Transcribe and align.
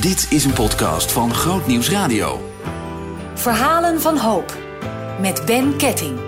Dit 0.00 0.26
is 0.30 0.44
een 0.44 0.52
podcast 0.52 1.12
van 1.12 1.34
Groot 1.34 1.66
Nieuws 1.66 1.90
Radio. 1.90 2.52
Verhalen 3.34 4.00
van 4.00 4.18
hoop 4.18 4.56
met 5.20 5.42
Ben 5.46 5.76
Ketting. 5.76 6.25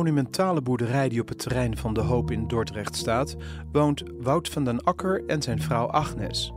Monumentale 0.00 0.62
boerderij 0.62 1.08
die 1.08 1.20
op 1.20 1.28
het 1.28 1.38
terrein 1.38 1.76
van 1.76 1.94
De 1.94 2.00
Hoop 2.00 2.30
in 2.30 2.48
Dordrecht 2.48 2.96
staat, 2.96 3.36
woont 3.72 4.02
Wout 4.20 4.48
van 4.48 4.64
den 4.64 4.82
Akker 4.84 5.24
en 5.26 5.42
zijn 5.42 5.62
vrouw 5.62 5.86
Agnes. 5.86 6.52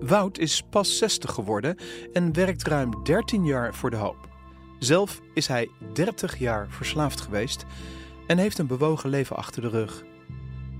Wout 0.00 0.38
is 0.38 0.62
pas 0.70 0.98
60 0.98 1.32
geworden 1.32 1.76
en 2.12 2.32
werkt 2.32 2.62
ruim 2.62 3.02
13 3.02 3.44
jaar 3.44 3.74
voor 3.74 3.90
De 3.90 3.96
Hoop. 3.96 4.28
Zelf 4.78 5.20
is 5.34 5.46
hij 5.46 5.68
30 5.92 6.38
jaar 6.38 6.66
verslaafd 6.70 7.20
geweest 7.20 7.64
en 8.26 8.38
heeft 8.38 8.58
een 8.58 8.66
bewogen 8.66 9.10
leven 9.10 9.36
achter 9.36 9.62
de 9.62 9.68
rug. 9.68 10.04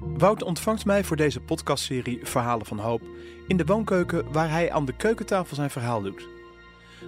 Wout 0.00 0.42
ontvangt 0.42 0.84
mij 0.84 1.04
voor 1.04 1.16
deze 1.16 1.40
podcastserie 1.40 2.20
Verhalen 2.22 2.66
van 2.66 2.78
Hoop 2.78 3.02
in 3.46 3.56
de 3.56 3.64
woonkeuken 3.64 4.32
waar 4.32 4.50
hij 4.50 4.72
aan 4.72 4.84
de 4.84 4.96
keukentafel 4.96 5.56
zijn 5.56 5.70
verhaal 5.70 6.02
doet. 6.02 6.28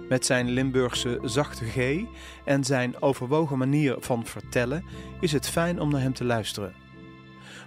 Met 0.09 0.25
zijn 0.25 0.49
Limburgse 0.49 1.19
zachte 1.23 1.65
G 1.65 2.03
en 2.45 2.63
zijn 2.63 3.01
overwogen 3.01 3.57
manier 3.57 3.95
van 3.99 4.25
vertellen 4.25 4.83
is 5.19 5.31
het 5.31 5.49
fijn 5.49 5.81
om 5.81 5.89
naar 5.89 6.01
hem 6.01 6.13
te 6.13 6.23
luisteren. 6.23 6.73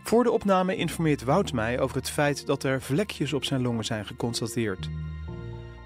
Voor 0.02 0.24
de 0.24 0.30
opname 0.30 0.76
informeert 0.76 1.24
Wout 1.24 1.52
mij 1.52 1.80
over 1.80 1.96
het 1.96 2.10
feit 2.10 2.46
dat 2.46 2.62
er 2.62 2.82
vlekjes 2.82 3.32
op 3.32 3.44
zijn 3.44 3.62
longen 3.62 3.84
zijn 3.84 4.06
geconstateerd. 4.06 4.88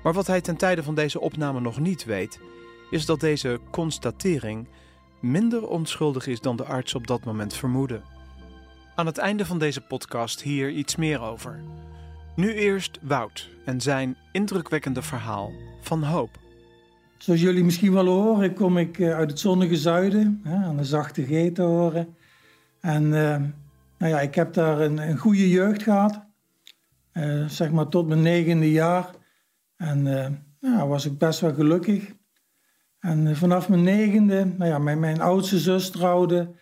Maar 0.02 0.12
wat 0.12 0.26
hij 0.26 0.40
ten 0.40 0.56
tijde 0.56 0.82
van 0.82 0.94
deze 0.94 1.20
opname 1.20 1.60
nog 1.60 1.78
niet 1.78 2.04
weet, 2.04 2.40
is 2.90 3.06
dat 3.06 3.20
deze 3.20 3.60
constatering 3.70 4.68
minder 5.20 5.68
onschuldig 5.68 6.26
is 6.26 6.40
dan 6.40 6.56
de 6.56 6.64
arts 6.64 6.94
op 6.94 7.06
dat 7.06 7.24
moment 7.24 7.54
vermoedde. 7.54 8.00
Aan 8.94 9.06
het 9.06 9.18
einde 9.18 9.46
van 9.46 9.58
deze 9.58 9.80
podcast 9.80 10.42
hier 10.42 10.70
iets 10.70 10.96
meer 10.96 11.20
over. 11.20 11.60
Nu 12.36 12.54
eerst 12.54 12.98
Wout 13.02 13.50
en 13.64 13.80
zijn 13.80 14.16
indrukwekkende 14.30 15.02
verhaal 15.02 15.52
van 15.80 16.02
hoop. 16.02 16.30
Zoals 17.18 17.40
jullie 17.40 17.64
misschien 17.64 17.92
wel 17.92 18.06
horen, 18.06 18.54
kom 18.54 18.78
ik 18.78 18.98
eh, 18.98 19.14
uit 19.14 19.30
het 19.30 19.38
zonnige 19.38 19.76
zuiden, 19.76 20.40
aan 20.44 20.76
de 20.76 20.84
zachte 20.84 21.22
G 21.22 21.52
te 21.52 21.62
horen. 21.62 22.16
En 22.80 23.02
uh, 23.02 23.36
nou 23.98 24.12
ja, 24.12 24.20
ik 24.20 24.34
heb 24.34 24.52
daar 24.52 24.80
een, 24.80 24.98
een 24.98 25.18
goede 25.18 25.48
jeugd 25.48 25.82
gehad, 25.82 26.24
uh, 27.12 27.46
zeg 27.48 27.70
maar 27.70 27.88
tot 27.88 28.08
mijn 28.08 28.22
negende 28.22 28.70
jaar. 28.70 29.10
En 29.76 30.02
nou, 30.60 30.88
was 30.88 31.06
ik 31.06 31.18
best 31.18 31.40
wel 31.40 31.54
gelukkig. 31.54 32.12
En 32.98 33.36
vanaf 33.36 33.68
mijn 33.68 33.82
negende, 33.82 34.44
nou 34.44 34.70
ja, 34.70 34.78
mijn, 34.78 35.00
mijn 35.00 35.20
oudste 35.20 35.58
zus 35.58 35.90
trouwde, 35.90 36.54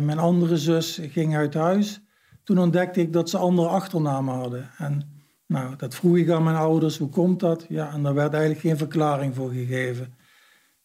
mijn 0.00 0.18
andere 0.18 0.56
zus 0.56 1.00
ging 1.02 1.36
uit 1.36 1.54
huis. 1.54 2.00
Toen 2.48 2.58
ontdekte 2.58 3.00
ik 3.00 3.12
dat 3.12 3.30
ze 3.30 3.38
andere 3.38 3.68
achternamen 3.68 4.34
hadden. 4.34 4.70
En 4.78 5.02
nou, 5.46 5.76
dat 5.76 5.94
vroeg 5.94 6.16
ik 6.16 6.30
aan 6.30 6.42
mijn 6.42 6.56
ouders, 6.56 6.98
hoe 6.98 7.08
komt 7.08 7.40
dat? 7.40 7.66
Ja, 7.68 7.92
en 7.92 8.02
daar 8.02 8.14
werd 8.14 8.32
eigenlijk 8.32 8.62
geen 8.62 8.76
verklaring 8.76 9.34
voor 9.34 9.50
gegeven. 9.50 10.14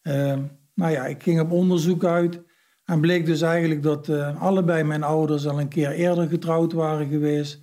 Uh, 0.02 0.38
nou 0.74 0.92
ja, 0.92 1.06
ik 1.06 1.22
ging 1.22 1.40
op 1.40 1.50
onderzoek 1.50 2.04
uit 2.04 2.42
en 2.84 3.00
bleek 3.00 3.26
dus 3.26 3.40
eigenlijk 3.40 3.82
dat 3.82 4.08
uh, 4.08 4.42
allebei 4.42 4.82
mijn 4.82 5.02
ouders 5.02 5.46
al 5.46 5.60
een 5.60 5.68
keer 5.68 5.90
eerder 5.90 6.28
getrouwd 6.28 6.72
waren 6.72 7.08
geweest. 7.08 7.60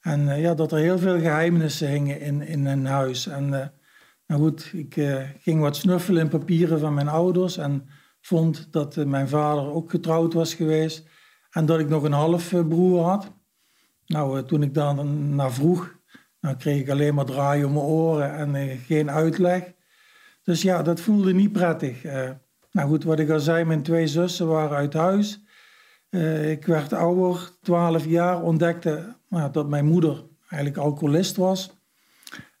En 0.00 0.20
uh, 0.20 0.40
ja, 0.40 0.54
dat 0.54 0.72
er 0.72 0.78
heel 0.78 0.98
veel 0.98 1.18
geheimnissen 1.18 1.90
hingen 1.90 2.20
in, 2.20 2.42
in 2.42 2.66
hun 2.66 2.86
huis. 2.86 3.26
En 3.26 3.44
uh, 3.48 3.66
nou 4.26 4.40
goed, 4.40 4.70
ik 4.72 4.94
ging 5.38 5.60
wat 5.60 5.76
snuffelen 5.76 6.22
in 6.22 6.28
papieren 6.28 6.80
van 6.80 6.94
mijn 6.94 7.08
ouders 7.08 7.56
en 7.56 7.88
vond 8.20 8.72
dat 8.72 8.96
mijn 8.96 9.28
vader 9.28 9.72
ook 9.72 9.90
getrouwd 9.90 10.32
was 10.32 10.54
geweest. 10.54 11.08
En 11.50 11.66
dat 11.66 11.78
ik 11.78 11.88
nog 11.88 12.02
een 12.02 12.12
halfbroer 12.12 13.02
had. 13.02 13.34
Nou, 14.06 14.44
toen 14.44 14.62
ik 14.62 14.74
daar 14.74 15.04
naar 15.04 15.52
vroeg, 15.52 15.96
dan 16.40 16.56
kreeg 16.56 16.80
ik 16.80 16.90
alleen 16.90 17.14
maar 17.14 17.24
draaien 17.24 17.66
om 17.66 17.72
mijn 17.72 17.84
oren 17.84 18.34
en 18.34 18.54
uh, 18.54 18.72
geen 18.86 19.10
uitleg. 19.10 19.72
Dus 20.42 20.62
ja, 20.62 20.82
dat 20.82 21.00
voelde 21.00 21.34
niet 21.34 21.52
prettig. 21.52 22.04
Uh, 22.04 22.30
nou 22.72 22.88
goed, 22.88 23.04
wat 23.04 23.18
ik 23.18 23.30
al 23.30 23.40
zei, 23.40 23.64
mijn 23.64 23.82
twee 23.82 24.06
zussen 24.06 24.46
waren 24.46 24.76
uit 24.76 24.92
huis. 24.92 25.44
Uh, 26.10 26.50
ik 26.50 26.66
werd 26.66 26.92
ouder, 26.92 27.50
12 27.62 28.06
jaar, 28.06 28.42
ontdekte 28.42 29.16
nou, 29.28 29.52
dat 29.52 29.68
mijn 29.68 29.86
moeder 29.86 30.24
eigenlijk 30.48 30.76
alcoholist 30.82 31.36
was. 31.36 31.74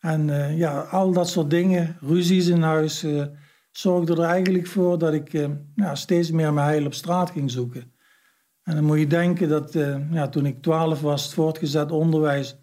En 0.00 0.56
ja, 0.56 0.80
al 0.80 1.12
dat 1.12 1.28
soort 1.28 1.50
dingen, 1.50 1.96
ruzies 2.00 2.46
in 2.46 2.62
huis, 2.62 3.06
zorgden 3.70 4.16
er 4.16 4.22
eigenlijk 4.22 4.66
voor 4.66 4.98
dat 4.98 5.12
ik 5.12 5.48
ja, 5.74 5.94
steeds 5.94 6.30
meer 6.30 6.52
mijn 6.52 6.66
heil 6.66 6.86
op 6.86 6.94
straat 6.94 7.30
ging 7.30 7.50
zoeken. 7.50 7.92
En 8.66 8.74
dan 8.74 8.84
moet 8.84 8.98
je 8.98 9.06
denken 9.06 9.48
dat 9.48 9.72
ja, 10.10 10.28
toen 10.28 10.46
ik 10.46 10.62
12 10.62 11.00
was, 11.00 11.34
voortgezet 11.34 11.90
onderwijs 11.90 12.56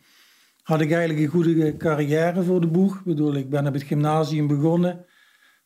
had 0.63 0.81
ik 0.81 0.91
eigenlijk 0.91 1.19
een 1.19 1.43
goede 1.43 1.77
carrière 1.77 2.43
voor 2.43 2.61
de 2.61 2.67
boeg. 2.67 2.97
Ik 2.97 3.03
bedoel, 3.03 3.35
ik 3.35 3.49
ben 3.49 3.67
op 3.67 3.73
het 3.73 3.83
gymnasium 3.83 4.47
begonnen. 4.47 5.05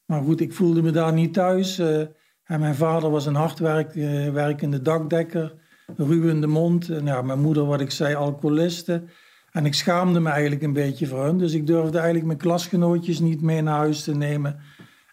Maar 0.06 0.22
goed, 0.22 0.42
ik 0.42 0.54
voelde 0.54 0.82
me 0.82 0.92
daar 0.92 1.14
niet 1.14 1.34
thuis. 1.34 1.80
Uh, 1.80 2.00
en 2.44 2.60
mijn 2.60 2.76
vader 2.76 3.10
was 3.10 3.26
een 3.26 3.36
hardwerkende 3.36 4.78
uh, 4.78 4.84
dakdekker, 4.84 5.54
ruw 5.98 6.28
in 6.28 6.42
de 6.42 6.48
mond. 6.48 6.90
En 6.90 7.06
ja, 7.06 7.22
mijn 7.22 7.40
moeder, 7.40 7.66
wat 7.66 7.82
ik 7.82 7.92
zei, 7.92 8.16
alcoholiste. 8.16 9.04
En 9.52 9.66
ik 9.66 9.74
schaamde 9.74 10.20
me 10.20 10.30
eigenlijk 10.30 10.62
een 10.62 10.74
beetje 10.74 11.08
voor 11.08 11.24
hun. 11.24 11.38
Dus 11.38 11.54
ik 11.54 11.68
durfde 11.68 11.98
eigenlijk 11.98 12.28
mijn 12.28 12.40
klasgenootjes 12.40 13.20
niet 13.20 13.42
mee 13.42 13.62
naar 13.62 13.78
huis 13.78 14.04
te 14.04 14.16
nemen. 14.16 14.60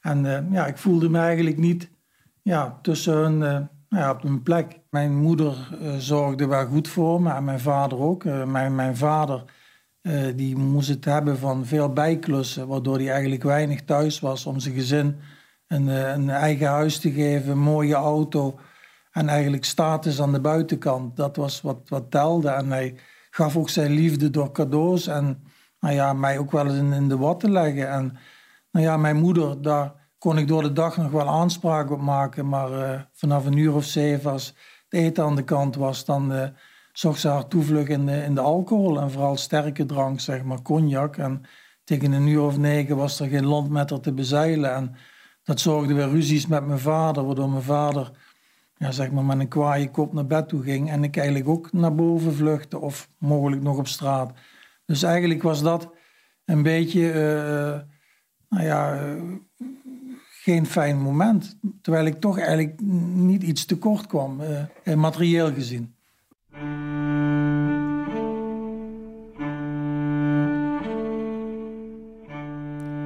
En 0.00 0.48
ja, 0.50 0.66
ik 0.66 0.78
voelde 0.78 1.08
me 1.08 1.18
eigenlijk 1.18 1.58
niet 1.58 1.90
ja, 2.42 2.78
tussen 2.82 3.14
hun 3.14 3.68
ja, 4.02 4.10
op 4.10 4.24
een 4.24 4.42
plek. 4.42 4.80
Mijn 4.90 5.16
moeder 5.16 5.76
zorgde 5.98 6.46
wel 6.46 6.66
goed 6.66 6.88
voor 6.88 7.22
me 7.22 7.32
en 7.32 7.44
mijn 7.44 7.60
vader 7.60 7.98
ook. 7.98 8.24
mijn, 8.24 8.74
mijn 8.74 8.96
vader 8.96 9.44
uh, 10.02 10.36
die 10.36 10.56
moest 10.56 10.88
het 10.88 11.04
hebben 11.04 11.38
van 11.38 11.66
veel 11.66 11.92
bijklussen, 11.92 12.68
waardoor 12.68 12.96
hij 12.96 13.10
eigenlijk 13.10 13.42
weinig 13.42 13.82
thuis 13.84 14.20
was 14.20 14.46
om 14.46 14.58
zijn 14.58 14.74
gezin 14.74 15.16
een, 15.66 15.86
een 15.86 16.30
eigen 16.30 16.66
huis 16.66 16.98
te 16.98 17.12
geven, 17.12 17.50
een 17.50 17.58
mooie 17.58 17.94
auto 17.94 18.58
en 19.10 19.28
eigenlijk 19.28 19.64
status 19.64 20.20
aan 20.20 20.32
de 20.32 20.40
buitenkant. 20.40 21.16
Dat 21.16 21.36
was 21.36 21.60
wat, 21.60 21.88
wat 21.88 22.10
telde. 22.10 22.48
En 22.48 22.70
hij 22.70 22.94
gaf 23.30 23.56
ook 23.56 23.68
zijn 23.68 23.90
liefde 23.90 24.30
door 24.30 24.52
cadeaus 24.52 25.06
en 25.06 25.42
nou 25.80 25.94
ja, 25.94 26.12
mij 26.12 26.38
ook 26.38 26.50
wel 26.50 26.66
eens 26.66 26.94
in, 26.94 27.08
de 27.08 27.16
watten 27.16 27.52
leggen. 27.52 27.90
En 27.90 28.16
nou 28.70 28.84
ja, 28.84 28.96
mijn 28.96 29.16
moeder, 29.16 29.62
daar 29.62 29.92
kon 30.24 30.38
ik 30.38 30.48
door 30.48 30.62
de 30.62 30.72
dag 30.72 30.96
nog 30.96 31.10
wel 31.10 31.28
aanspraak 31.28 31.90
op 31.90 32.00
maken, 32.00 32.48
maar 32.48 32.70
uh, 32.70 33.00
vanaf 33.12 33.46
een 33.46 33.56
uur 33.56 33.74
of 33.74 33.84
zeven 33.84 34.30
als 34.30 34.46
het 34.88 35.00
eten 35.00 35.24
aan 35.24 35.36
de 35.36 35.44
kant 35.44 35.76
was, 35.76 36.04
dan 36.04 36.52
zocht 36.92 37.20
ze 37.20 37.28
haar 37.28 37.48
toevlucht 37.48 37.88
in 37.88 38.06
de, 38.06 38.22
in 38.22 38.34
de 38.34 38.40
alcohol 38.40 39.00
en 39.00 39.10
vooral 39.10 39.36
sterke 39.36 39.86
drank, 39.86 40.20
zeg 40.20 40.42
maar 40.42 40.62
cognac. 40.62 41.16
En 41.16 41.42
tegen 41.84 42.12
een 42.12 42.26
uur 42.26 42.42
of 42.42 42.58
negen 42.58 42.96
was 42.96 43.20
er 43.20 43.28
geen 43.28 43.46
land 43.46 43.70
met 43.70 43.90
haar 43.90 44.00
te 44.00 44.12
bezeilen. 44.12 44.74
En 44.74 44.94
dat 45.42 45.60
zorgde 45.60 45.94
weer 45.94 46.08
ruzies 46.08 46.46
met 46.46 46.66
mijn 46.66 46.78
vader, 46.78 47.26
waardoor 47.26 47.50
mijn 47.50 47.62
vader 47.62 48.10
ja, 48.76 48.90
zeg 48.90 49.10
maar 49.10 49.24
met 49.24 49.38
een 49.38 49.48
kwaaie 49.48 49.90
kop 49.90 50.12
naar 50.12 50.26
bed 50.26 50.48
toe 50.48 50.62
ging. 50.62 50.90
En 50.90 51.04
ik 51.04 51.16
eigenlijk 51.16 51.48
ook 51.48 51.72
naar 51.72 51.94
boven 51.94 52.34
vluchtte 52.34 52.78
of 52.78 53.08
mogelijk 53.18 53.62
nog 53.62 53.78
op 53.78 53.88
straat. 53.88 54.32
Dus 54.86 55.02
eigenlijk 55.02 55.42
was 55.42 55.62
dat 55.62 55.90
een 56.44 56.62
beetje, 56.62 57.00
uh, 57.00 57.80
nou 58.48 58.64
ja, 58.64 59.02
uh, 59.02 59.22
geen 60.44 60.66
fijn 60.66 61.00
moment. 61.00 61.58
Terwijl 61.82 62.06
ik 62.06 62.20
toch 62.20 62.38
eigenlijk 62.38 62.80
niet 63.14 63.42
iets 63.42 63.64
tekort 63.64 64.06
kwam, 64.06 64.40
uh, 64.84 64.94
materieel 64.94 65.52
gezien. 65.52 65.94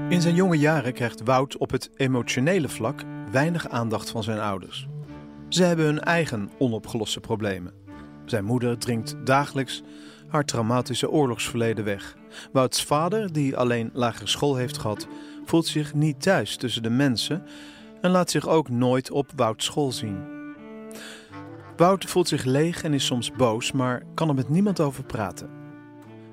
In 0.08 0.20
zijn 0.20 0.34
jonge 0.34 0.58
jaren 0.58 0.92
krijgt 0.92 1.22
Wout 1.22 1.56
op 1.56 1.70
het 1.70 1.90
emotionele 1.96 2.68
vlak 2.68 3.02
weinig 3.30 3.68
aandacht 3.68 4.10
van 4.10 4.22
zijn 4.22 4.40
ouders. 4.40 4.88
Ze 5.48 5.64
hebben 5.64 5.84
hun 5.84 6.00
eigen 6.00 6.50
onopgeloste 6.58 7.20
problemen. 7.20 7.72
Zijn 8.30 8.44
moeder 8.44 8.78
drinkt 8.78 9.16
dagelijks 9.24 9.82
haar 10.28 10.44
traumatische 10.44 11.10
oorlogsverleden 11.10 11.84
weg. 11.84 12.16
Wouts 12.52 12.84
vader, 12.84 13.32
die 13.32 13.56
alleen 13.56 13.90
lagere 13.92 14.26
school 14.26 14.56
heeft 14.56 14.78
gehad, 14.78 15.06
voelt 15.44 15.66
zich 15.66 15.94
niet 15.94 16.22
thuis 16.22 16.56
tussen 16.56 16.82
de 16.82 16.90
mensen 16.90 17.42
en 18.00 18.10
laat 18.10 18.30
zich 18.30 18.48
ook 18.48 18.68
nooit 18.68 19.10
op 19.10 19.32
Wouts 19.36 19.64
school 19.64 19.92
zien. 19.92 20.36
Wout 21.76 22.04
voelt 22.04 22.28
zich 22.28 22.44
leeg 22.44 22.82
en 22.82 22.94
is 22.94 23.06
soms 23.06 23.32
boos, 23.32 23.72
maar 23.72 24.02
kan 24.14 24.28
er 24.28 24.34
met 24.34 24.48
niemand 24.48 24.80
over 24.80 25.04
praten. 25.04 25.50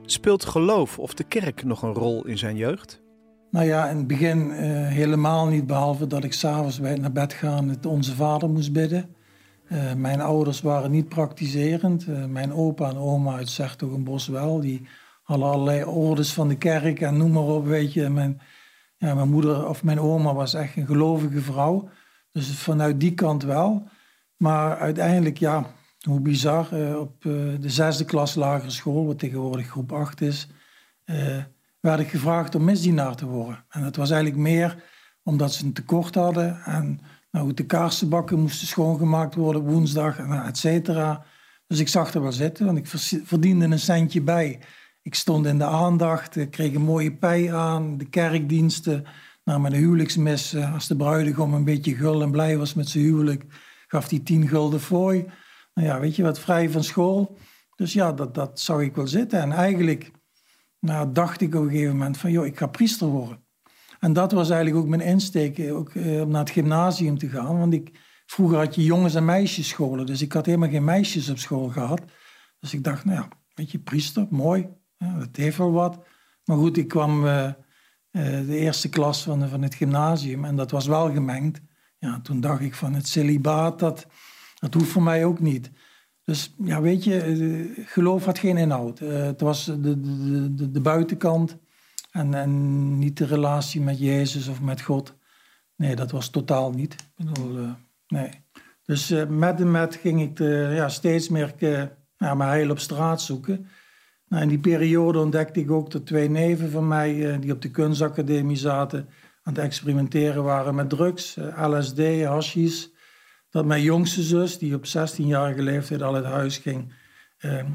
Speelt 0.06 0.46
geloof 0.46 1.00
of 1.00 1.14
de 1.14 1.24
kerk 1.24 1.64
nog 1.64 1.82
een 1.82 1.94
rol 1.94 2.26
in 2.26 2.38
zijn 2.38 2.56
jeugd? 2.56 3.02
Nou 3.52 3.66
ja, 3.66 3.90
in 3.90 3.98
het 3.98 4.08
begin 4.08 4.50
uh, 4.50 4.56
helemaal 4.88 5.48
niet, 5.48 5.68
behalve 5.68 6.08
dat 6.08 6.24
ik 6.24 6.34
s'avonds 6.34 6.80
bij 6.80 6.92
het 6.92 7.02
naar 7.02 7.12
bed 7.12 7.34
gaan 7.34 7.70
het 7.70 7.86
Onze 7.86 8.16
Vader 8.16 8.50
moest 8.50 8.74
bidden. 8.74 9.15
Uh, 9.70 9.94
mijn 9.94 10.22
ouders 10.22 10.62
waren 10.62 10.92
niet 10.92 11.10
praktiserend. 11.10 12.08
Uh, 12.08 12.26
mijn 12.26 12.54
opa 12.54 12.90
en 12.90 12.98
oma 12.98 13.36
uit 13.36 13.50
Sertogenbos 13.50 14.28
wel. 14.28 14.60
Die 14.60 14.88
hadden 15.24 15.48
allerlei 15.48 15.84
orders 15.84 16.34
van 16.34 16.48
de 16.48 16.58
kerk 16.58 17.02
en 17.02 17.18
noem 17.18 17.32
maar 17.32 17.44
op, 17.44 17.66
weet 17.66 17.94
je. 17.94 18.10
Mijn, 18.10 18.42
ja, 18.98 19.14
mijn 19.14 19.30
moeder 19.30 19.68
of 19.68 19.84
mijn 19.84 20.00
oma 20.00 20.34
was 20.34 20.54
echt 20.54 20.76
een 20.76 20.86
gelovige 20.86 21.42
vrouw. 21.42 21.90
Dus 22.32 22.58
vanuit 22.58 23.00
die 23.00 23.14
kant 23.14 23.44
wel. 23.44 23.88
Maar 24.38 24.78
uiteindelijk, 24.78 25.38
ja, 25.38 25.66
hoe 26.00 26.20
bizar, 26.20 26.98
op 27.00 27.22
de 27.22 27.70
zesde 27.70 28.06
klas 28.06 28.36
lagere 28.36 28.70
school, 28.70 29.06
wat 29.06 29.20
tegenwoordig 29.20 29.68
groep 29.68 29.92
8 29.92 30.22
is 30.22 30.48
werd 31.86 32.00
ik 32.00 32.10
gevraagd 32.10 32.56
om 32.56 32.64
misdienaar 32.64 33.16
te 33.16 33.26
worden. 33.26 33.66
En 33.70 33.82
dat 33.82 33.96
was 33.96 34.12
eigenlijk 34.12 34.42
meer 34.42 34.84
omdat 35.24 35.54
ze 35.54 35.66
een 35.66 35.74
tekort 35.74 36.16
hadden. 36.16 36.62
En 36.64 37.00
nou, 37.36 37.54
de 37.54 37.66
kaarsenbakken 37.66 38.40
moesten 38.40 38.68
schoongemaakt 38.68 39.36
worden 39.36 39.62
woensdag, 39.62 40.18
en 40.18 40.46
et 40.46 40.58
cetera. 40.58 41.26
Dus 41.68 41.80
ik 41.80 41.88
zag 41.88 42.14
er 42.14 42.22
wel 42.22 42.32
zitten, 42.32 42.66
want 42.66 42.78
ik 42.78 42.88
verdiende 43.26 43.66
een 43.66 43.80
centje 43.80 44.22
bij. 44.22 44.60
Ik 45.02 45.16
stond 45.16 45.46
in 45.46 45.58
de 45.58 45.66
aandacht, 45.66 46.50
kreeg 46.50 46.74
een 46.74 46.82
mooie 46.82 47.16
pij 47.16 47.54
aan, 47.54 47.98
de 47.98 48.10
kerkdiensten. 48.10 49.06
Nou, 49.44 49.62
met 49.62 49.72
de 49.72 49.78
huwelijksmis, 49.78 50.56
als 50.56 50.88
de 50.88 50.96
bruidegom 50.96 51.54
een 51.54 51.64
beetje 51.64 51.96
gul 51.96 52.22
en 52.22 52.32
blij 52.32 52.58
was 52.58 52.74
met 52.74 52.90
zijn 52.90 53.04
huwelijk, 53.04 53.44
gaf 53.88 54.10
hij 54.10 54.20
tien 54.20 54.48
gulden 54.48 54.82
fooi. 54.82 55.26
Nou 55.74 55.88
ja, 55.88 56.00
weet 56.00 56.16
je 56.16 56.24
wat, 56.24 56.40
vrij 56.40 56.70
van 56.70 56.84
school. 56.84 57.38
Dus 57.76 57.94
ja, 57.94 58.12
dat, 58.12 58.34
dat 58.34 58.60
zag 58.60 58.82
ik 58.82 58.96
wel 58.96 59.08
zitten. 59.08 59.42
En 59.42 59.52
eigenlijk 59.52 60.12
nou, 60.80 61.12
dacht 61.12 61.42
ik 61.42 61.56
op 61.56 61.62
een 61.62 61.70
gegeven 61.70 61.98
moment 61.98 62.18
van, 62.18 62.32
joh, 62.32 62.46
ik 62.46 62.58
ga 62.58 62.68
priester 62.68 63.08
worden. 63.08 63.45
En 64.06 64.14
dat 64.14 64.32
was 64.32 64.50
eigenlijk 64.50 64.84
ook 64.84 64.90
mijn 64.90 65.02
insteek, 65.02 65.60
eh, 65.60 65.76
ook, 65.76 65.90
eh, 65.90 66.22
om 66.22 66.30
naar 66.30 66.40
het 66.40 66.50
gymnasium 66.50 67.18
te 67.18 67.30
gaan. 67.30 67.60
Want 67.60 67.74
ik, 67.74 68.00
vroeger 68.26 68.58
had 68.58 68.76
je 68.76 68.84
jongens- 68.84 69.16
en 69.16 69.26
meisjesscholen, 69.26 70.06
dus 70.06 70.22
ik 70.22 70.32
had 70.32 70.46
helemaal 70.46 70.70
geen 70.70 70.84
meisjes 70.84 71.30
op 71.30 71.38
school 71.38 71.68
gehad. 71.68 72.02
Dus 72.60 72.74
ik 72.74 72.84
dacht, 72.84 73.06
nou 73.06 73.18
ja, 73.18 73.28
weet 73.54 73.72
je, 73.72 73.80
priester, 73.80 74.28
mooi, 74.30 74.68
ja, 74.98 75.20
dat 75.20 75.36
heeft 75.36 75.58
wel 75.58 75.72
wat. 75.72 76.06
Maar 76.44 76.58
goed, 76.58 76.78
ik 76.78 76.88
kwam 76.88 77.26
uh, 77.26 77.52
de 78.12 78.58
eerste 78.58 78.90
klas 78.90 79.24
van, 79.24 79.50
van 79.50 79.62
het 79.62 79.76
gymnasium 79.76 80.46
en 80.46 80.56
dat 80.56 80.72
was 80.72 80.88
wel 80.88 81.12
gemengd. 81.12 81.62
Ja, 81.98 82.22
toen 82.22 82.42
dacht 82.42 82.62
ik 82.62 82.76
van 82.76 82.94
het 82.94 83.08
celibaat, 83.08 83.80
dat, 83.80 84.08
dat 84.60 84.74
hoeft 84.74 84.92
voor 84.92 85.04
mij 85.04 85.26
ook 85.26 85.40
niet. 85.40 85.72
Dus 86.24 86.56
ja, 86.58 86.82
weet 86.82 87.04
je, 87.04 87.22
eh, 87.22 87.86
geloof 87.88 88.26
had 88.26 88.40
geen 88.40 88.58
inhoud. 88.58 89.00
Het 89.00 89.42
was 89.42 89.66
de, 89.66 89.80
de, 89.80 90.54
de, 90.56 90.72
de 90.72 90.82
buitenkant 90.82 91.58
en, 92.16 93.00
niet 93.00 93.18
de 93.18 93.26
relatie 93.26 93.82
met 93.82 94.00
Jezus 94.00 94.48
of 94.48 94.62
met 94.62 94.82
God. 94.82 95.16
Nee, 95.76 95.96
dat 95.96 96.12
was 96.12 96.30
totaal 96.30 96.72
niet. 96.72 96.94
Ik 96.94 97.26
bedoel, 97.26 97.58
uh, 97.58 97.72
nee. 98.08 98.30
Dus 98.86 99.14
met 99.28 99.60
en 99.60 99.72
met 99.72 99.96
ging 99.96 100.22
ik 100.22 100.36
de, 100.36 100.72
ja, 100.74 100.90
steeds 100.90 101.30
meer 101.30 101.54
ja, 102.18 102.34
mijn 102.34 102.50
heil 102.50 102.70
op 102.70 102.80
straat 102.80 103.22
zoeken. 103.22 103.68
Nou, 104.28 104.44
in 104.44 104.50
die 104.50 104.60
periode 104.60 105.20
ontdekte 105.20 105.60
ik 105.60 105.72
ook 105.72 105.92
dat 105.92 106.06
twee 106.06 106.30
neven 106.30 106.72
van 106.72 106.88
mij, 106.88 107.40
die 107.40 107.52
op 107.52 107.62
de 107.62 107.72
kunstacademie 107.72 108.58
zaten, 108.58 109.00
aan 109.44 109.54
het 109.54 109.64
experimenteren 109.64 110.44
waren 110.44 110.76
met 110.76 110.90
drugs, 110.90 111.38
LSD, 111.56 112.24
hashis 112.24 112.94
dat 113.50 113.66
mijn 113.66 113.82
jongste 113.82 114.22
zus, 114.22 114.58
die 114.58 114.76
op 114.76 114.86
16-jarige 114.86 115.62
leeftijd 115.62 116.02
al 116.02 116.16
uit 116.16 116.26
huis 116.26 116.58
ging, 116.58 116.94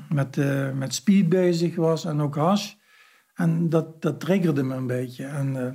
met, 0.08 0.37
met 0.75 0.94
speed 0.94 1.28
bezig 1.28 1.76
was 1.76 2.04
en 2.04 2.20
ook 2.20 2.34
hash. 2.34 2.75
En 3.40 3.69
dat, 3.69 4.02
dat 4.02 4.20
triggerde 4.20 4.62
me 4.62 4.75
een 4.75 4.87
beetje. 4.87 5.25
En 5.25 5.54
uh, 5.54 5.70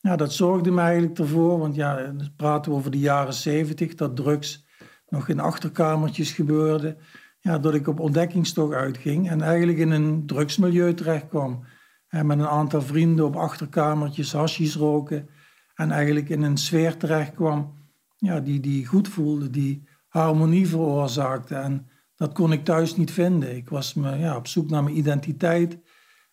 ja, 0.00 0.16
dat 0.16 0.32
zorgde 0.32 0.70
me 0.70 0.80
eigenlijk 0.80 1.18
ervoor, 1.18 1.58
want 1.58 1.74
ja, 1.74 2.12
we 2.16 2.30
praten 2.36 2.72
over 2.72 2.90
de 2.90 2.98
jaren 2.98 3.34
70, 3.34 3.94
dat 3.94 4.16
drugs 4.16 4.66
nog 5.08 5.28
in 5.28 5.40
achterkamertjes 5.40 6.32
gebeurde. 6.32 6.96
Ja, 7.38 7.58
dat 7.58 7.74
ik 7.74 7.88
op 7.88 8.00
ontdekkingstocht 8.00 8.72
uitging 8.72 9.30
en 9.30 9.40
eigenlijk 9.40 9.78
in 9.78 9.90
een 9.90 10.26
drugsmilieu 10.26 10.94
terecht 10.94 11.28
kwam. 11.28 11.64
En 12.08 12.26
met 12.26 12.38
een 12.38 12.46
aantal 12.46 12.82
vrienden 12.82 13.24
op 13.24 13.36
achterkamertjes 13.36 14.32
hashis 14.32 14.76
roken. 14.76 15.28
En 15.74 15.90
eigenlijk 15.90 16.28
in 16.28 16.42
een 16.42 16.56
sfeer 16.56 16.96
terecht 16.96 17.34
kwam 17.34 17.74
ja, 18.16 18.40
die, 18.40 18.60
die 18.60 18.86
goed 18.86 19.08
voelde, 19.08 19.50
die 19.50 19.88
harmonie 20.08 20.68
veroorzaakte. 20.68 21.54
En 21.54 21.88
dat 22.16 22.32
kon 22.32 22.52
ik 22.52 22.64
thuis 22.64 22.96
niet 22.96 23.10
vinden. 23.10 23.56
Ik 23.56 23.68
was 23.68 23.94
me, 23.94 24.18
ja, 24.18 24.36
op 24.36 24.46
zoek 24.46 24.70
naar 24.70 24.82
mijn 24.82 24.96
identiteit 24.96 25.78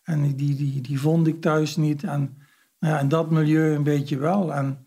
en 0.08 0.36
die, 0.36 0.54
die, 0.54 0.80
die 0.80 1.00
vond 1.00 1.26
ik 1.26 1.40
thuis 1.40 1.76
niet. 1.76 2.02
En 2.02 2.36
nou 2.80 2.94
ja, 2.94 3.00
in 3.00 3.08
dat 3.08 3.30
milieu 3.30 3.74
een 3.74 3.82
beetje 3.82 4.18
wel. 4.18 4.54
En 4.54 4.86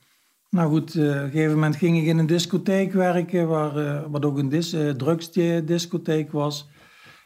nou 0.49 0.69
goed, 0.69 0.95
uh, 0.95 1.09
op 1.09 1.15
een 1.15 1.31
gegeven 1.31 1.53
moment 1.53 1.75
ging 1.75 1.97
ik 1.97 2.05
in 2.05 2.17
een 2.17 2.25
discotheek 2.25 2.93
werken, 2.93 3.47
waar, 3.47 3.77
uh, 3.77 4.01
wat 4.07 4.25
ook 4.25 4.37
een 4.37 4.49
dis, 4.49 4.73
uh, 4.73 4.89
drugsdiscotheek 4.89 6.31
was. 6.31 6.69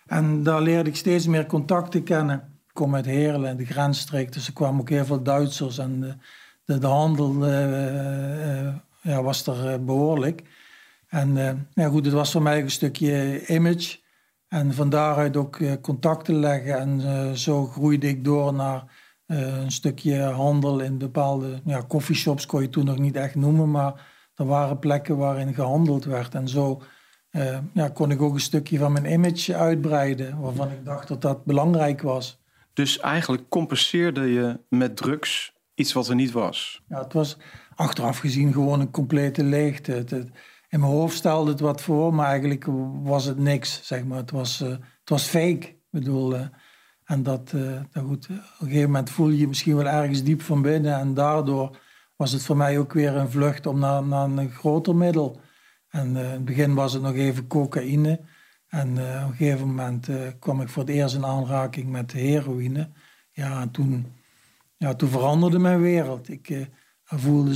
En 0.06 0.44
daar 0.44 0.62
leerde 0.62 0.90
ik 0.90 0.96
steeds 0.96 1.28
meer 1.28 1.46
contacten 1.46 2.04
kennen. 2.04 2.36
Ik 2.68 2.74
kom 2.74 2.96
uit 2.96 3.06
Heerlen, 3.06 3.58
de 3.58 3.66
grensstreek, 3.66 4.34
dus 4.34 4.48
er 4.48 4.54
kwamen 4.54 4.82
ook 4.82 4.90
heel 4.90 5.06
veel 5.06 5.24
Duitsers. 5.24 5.78
En 5.78 6.00
de, 6.00 6.16
de, 6.66 6.78
de 6.78 6.88
handel 6.88 7.46
ja, 9.02 9.24
was 9.24 9.48
er 9.48 9.72
eh, 9.72 9.80
behoorlijk. 9.80 10.44
En 11.08 11.68
goed, 11.90 12.06
het 12.06 12.14
was 12.14 12.32
voor 12.32 12.42
mij 12.42 12.62
een 12.62 12.72
stukje 12.72 13.46
image. 13.48 13.98
En 14.56 14.74
van 14.74 14.90
daaruit 14.90 15.38
ook 15.38 15.60
uh, 15.60 15.74
contacten 15.82 16.36
leggen. 16.36 16.80
En 16.80 17.00
uh, 17.00 17.32
zo 17.32 17.66
groeide 17.66 18.08
ik 18.08 18.24
door 18.24 18.54
naar 18.54 18.84
een 19.26 19.72
stukje 19.72 20.22
handel 20.22 20.80
in 20.80 20.98
bepaalde 20.98 21.62
ja, 21.66 21.84
coffeeshops, 21.88 22.46
kon 22.46 22.62
je 22.62 22.70
toen 22.70 22.86
nog 22.86 22.98
niet 22.98 23.16
echt 23.16 23.36
noemen. 23.36 23.72
Maar 23.72 24.08
er 24.36 24.46
waren 24.46 24.80
plekken 24.80 25.18
waarin 25.18 25.54
gehandeld 25.54 26.06
werd. 26.06 26.36
En 26.36 26.48
zo 26.48 26.82
ja, 27.74 27.90
kon 27.94 28.12
ik 28.12 28.22
ook 28.22 28.34
een 28.34 28.40
stukje 28.40 28.78
van 28.78 28.92
mijn 28.92 29.12
image 29.12 29.56
uitbreiden. 29.56 30.40
Waarvan 30.40 30.72
ik 30.72 30.86
dacht 30.86 31.08
dat 31.08 31.22
dat 31.22 31.46
belangrijk 31.46 32.02
was. 32.02 32.42
Dus 32.74 33.00
eigenlijk 33.00 33.50
compenseerde 33.50 34.34
je 34.34 34.60
met 34.70 34.98
drugs 34.98 35.54
iets 35.74 35.94
wat 35.94 36.08
er 36.08 36.16
niet 36.16 36.32
was? 36.32 36.82
Ja, 36.88 37.04
het 37.04 37.14
was 37.14 37.38
achteraf 37.76 38.18
gezien 38.18 38.54
gewoon 38.54 38.80
een 38.80 38.92
complete 38.92 39.44
leegte. 39.44 39.92
Het, 39.92 40.30
in 40.76 40.82
mijn 40.82 40.94
hoofd 40.94 41.16
stelde 41.16 41.52
het 41.52 41.60
wat 41.60 41.82
voor, 41.82 42.14
maar 42.14 42.28
eigenlijk 42.28 42.66
was 43.04 43.26
het 43.26 43.38
niks. 43.38 43.80
Zeg 43.84 44.04
maar. 44.04 44.18
het, 44.18 44.32
was, 44.32 44.62
uh, 44.62 44.70
het 44.70 45.10
was 45.10 45.24
fake. 45.24 45.68
Ik 45.68 45.78
bedoel, 45.90 46.36
uh, 46.36 46.42
en 47.04 47.24
dat, 47.24 47.50
dat 47.92 48.04
goed, 48.04 48.26
op 48.26 48.36
een 48.60 48.68
gegeven 48.68 48.92
moment 48.92 49.10
voel 49.10 49.30
je 49.30 49.38
je 49.38 49.48
misschien 49.48 49.76
wel 49.76 49.88
ergens 49.88 50.24
diep 50.24 50.42
van 50.42 50.62
binnen. 50.62 51.00
En 51.00 51.14
daardoor 51.14 51.78
was 52.16 52.32
het 52.32 52.42
voor 52.42 52.58
mij 52.58 52.80
ook 52.80 52.94
weer 52.94 53.16
een 53.16 53.32
vlucht 53.32 53.66
om 53.66 53.80
naar, 53.80 54.04
naar 54.04 54.30
een 54.30 54.52
groter 54.52 54.96
middel. 54.96 55.40
En 55.90 56.08
in 56.08 56.16
het 56.16 56.46
begin 56.46 56.74
was 56.74 56.94
het 56.94 57.02
nog 57.02 57.14
even 57.14 57.48
cocaïne. 57.48 58.20
En 58.68 58.92
op 58.92 59.30
een 59.30 59.36
gegeven 59.36 59.68
moment 59.68 60.10
kwam 60.40 60.62
ik 60.62 60.70
voor 60.70 60.84
het 60.84 60.92
eerst 60.92 61.16
in 61.16 61.26
aanraking 61.26 61.90
met 61.90 62.12
heroïne. 62.12 62.90
Ja, 63.32 63.62
en 63.62 63.72
toen, 63.72 64.14
ja, 64.78 64.94
toen 64.94 65.10
veranderde 65.10 65.60
mijn 65.60 65.82
wereld. 65.82 66.30
Ik, 66.30 66.70
voelde 67.06 67.56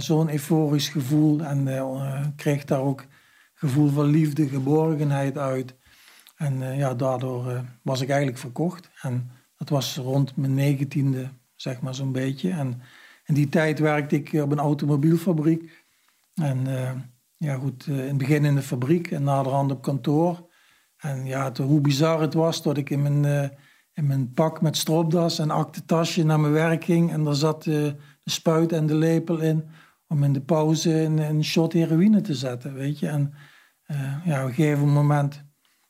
zo'n 0.00 0.30
euforisch 0.30 0.88
gevoel 0.88 1.40
en 1.40 1.66
uh, 1.66 2.26
kreeg 2.36 2.64
daar 2.64 2.80
ook 2.80 3.06
gevoel 3.54 3.88
van 3.88 4.04
liefde, 4.04 4.48
geborgenheid 4.48 5.38
uit. 5.38 5.74
En 6.36 6.60
uh, 6.60 6.78
ja, 6.78 6.94
daardoor 6.94 7.50
uh, 7.50 7.60
was 7.82 8.00
ik 8.00 8.08
eigenlijk 8.08 8.38
verkocht. 8.38 8.90
En 9.00 9.30
dat 9.56 9.68
was 9.68 9.96
rond 9.96 10.36
mijn 10.36 10.54
negentiende, 10.54 11.28
zeg 11.54 11.80
maar 11.80 11.94
zo'n 11.94 12.12
beetje. 12.12 12.50
En 12.50 12.80
in 13.24 13.34
die 13.34 13.48
tijd 13.48 13.78
werkte 13.78 14.16
ik 14.16 14.42
op 14.42 14.52
een 14.52 14.58
automobielfabriek. 14.58 15.84
En 16.34 16.66
ja, 17.36 17.54
goed, 17.54 17.86
in 17.86 17.94
het 17.94 18.18
begin 18.18 18.44
in 18.44 18.54
de 18.54 18.62
fabriek 18.62 19.10
en 19.10 19.22
naderhand 19.22 19.70
op 19.70 19.82
kantoor. 19.82 20.48
En 20.96 21.26
ja, 21.26 21.52
hoe 21.52 21.80
bizar 21.80 22.20
het 22.20 22.34
was 22.34 22.62
dat 22.62 22.76
ik 22.76 22.90
in 22.90 23.02
mijn, 23.02 23.52
in 23.92 24.06
mijn 24.06 24.32
pak 24.32 24.60
met 24.60 24.76
stropdas 24.76 25.38
en 25.38 25.50
aktentasje 25.50 26.24
naar 26.24 26.40
mijn 26.40 26.52
werk 26.52 26.84
ging. 26.84 27.12
En 27.12 27.24
daar 27.24 27.34
zat 27.34 27.66
spuit 28.30 28.72
en 28.72 28.86
de 28.86 28.94
lepel 28.94 29.38
in 29.38 29.64
om 30.08 30.24
in 30.24 30.32
de 30.32 30.40
pauze 30.40 31.02
een, 31.02 31.18
een 31.18 31.44
shot 31.44 31.72
heroïne 31.72 32.20
te 32.20 32.34
zetten, 32.34 32.74
weet 32.74 32.98
je. 32.98 33.08
En 33.08 33.34
uh, 33.86 34.26
ja, 34.26 34.42
op 34.42 34.48
een 34.48 34.54
gegeven 34.54 34.92
moment 34.92 35.44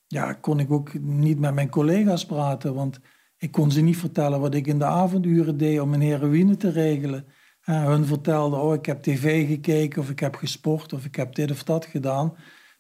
ja, 0.07 0.33
kon 0.33 0.59
ik 0.59 0.71
ook 0.71 0.99
niet 1.01 1.39
met 1.39 1.55
mijn 1.55 1.69
collega's 1.69 2.27
praten, 2.27 2.75
want 2.75 3.01
ik 3.37 3.53
kon 3.53 3.71
ze 3.71 3.81
niet 3.81 3.97
vertellen 3.97 4.41
wat 4.41 4.55
ik 4.55 4.67
in 4.67 4.79
de 4.79 4.85
avonduren 4.85 5.57
deed 5.57 5.81
om 5.81 5.95
een 5.95 6.01
heroïne 6.01 6.57
te 6.57 6.71
regelen. 6.71 7.27
Uh, 7.65 7.85
hun 7.85 8.07
vertelden, 8.07 8.63
oh, 8.63 8.75
ik 8.75 8.87
heb 8.87 9.03
tv 9.03 9.47
gekeken 9.47 10.03
of 10.03 10.11
ik 10.11 10.21
heb 10.21 10.35
gesport 10.35 10.93
of 10.93 11.05
ik 11.05 11.17
heb 11.17 11.35
dit 11.35 11.51
of 11.51 11.65
dat 11.65 11.85
gedaan. 11.85 12.35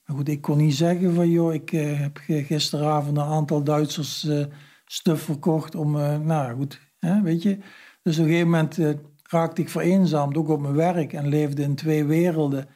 Maar 0.05 0.17
goed, 0.17 0.29
ik 0.29 0.41
kon 0.41 0.57
niet 0.57 0.75
zeggen 0.75 1.15
van, 1.15 1.31
joh, 1.31 1.55
ik 1.55 1.73
uh, 1.73 2.01
heb 2.01 2.19
gisteravond 2.25 3.17
een 3.17 3.25
aantal 3.25 3.65
Duitsers 3.65 4.25
uh, 4.25 4.45
stuf 4.85 5.23
verkocht 5.23 5.75
om, 5.75 5.93
nou 6.25 6.57
goed, 6.57 6.81
weet 7.23 7.43
je. 7.43 7.59
Dus 8.03 8.19
op 8.19 8.25
een 8.25 8.31
gegeven 8.31 8.51
moment 8.51 8.79
raakte 9.29 9.61
ik 9.61 9.69
vereenzaamd, 9.69 10.37
ook 10.37 10.49
op 10.49 10.61
mijn 10.61 10.75
werk, 10.75 11.13
en 11.13 11.29
leefde 11.29 11.63
in 11.63 11.75
twee 11.75 12.05
werelden. 12.05 12.69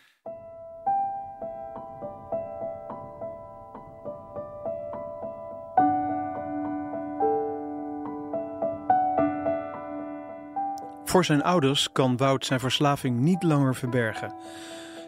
Voor 11.04 11.24
zijn 11.24 11.42
ouders 11.42 11.92
kan 11.92 12.16
Wout 12.16 12.46
zijn 12.46 12.60
verslaving 12.60 13.18
niet 13.18 13.42
langer 13.42 13.74
verbergen. 13.74 14.34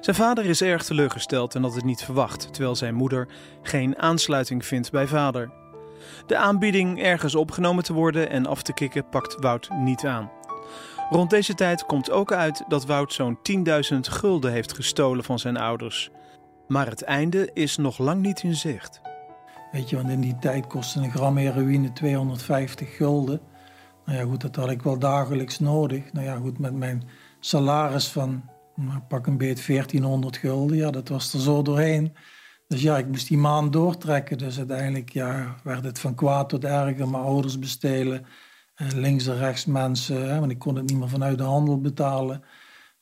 Zijn 0.01 0.17
vader 0.17 0.45
is 0.45 0.63
erg 0.63 0.85
teleurgesteld 0.85 1.55
en 1.55 1.63
had 1.63 1.75
het 1.75 1.85
niet 1.85 2.05
verwacht, 2.05 2.53
terwijl 2.53 2.77
zijn 2.77 2.95
moeder 2.95 3.29
geen 3.63 3.99
aansluiting 3.99 4.65
vindt 4.65 4.91
bij 4.91 5.07
vader. 5.07 5.51
De 6.27 6.37
aanbieding 6.37 7.03
ergens 7.03 7.35
opgenomen 7.35 7.85
te 7.85 7.93
worden 7.93 8.31
en 8.31 8.47
af 8.47 8.63
te 8.63 8.73
kicken 8.73 9.09
pakt 9.09 9.37
Wout 9.41 9.69
niet 9.71 10.05
aan. 10.05 10.31
Rond 11.11 11.31
deze 11.31 11.55
tijd 11.55 11.87
komt 11.87 12.11
ook 12.11 12.33
uit 12.33 12.65
dat 12.69 12.87
Wout 12.87 13.13
zo'n 13.13 13.39
10.000 13.93 13.99
gulden 14.01 14.53
heeft 14.53 14.75
gestolen 14.75 15.25
van 15.25 15.39
zijn 15.39 15.57
ouders. 15.57 16.11
Maar 16.69 16.87
het 16.87 17.03
einde 17.03 17.51
is 17.53 17.77
nog 17.77 17.99
lang 17.99 18.23
niet 18.23 18.43
in 18.43 18.55
zicht. 18.55 19.01
Weet 19.73 19.91
je, 19.91 19.97
want 19.97 20.09
in 20.09 20.21
die 20.21 20.39
tijd 20.39 20.67
kostte 20.67 20.99
een 20.99 21.11
gram 21.11 21.37
heroïne 21.37 21.93
250 21.93 22.97
gulden. 22.97 23.41
Nou 24.05 24.19
ja, 24.19 24.25
goed, 24.25 24.41
dat 24.41 24.57
had 24.57 24.71
ik 24.71 24.83
wel 24.83 24.99
dagelijks 24.99 25.59
nodig. 25.59 26.13
Nou 26.13 26.27
ja, 26.27 26.37
goed, 26.37 26.59
met 26.59 26.75
mijn 26.75 27.03
salaris 27.41 28.09
van 28.09 28.45
nou, 28.75 29.01
pak 29.09 29.27
een 29.27 29.37
beet 29.37 29.67
1400 29.67 30.37
gulden, 30.37 30.77
ja, 30.77 30.91
dat 30.91 31.09
was 31.09 31.33
er 31.33 31.41
zo 31.41 31.63
doorheen. 31.63 32.17
Dus 32.67 32.83
ja, 32.83 32.99
ik 32.99 33.07
moest 33.07 33.29
die 33.29 33.39
maand 33.39 33.73
doortrekken. 33.73 34.39
Dus 34.39 34.59
uiteindelijk 34.59 35.11
ja, 35.11 35.55
werd 35.65 35.85
het 35.85 35.99
van 35.99 36.15
kwaad 36.15 36.49
tot 36.49 36.65
erger. 36.65 37.09
Mijn 37.09 37.23
ouders 37.23 37.59
bestelen, 37.59 38.27
links 38.75 39.27
en 39.27 39.37
rechts 39.37 39.65
mensen, 39.65 40.29
hè, 40.29 40.39
want 40.39 40.51
ik 40.51 40.59
kon 40.59 40.77
het 40.77 40.87
niet 40.89 40.99
meer 40.99 41.09
vanuit 41.09 41.39
de 41.39 41.45
handel 41.45 41.81
betalen. 41.81 42.43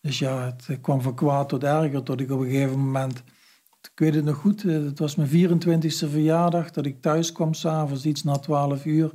Dus 0.00 0.18
ja, 0.18 0.44
het 0.44 0.80
kwam 0.80 1.02
van 1.02 1.14
kwaad 1.14 1.48
tot 1.48 1.64
erger, 1.64 2.02
tot 2.02 2.20
ik 2.20 2.30
op 2.30 2.40
een 2.40 2.50
gegeven 2.50 2.78
moment 2.78 3.22
ik 3.90 3.98
weet 3.98 4.14
het 4.14 4.24
nog 4.24 4.36
goed, 4.36 4.64
eh, 4.64 4.72
het 4.72 4.98
was 4.98 5.14
mijn 5.14 5.28
24e 5.28 6.08
verjaardag 6.10 6.70
dat 6.70 6.86
ik 6.86 7.00
thuis 7.00 7.32
kwam 7.32 7.54
s'avonds, 7.54 8.04
iets 8.04 8.22
na 8.22 8.38
12 8.38 8.84
uur. 8.84 9.12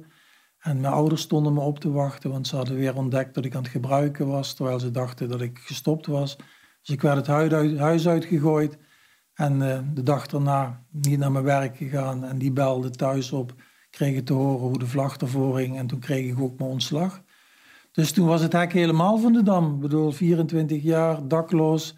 En 0.57 0.81
mijn 0.81 0.93
ouders 0.93 1.21
stonden 1.21 1.53
me 1.53 1.59
op 1.59 1.79
te 1.79 1.91
wachten, 1.91 2.31
want 2.31 2.47
ze 2.47 2.55
hadden 2.55 2.75
weer 2.75 2.95
ontdekt 2.95 3.33
dat 3.33 3.45
ik 3.45 3.55
aan 3.55 3.61
het 3.61 3.71
gebruiken 3.71 4.27
was, 4.27 4.53
terwijl 4.53 4.79
ze 4.79 4.91
dachten 4.91 5.29
dat 5.29 5.41
ik 5.41 5.59
gestopt 5.59 6.05
was. 6.05 6.35
Dus 6.81 6.95
ik 6.95 7.01
werd 7.01 7.27
het 7.27 7.77
huis 7.77 8.07
uitgegooid 8.07 8.77
en 9.33 9.59
de 9.93 10.03
dag 10.03 10.27
daarna 10.27 10.85
niet 10.91 11.19
naar 11.19 11.31
mijn 11.31 11.43
werk 11.43 11.77
gegaan. 11.77 12.23
En 12.23 12.37
die 12.37 12.51
belde 12.51 12.89
thuis 12.89 13.31
op, 13.31 13.53
kreeg 13.97 14.23
te 14.23 14.33
horen 14.33 14.67
hoe 14.67 14.79
de 14.79 14.87
vlag 14.87 15.17
ervoor 15.17 15.57
hing 15.57 15.77
en 15.77 15.87
toen 15.87 15.99
kreeg 15.99 16.31
ik 16.31 16.39
ook 16.39 16.57
mijn 16.57 16.69
ontslag. 16.69 17.23
Dus 17.91 18.11
toen 18.11 18.27
was 18.27 18.41
het 18.41 18.53
hek 18.53 18.73
helemaal 18.73 19.17
van 19.17 19.33
de 19.33 19.43
dam. 19.43 19.73
Ik 19.73 19.79
bedoel, 19.79 20.11
24 20.11 20.83
jaar, 20.83 21.27
dakloos. 21.27 21.97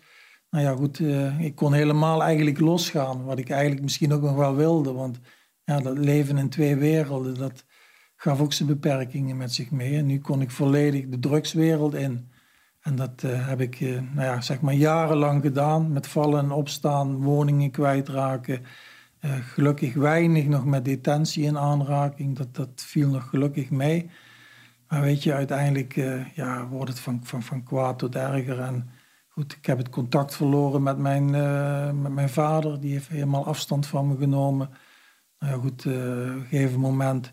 Nou 0.50 0.64
ja, 0.64 0.76
goed, 0.76 1.00
uh, 1.00 1.40
ik 1.40 1.56
kon 1.56 1.74
helemaal 1.74 2.24
eigenlijk 2.24 2.60
losgaan, 2.60 3.24
wat 3.24 3.40
ik 3.40 3.50
eigenlijk 3.50 3.82
misschien 3.82 4.14
ook 4.14 4.22
nog 4.22 4.36
wel 4.36 4.56
wilde. 4.56 4.92
Want 4.92 5.20
ja, 5.64 5.80
dat 5.80 5.98
leven 5.98 6.38
in 6.38 6.50
twee 6.50 6.76
werelden, 6.76 7.36
dat 7.36 7.66
gaf 8.16 8.42
ook 8.42 8.54
zijn 8.54 8.68
beperkingen 8.68 9.38
met 9.38 9.54
zich 9.54 9.72
mee. 9.72 9.98
En 9.98 10.06
nu 10.06 10.20
kon 10.20 10.42
ik 10.42 10.52
volledig 10.52 11.08
de 11.08 11.20
drugswereld 11.20 11.94
in. 11.94 12.32
En 12.80 12.96
dat 12.96 13.24
uh, 13.26 13.48
heb 13.48 13.62
ik, 13.62 13.80
uh, 13.80 14.02
nou 14.14 14.28
ja, 14.28 14.42
zeg 14.42 14.62
maar 14.62 14.74
jarenlang 14.74 15.42
gedaan. 15.42 15.92
Met 15.92 16.08
vallen 16.08 16.44
en 16.44 16.52
opstaan, 16.52 17.16
woningen 17.16 17.72
kwijtraken. 17.72 18.66
Gelukkig 19.22 19.94
weinig 19.94 20.46
nog 20.46 20.66
met 20.66 20.86
detentie 20.86 21.44
in 21.44 21.58
aanraking. 21.58 22.38
Dat, 22.38 22.56
dat 22.56 22.70
viel 22.76 23.10
nog 23.10 23.30
gelukkig 23.30 23.70
mee. 23.70 24.10
Maar 24.88 25.02
weet 25.02 25.24
je, 25.24 25.34
uiteindelijk 25.34 25.94
ja, 26.34 26.68
wordt 26.68 26.92
het 26.92 27.00
van, 27.00 27.20
van, 27.24 27.44
van 27.44 27.64
kwaad 27.64 28.00
tot 28.00 28.16
erger. 28.16 28.60
En 28.60 28.90
ik 29.48 29.66
heb 29.66 29.78
het 29.78 29.90
contact 29.90 30.36
verloren 30.36 30.84
met 30.84 30.98
mijn, 30.98 31.34
uh, 31.34 31.92
met 31.92 32.12
mijn 32.12 32.30
vader. 32.30 32.80
Die 32.80 32.92
heeft 32.92 33.08
helemaal 33.08 33.46
afstand 33.46 33.88
van 33.88 34.08
me 34.08 34.18
genomen. 34.18 34.70
Nou 35.40 35.54
ja, 35.54 35.60
goed, 35.60 35.86
uh, 35.86 35.94
op 35.94 36.00
een 36.00 36.46
gegeven 36.50 36.80
moment 36.80 37.32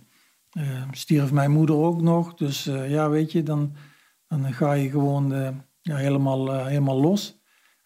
uh, 0.53 0.83
stierf 0.91 1.33
mijn 1.33 1.51
moeder 1.51 1.77
ook 1.77 2.03
nog. 2.03 2.35
Dus 2.35 2.65
ja, 2.65 3.11
weet 3.11 3.33
je, 3.33 3.43
dan, 3.43 3.75
dan 4.29 4.53
ga 4.53 4.73
je 4.73 4.91
gewoon 4.91 5.29
ja, 5.83 5.97
helemaal, 5.97 6.65
helemaal 6.65 7.01
los. 7.01 7.36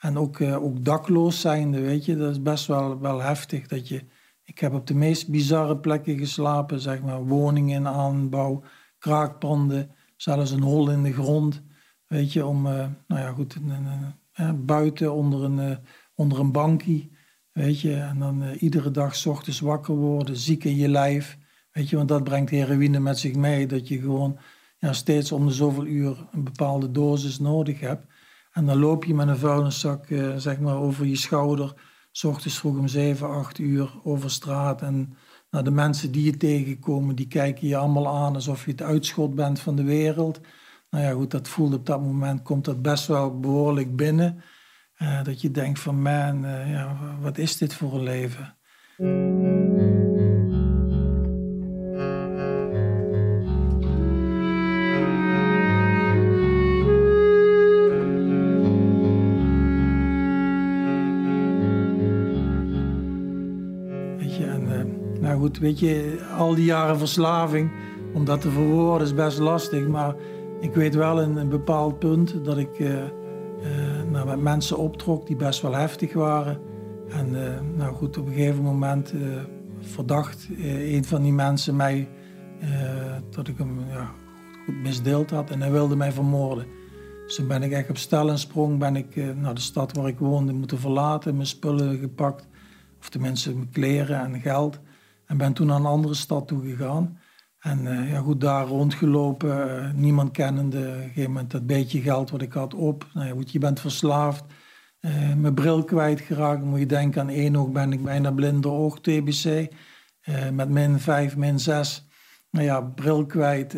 En 0.00 0.18
ook, 0.18 0.40
ook 0.40 0.84
dakloos 0.84 1.40
zijnde, 1.40 1.80
weet 1.80 2.04
je, 2.04 2.16
dat 2.16 2.30
is 2.30 2.42
best 2.42 2.66
wel, 2.66 3.00
wel 3.00 3.22
heftig. 3.22 3.66
Dat 3.66 3.88
je, 3.88 4.04
ik 4.42 4.58
heb 4.58 4.72
op 4.72 4.86
de 4.86 4.94
meest 4.94 5.28
bizarre 5.28 5.78
plekken 5.78 6.18
geslapen, 6.18 6.80
zeg 6.80 7.02
maar, 7.02 7.24
woningen 7.24 7.74
in 7.74 7.88
aanbouw, 7.88 8.62
kraakpanden, 8.98 9.90
zelfs 10.16 10.50
een 10.50 10.62
hol 10.62 10.90
in 10.90 11.02
de 11.02 11.12
grond. 11.12 11.62
Weet 12.06 12.32
je, 12.32 12.46
om, 12.46 12.66
uh, 12.66 12.72
nou 13.06 13.20
ja, 13.20 13.32
goed, 13.32 13.56
buiten 14.64 15.12
onder 15.14 15.44
een, 15.44 15.58
uh, 15.58 15.76
onder 16.14 16.38
een 16.38 16.52
bankie. 16.52 17.10
Weet 17.52 17.80
je, 17.80 17.94
en 17.94 18.18
dan 18.18 18.42
iedere 18.42 18.90
dag 18.90 19.26
ochtends 19.26 19.60
wakker 19.60 19.94
worden, 19.94 20.36
ziek 20.36 20.64
in 20.64 20.76
je 20.76 20.88
lijf. 20.88 21.38
Weet 21.70 21.88
je, 21.88 21.96
want 21.96 22.08
dat 22.08 22.24
brengt 22.24 22.50
heroïne 22.50 22.98
met 23.00 23.18
zich 23.18 23.34
mee. 23.34 23.66
Dat 23.66 23.88
je 23.88 23.98
gewoon 23.98 24.38
ja, 24.78 24.92
steeds 24.92 25.32
om 25.32 25.46
de 25.46 25.52
zoveel 25.52 25.86
uur 25.86 26.28
een 26.32 26.44
bepaalde 26.44 26.90
dosis 26.90 27.38
nodig 27.38 27.80
hebt. 27.80 28.06
En 28.50 28.66
dan 28.66 28.78
loop 28.78 29.04
je 29.04 29.14
met 29.14 29.28
een 29.28 29.36
vuilniszak 29.36 30.06
zeg 30.36 30.60
maar 30.60 30.76
over 30.76 31.06
je 31.06 31.16
schouder. 31.16 31.74
S 32.10 32.24
ochtends 32.24 32.58
vroeg 32.58 32.78
om 32.78 32.88
7, 32.88 33.28
8 33.28 33.58
uur 33.58 34.00
over 34.02 34.30
straat. 34.30 34.82
En 34.82 35.16
nou, 35.50 35.64
de 35.64 35.70
mensen 35.70 36.12
die 36.12 36.24
je 36.24 36.36
tegenkomen, 36.36 37.16
die 37.16 37.28
kijken 37.28 37.68
je 37.68 37.76
allemaal 37.76 38.08
aan 38.08 38.34
alsof 38.34 38.64
je 38.64 38.70
het 38.70 38.82
uitschot 38.82 39.34
bent 39.34 39.60
van 39.60 39.76
de 39.76 39.84
wereld. 39.84 40.40
Nou 40.90 41.04
ja, 41.04 41.12
goed, 41.12 41.30
dat 41.30 41.48
voelde 41.48 41.76
op 41.76 41.86
dat 41.86 42.00
moment, 42.00 42.42
komt 42.42 42.64
dat 42.64 42.82
best 42.82 43.06
wel 43.06 43.40
behoorlijk 43.40 43.96
binnen. 43.96 44.42
Uh, 44.98 45.22
dat 45.22 45.40
je 45.40 45.50
denkt 45.50 45.78
van, 45.78 46.02
man, 46.02 46.44
uh, 46.44 46.70
ja, 46.70 47.16
wat 47.20 47.38
is 47.38 47.56
dit 47.56 47.74
voor 47.74 47.94
een 47.94 48.02
leven? 48.02 48.56
Weet 65.58 65.78
je, 65.78 66.20
al 66.38 66.54
die 66.54 66.64
jaren 66.64 66.98
verslaving, 66.98 67.70
om 68.14 68.24
dat 68.24 68.40
te 68.40 68.50
verwoorden 68.50 69.06
is 69.06 69.14
best 69.14 69.38
lastig, 69.38 69.86
maar 69.86 70.14
ik 70.60 70.74
weet 70.74 70.94
wel 70.94 71.20
in 71.20 71.36
een 71.36 71.48
bepaald 71.48 71.98
punt 71.98 72.44
dat 72.44 72.58
ik 72.58 72.78
uh, 72.78 72.94
uh, 74.12 74.24
met 74.24 74.40
mensen 74.40 74.78
optrok 74.78 75.26
die 75.26 75.36
best 75.36 75.62
wel 75.62 75.74
heftig 75.74 76.12
waren. 76.12 76.58
En 77.08 77.28
uh, 77.32 77.60
nou 77.76 77.94
goed, 77.94 78.18
op 78.18 78.26
een 78.26 78.32
gegeven 78.32 78.62
moment 78.62 79.14
verdacht 79.80 80.48
een 80.62 81.04
van 81.04 81.22
die 81.22 81.32
mensen 81.32 81.76
mij 81.76 82.08
dat 83.30 83.48
ik 83.48 83.58
hem 83.58 83.80
ja, 83.90 84.10
goed 84.64 84.82
misdeeld 84.82 85.30
had 85.30 85.50
en 85.50 85.60
hij 85.60 85.70
wilde 85.70 85.96
mij 85.96 86.12
vermoorden. 86.12 86.66
Dus 87.26 87.34
toen 87.34 87.46
ben 87.46 87.62
ik 87.62 87.72
echt 87.72 87.90
op 87.90 87.96
stel 87.96 88.30
en 88.30 88.38
sprong 88.38 88.78
ben 88.78 88.96
ik 88.96 89.34
naar 89.36 89.54
de 89.54 89.60
stad 89.60 89.96
waar 89.96 90.08
ik 90.08 90.18
woonde 90.18 90.52
moeten 90.52 90.78
verlaten, 90.78 91.34
mijn 91.34 91.46
spullen 91.46 91.98
gepakt, 91.98 92.46
of 93.00 93.08
tenminste 93.08 93.54
mijn 93.54 93.70
kleren 93.70 94.20
en 94.20 94.40
geld. 94.40 94.80
En 95.30 95.36
ben 95.36 95.52
toen 95.52 95.66
naar 95.66 95.76
een 95.76 95.86
andere 95.86 96.14
stad 96.14 96.48
toe 96.48 96.62
gegaan. 96.64 97.18
En 97.58 97.84
uh, 97.84 98.10
ja, 98.10 98.18
goed, 98.18 98.40
daar 98.40 98.66
rondgelopen, 98.66 99.68
uh, 99.68 99.92
niemand 99.92 100.30
kennende. 100.30 100.78
Op 100.78 100.84
een 100.84 101.02
gegeven 101.02 101.30
moment 101.30 101.50
dat 101.50 101.66
beetje 101.66 102.00
geld 102.00 102.30
wat 102.30 102.42
ik 102.42 102.52
had 102.52 102.74
op. 102.74 103.06
Nou 103.14 103.26
ja, 103.26 103.32
goed, 103.32 103.52
je 103.52 103.58
bent 103.58 103.80
verslaafd. 103.80 104.44
Uh, 105.00 105.34
mijn 105.34 105.54
bril 105.54 105.84
kwijtgeraakt. 105.84 106.62
Moet 106.62 106.78
je 106.78 106.86
denken, 106.86 107.20
aan 107.20 107.28
één 107.28 107.56
oog 107.56 107.70
ben 107.70 107.92
ik 107.92 108.04
bijna 108.04 108.32
blinder 108.32 108.70
oog, 108.70 109.00
TBC. 109.00 109.68
met 110.52 110.68
min 110.68 111.00
5, 111.00 111.36
min 111.36 111.58
6. 111.58 112.08
Nou 112.50 112.64
ja, 112.64 112.80
bril 112.80 113.26
kwijt, 113.26 113.76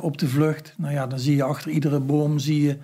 op 0.00 0.18
de 0.18 0.28
vlucht. 0.28 0.74
Nou 0.76 0.92
ja, 0.92 1.06
dan 1.06 1.18
zie 1.18 1.36
je 1.36 1.42
achter 1.42 1.70
iedere 1.70 2.00
boom 2.00 2.38
zie 2.38 2.62
je, 2.62 2.78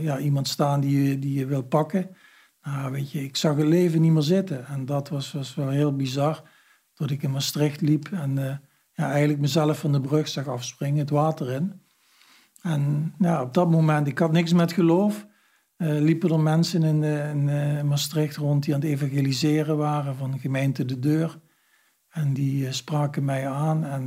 ja, 0.00 0.18
iemand 0.18 0.48
staan 0.48 0.80
die 0.80 1.08
je, 1.08 1.18
die 1.18 1.38
je 1.38 1.46
wil 1.46 1.62
pakken. 1.62 2.16
Nou, 2.64 2.98
ik 2.98 3.36
zag 3.36 3.56
het 3.56 3.66
leven 3.66 4.00
niet 4.00 4.12
meer 4.12 4.22
zitten. 4.22 4.66
En 4.66 4.84
dat 4.84 5.08
was, 5.08 5.32
was 5.32 5.54
wel 5.54 5.68
heel 5.68 5.96
bizar. 5.96 6.42
Dat 6.94 7.10
ik 7.10 7.22
in 7.22 7.30
Maastricht 7.30 7.80
liep 7.80 8.08
en 8.12 8.60
ja, 8.92 9.10
eigenlijk 9.10 9.40
mezelf 9.40 9.78
van 9.78 9.92
de 9.92 10.00
brug 10.00 10.28
zag 10.28 10.48
afspringen, 10.48 10.98
het 10.98 11.10
water 11.10 11.50
in. 11.50 11.82
En 12.62 13.14
ja, 13.18 13.42
op 13.42 13.54
dat 13.54 13.70
moment, 13.70 14.06
ik 14.06 14.18
had 14.18 14.32
niks 14.32 14.52
met 14.52 14.72
geloof. 14.72 15.26
Uh, 15.76 16.00
liepen 16.00 16.30
er 16.30 16.40
mensen 16.40 16.82
in, 16.82 17.02
uh, 17.48 17.82
Maastricht 17.82 18.36
rond 18.36 18.64
die 18.64 18.74
aan 18.74 18.80
het 18.80 18.88
evangeliseren 18.88 19.76
waren 19.76 20.16
van 20.16 20.30
de 20.30 20.38
gemeente 20.38 20.84
De 20.84 20.98
Deur. 20.98 21.40
En 22.08 22.32
die 22.32 22.72
spraken 22.72 23.24
mij 23.24 23.48
aan. 23.48 23.84
En 23.84 24.06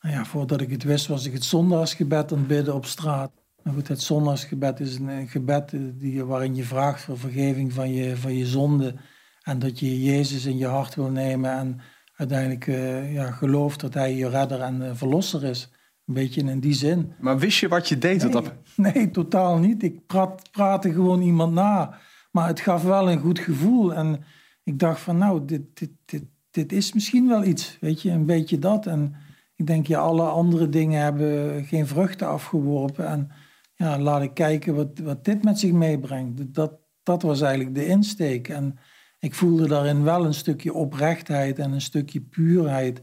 nou 0.00 0.14
ja, 0.14 0.24
voordat 0.24 0.60
ik 0.60 0.70
het 0.70 0.82
wist, 0.82 1.06
was 1.06 1.26
ik 1.26 1.32
het 1.32 1.44
zondagsgebed 1.44 2.32
aan 2.32 2.38
het 2.38 2.46
bidden 2.46 2.74
op 2.74 2.86
straat. 2.86 3.32
Nou 3.68 3.80
goed, 3.80 3.88
het 3.88 4.02
zondagsgebed 4.02 4.80
is 4.80 4.98
een, 4.98 5.28
gebed 5.28 5.74
die, 5.94 6.24
waarin 6.24 6.54
je 6.54 6.64
vraagt 6.64 7.02
voor 7.02 7.18
vergeving 7.18 7.72
van 7.72 7.92
je, 7.92 8.16
van 8.16 8.34
je 8.34 8.46
zonde. 8.46 8.94
En 9.42 9.58
dat 9.58 9.78
je 9.78 10.02
Jezus 10.02 10.44
in 10.44 10.56
je 10.56 10.66
hart 10.66 10.94
wil 10.94 11.10
nemen 11.10 11.50
en 11.50 11.80
uiteindelijk 12.16 12.66
uh, 12.66 13.14
ja, 13.14 13.30
gelooft 13.30 13.80
dat 13.80 13.94
hij 13.94 14.14
je 14.14 14.28
redder 14.28 14.60
en 14.60 14.80
uh, 14.80 14.90
verlosser 14.94 15.44
is. 15.44 15.72
Een 16.06 16.14
beetje 16.14 16.40
in 16.40 16.60
die 16.60 16.72
zin. 16.72 17.12
Maar 17.20 17.38
wist 17.38 17.58
je 17.58 17.68
wat 17.68 17.88
je 17.88 17.98
deed? 17.98 18.22
Nee, 18.22 18.32
dat... 18.32 18.52
nee 18.76 19.10
totaal 19.10 19.58
niet. 19.58 19.82
Ik 19.82 20.06
praat, 20.06 20.50
praatte 20.50 20.92
gewoon 20.92 21.20
iemand 21.20 21.52
na. 21.52 21.98
Maar 22.30 22.46
het 22.46 22.60
gaf 22.60 22.82
wel 22.82 23.10
een 23.10 23.20
goed 23.20 23.38
gevoel. 23.38 23.94
En 23.94 24.24
ik 24.62 24.78
dacht 24.78 25.00
van 25.00 25.18
nou, 25.18 25.44
dit, 25.44 25.62
dit, 25.74 25.90
dit, 26.04 26.24
dit 26.50 26.72
is 26.72 26.92
misschien 26.92 27.28
wel 27.28 27.44
iets. 27.44 27.76
Weet 27.80 28.02
je, 28.02 28.10
een 28.10 28.26
beetje 28.26 28.58
dat. 28.58 28.86
En 28.86 29.14
ik 29.54 29.66
denk, 29.66 29.86
ja, 29.86 29.98
alle 29.98 30.22
andere 30.22 30.68
dingen 30.68 31.02
hebben 31.02 31.64
geen 31.64 31.86
vruchten 31.86 32.28
afgeworpen. 32.28 33.06
En 33.08 33.30
ja, 33.78 33.98
laat 33.98 34.22
ik 34.22 34.34
kijken 34.34 34.74
wat, 34.74 34.98
wat 34.98 35.24
dit 35.24 35.44
met 35.44 35.58
zich 35.58 35.72
meebrengt. 35.72 36.54
Dat, 36.54 36.72
dat 37.02 37.22
was 37.22 37.40
eigenlijk 37.40 37.74
de 37.74 37.86
insteek. 37.86 38.48
En 38.48 38.78
ik 39.18 39.34
voelde 39.34 39.68
daarin 39.68 40.02
wel 40.02 40.24
een 40.24 40.34
stukje 40.34 40.72
oprechtheid 40.72 41.58
en 41.58 41.72
een 41.72 41.80
stukje 41.80 42.20
puurheid, 42.20 43.02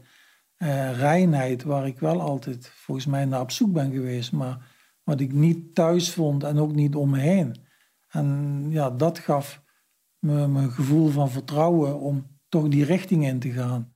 eh, 0.56 0.98
reinheid, 0.98 1.62
waar 1.62 1.86
ik 1.86 1.98
wel 1.98 2.20
altijd 2.20 2.68
volgens 2.68 3.06
mij 3.06 3.24
naar 3.24 3.40
op 3.40 3.50
zoek 3.50 3.72
ben 3.72 3.92
geweest. 3.92 4.32
Maar 4.32 4.74
wat 5.02 5.20
ik 5.20 5.32
niet 5.32 5.74
thuis 5.74 6.12
vond 6.12 6.44
en 6.44 6.58
ook 6.58 6.74
niet 6.74 6.94
om 6.94 7.10
me 7.10 7.18
heen. 7.18 7.56
En 8.08 8.66
ja, 8.70 8.90
dat 8.90 9.18
gaf 9.18 9.62
me, 10.18 10.34
een 10.34 10.70
gevoel 10.70 11.08
van 11.08 11.30
vertrouwen 11.30 12.00
om 12.00 12.38
toch 12.48 12.68
die 12.68 12.84
richting 12.84 13.26
in 13.26 13.38
te 13.38 13.50
gaan. 13.50 13.95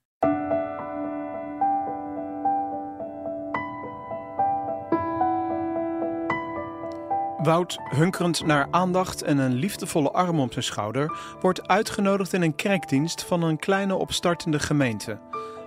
Wout, 7.42 7.78
hunkerend 7.84 8.46
naar 8.46 8.68
aandacht 8.70 9.22
en 9.22 9.38
een 9.38 9.54
liefdevolle 9.54 10.10
arm 10.10 10.40
op 10.40 10.52
zijn 10.52 10.64
schouder, 10.64 11.18
wordt 11.40 11.68
uitgenodigd 11.68 12.32
in 12.32 12.42
een 12.42 12.54
kerkdienst 12.54 13.24
van 13.24 13.42
een 13.42 13.58
kleine 13.58 13.94
opstartende 13.94 14.58
gemeente. 14.58 15.18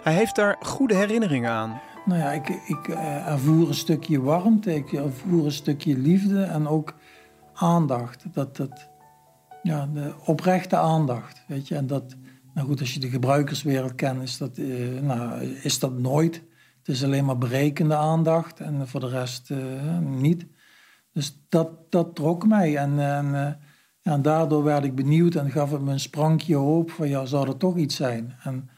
Hij 0.04 0.14
heeft 0.14 0.36
daar 0.36 0.58
goede 0.60 0.96
herinneringen 0.96 1.52
aan. 1.52 1.82
Nou 2.06 2.20
ja, 2.20 2.32
ik, 2.32 2.48
ik 2.48 2.88
ervoer 2.88 3.68
een 3.68 3.74
stukje 3.74 4.22
warmte, 4.22 4.76
ik 4.76 4.94
ervoer 4.94 5.46
een 5.46 5.52
stukje 5.52 5.98
liefde 5.98 6.44
en 6.44 6.68
ook 6.68 6.94
aandacht. 7.54 8.26
Dat, 8.34 8.58
dat, 8.58 8.90
ja, 9.64 9.90
de 9.94 10.14
oprechte 10.26 10.78
aandacht, 10.78 11.44
weet 11.48 11.68
je. 11.68 11.76
En 11.76 11.88
dat, 11.88 12.16
nou 12.54 12.68
goed, 12.68 12.80
als 12.80 12.94
je 12.94 13.00
de 13.00 13.10
gebruikerswereld 13.10 13.96
kent, 13.96 14.22
is 14.22 14.38
dat, 14.38 14.58
uh, 14.58 15.02
nou, 15.02 15.44
is 15.44 15.80
dat 15.80 15.98
nooit. 15.98 16.44
Het 16.78 16.96
is 16.96 17.04
alleen 17.04 17.26
maar 17.26 17.38
berekende 17.38 17.96
aandacht 17.96 18.60
en 18.60 18.88
voor 18.88 19.00
de 19.00 19.10
rest 19.10 19.50
uh, 19.50 19.58
niet. 20.00 20.46
Dus 21.14 21.40
dat, 21.50 21.92
dat 21.92 22.16
trok 22.16 22.48
mij. 22.48 22.78
En, 22.78 23.00
en, 23.00 23.26
uh, 23.26 23.52
ja, 24.02 24.18
daardoor 24.18 24.64
werd 24.64 24.84
ik 24.84 24.96
benieuwd 24.96 25.36
en 25.36 25.52
gaf 25.52 25.72
het 25.72 25.82
me 25.82 25.92
een 25.92 26.00
sprankje 26.00 26.56
hoop 26.56 26.92
van 26.92 27.08
ja, 27.08 27.26
zou 27.26 27.48
er 27.48 27.58
toch 27.58 27.78
iets 27.78 27.96
zijn? 27.96 28.36
En 28.44 28.70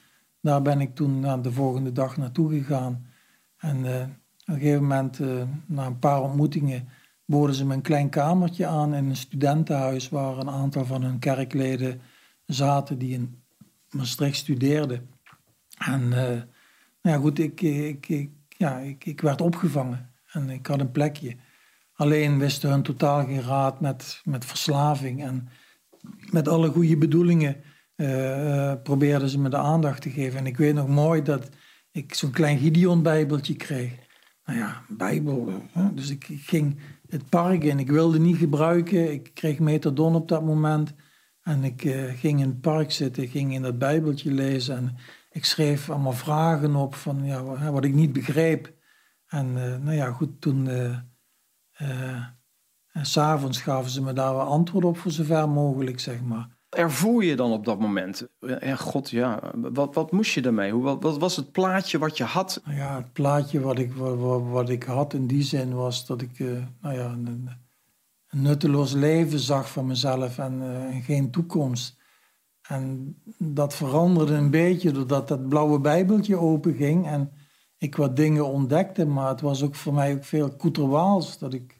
daar 0.41 0.61
ben 0.61 0.81
ik 0.81 0.95
toen 0.95 1.21
uh, 1.21 1.41
de 1.41 1.51
volgende 1.51 1.91
dag 1.91 2.17
naartoe 2.17 2.49
gegaan. 2.49 3.05
En 3.57 3.77
uh, 3.77 4.01
op 4.01 4.53
een 4.53 4.55
gegeven 4.55 4.81
moment, 4.81 5.19
na 5.65 5.85
een 5.85 5.99
paar 5.99 6.21
ontmoetingen, 6.21 6.87
boden 7.25 7.55
ze 7.55 7.65
me 7.65 7.73
een 7.73 7.81
klein 7.81 8.09
kamertje 8.09 8.65
aan 8.65 8.93
in 8.93 9.09
een 9.09 9.15
studentenhuis 9.15 10.09
waar 10.09 10.37
een 10.37 10.49
aantal 10.49 10.85
van 10.85 11.03
hun 11.03 11.19
kerkleden 11.19 12.01
zaten 12.45 12.97
die 12.97 13.13
in 13.13 13.41
Maastricht 13.89 14.35
studeerden. 14.37 15.09
En 15.77 16.09
nou 16.09 17.17
ja, 17.17 17.17
goed, 17.17 17.39
ik, 17.39 17.61
ik, 17.61 18.07
ik, 18.07 18.29
ja, 18.47 18.77
ik, 18.77 19.05
ik 19.05 19.21
werd 19.21 19.41
opgevangen 19.41 20.11
en 20.31 20.49
ik 20.49 20.67
had 20.67 20.79
een 20.79 20.91
plekje. 20.91 21.35
Alleen 21.95 22.39
wisten 22.39 22.69
hun 22.69 22.81
totaal 22.81 23.25
geen 23.25 23.41
raad 23.41 23.79
met, 23.81 24.21
met 24.23 24.45
verslaving. 24.45 25.23
En 25.23 25.49
met 26.31 26.47
alle 26.47 26.69
goede 26.69 26.97
bedoelingen 26.97 27.63
uh, 27.95 28.73
probeerden 28.83 29.29
ze 29.29 29.39
me 29.39 29.49
de 29.49 29.57
aandacht 29.57 30.01
te 30.01 30.09
geven. 30.09 30.39
En 30.39 30.45
ik 30.45 30.57
weet 30.57 30.73
nog 30.73 30.87
mooi 30.87 31.21
dat 31.21 31.49
ik 31.91 32.13
zo'n 32.13 32.31
klein 32.31 32.57
Gideon-bijbeltje 32.57 33.55
kreeg. 33.55 33.91
Nou 34.45 34.59
ja, 34.59 34.81
bijbel. 34.87 35.61
Hè? 35.71 35.93
Dus 35.93 36.09
ik, 36.09 36.27
ging 36.29 36.79
het 37.07 37.29
park 37.29 37.63
in. 37.63 37.79
Ik 37.79 37.91
wilde 37.91 38.19
niet 38.19 38.37
gebruiken. 38.37 39.11
Ik 39.11 39.31
kreeg 39.33 39.59
metadon 39.59 40.15
op 40.15 40.27
dat 40.27 40.43
moment. 40.43 40.93
En 41.41 41.63
ik 41.63 41.83
uh, 41.83 42.13
ging 42.13 42.39
in 42.39 42.47
het 42.47 42.61
park 42.61 42.91
zitten, 42.91 43.27
ging 43.27 43.53
in 43.53 43.61
dat 43.61 43.77
bijbeltje 43.77 44.31
lezen. 44.31 44.77
En 44.77 44.95
ik 45.29 45.45
schreef 45.45 45.89
allemaal 45.89 46.13
vragen 46.13 46.75
op 46.75 46.95
van 46.95 47.25
ja, 47.25 47.71
wat 47.71 47.85
ik 47.85 47.93
niet 47.93 48.13
begreep. 48.13 48.73
En 49.27 49.53
nou 49.53 49.91
ja, 49.91 50.11
goed, 50.11 50.41
toen 50.41 50.67
uh, 51.81 52.25
en 52.91 53.05
s'avonds 53.05 53.61
gaven 53.61 53.91
ze 53.91 54.01
me 54.01 54.13
daar 54.13 54.35
wel 54.35 54.45
antwoord 54.45 54.85
op 54.85 54.97
voor 54.97 55.11
zover 55.11 55.49
mogelijk, 55.49 55.99
zeg 55.99 56.21
maar. 56.21 56.55
Ervoer 56.69 57.23
je 57.23 57.35
dan 57.35 57.51
op 57.51 57.65
dat 57.65 57.79
moment? 57.79 58.27
Ja, 58.39 58.75
god, 58.75 59.09
ja. 59.09 59.51
Wat, 59.55 59.95
wat 59.95 60.11
moest 60.11 60.33
je 60.33 60.41
daarmee? 60.41 60.71
Hoe, 60.71 60.83
wat, 60.83 61.03
wat 61.03 61.17
was 61.17 61.35
het 61.35 61.51
plaatje 61.51 61.97
wat 61.97 62.17
je 62.17 62.23
had? 62.23 62.61
Nou 62.65 62.77
ja, 62.77 62.95
het 62.95 63.13
plaatje 63.13 63.59
wat 63.59 63.79
ik, 63.79 63.93
wat, 63.93 64.41
wat 64.43 64.69
ik 64.69 64.83
had 64.83 65.13
in 65.13 65.27
die 65.27 65.43
zin 65.43 65.73
was 65.73 66.05
dat 66.05 66.21
ik 66.21 66.39
uh, 66.39 66.63
nou 66.81 66.95
ja, 66.95 67.05
een, 67.05 67.25
een, 68.29 68.41
nutteloos 68.41 68.93
leven 68.93 69.39
zag 69.39 69.71
van 69.71 69.85
mezelf 69.85 70.37
en, 70.37 70.61
uh, 70.61 70.83
en 70.83 71.01
geen 71.01 71.31
toekomst. 71.31 71.97
En 72.67 73.15
dat 73.37 73.75
veranderde 73.75 74.33
een 74.33 74.51
beetje 74.51 74.91
doordat 74.91 75.27
dat 75.27 75.49
blauwe 75.49 75.79
bijbeltje 75.79 76.37
openging 76.37 77.07
en 77.07 77.31
ik 77.77 77.95
wat 77.95 78.15
dingen 78.15 78.45
ontdekte, 78.45 79.05
maar 79.05 79.29
het 79.29 79.41
was 79.41 79.63
ook 79.63 79.75
voor 79.75 79.93
mij 79.93 80.13
ook 80.13 80.23
veel 80.23 80.55
koeterwaals. 80.55 81.37
Dat 81.37 81.53
ik 81.53 81.74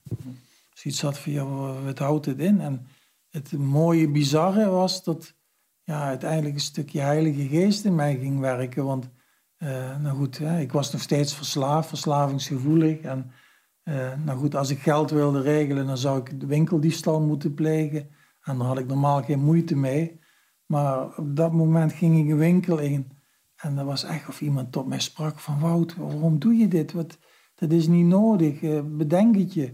zoiets 0.74 1.02
had 1.02 1.18
van, 1.18 1.32
ja, 1.32 1.46
wat 1.84 2.00
houdt 2.00 2.26
het 2.26 2.40
in? 2.40 2.62
En 2.62 2.88
het 3.30 3.52
mooie, 3.52 4.10
bizarre 4.10 4.70
was 4.70 5.04
dat 5.04 5.34
ja, 5.84 6.04
uiteindelijk 6.04 6.54
een 6.54 6.60
stukje 6.60 7.00
Heilige 7.00 7.48
Geest 7.48 7.86
in 7.86 7.96
mij 7.96 8.18
ging 8.18 8.40
werken. 8.40 8.86
Want, 8.86 9.10
uh, 9.58 10.00
nou 10.00 10.18
goed, 10.18 10.38
hè, 10.38 10.60
ik 10.60 10.72
was 10.72 10.92
nog 10.92 11.02
steeds 11.02 11.36
verslaafd, 11.36 11.88
verslavingsgevoelig. 11.88 13.00
En 13.00 13.32
uh, 13.84 14.14
nou 14.24 14.40
goed, 14.40 14.56
als 14.56 14.70
ik 14.70 14.80
geld 14.80 15.12
wilde 15.12 15.42
regelen, 15.42 15.88
dan 15.88 15.98
zou 15.98 16.20
ik 16.20 16.40
de 16.40 16.46
winkeldiefstal 16.46 17.22
moeten 17.22 17.54
plegen. 17.54 18.10
En 18.42 18.58
daar 18.58 18.68
had 18.68 18.78
ik 18.78 18.88
normaal 18.88 19.24
geen 19.24 19.40
moeite 19.40 19.76
mee. 19.76 20.20
Maar 20.66 21.18
op 21.18 21.36
dat 21.36 21.54
moment 21.54 21.94
ging 21.94 22.20
ik 22.20 22.32
een 22.32 22.38
winkel 22.38 22.78
in. 22.78 23.12
En 23.56 23.76
dat 23.76 23.86
was 23.86 24.04
echt 24.04 24.28
of 24.28 24.42
iemand 24.42 24.72
tot 24.72 24.88
mij 24.88 25.00
sprak 25.00 25.40
van 25.40 25.60
Wout, 25.60 25.96
waarom 25.96 26.40
doe 26.40 26.54
je 26.54 26.68
dit? 26.68 26.92
Wat, 26.92 27.18
dat 27.56 27.72
is 27.72 27.88
niet 27.88 28.06
nodig, 28.06 28.62
uh, 28.62 28.82
bedenk 28.84 29.36
het 29.36 29.54
je. 29.54 29.74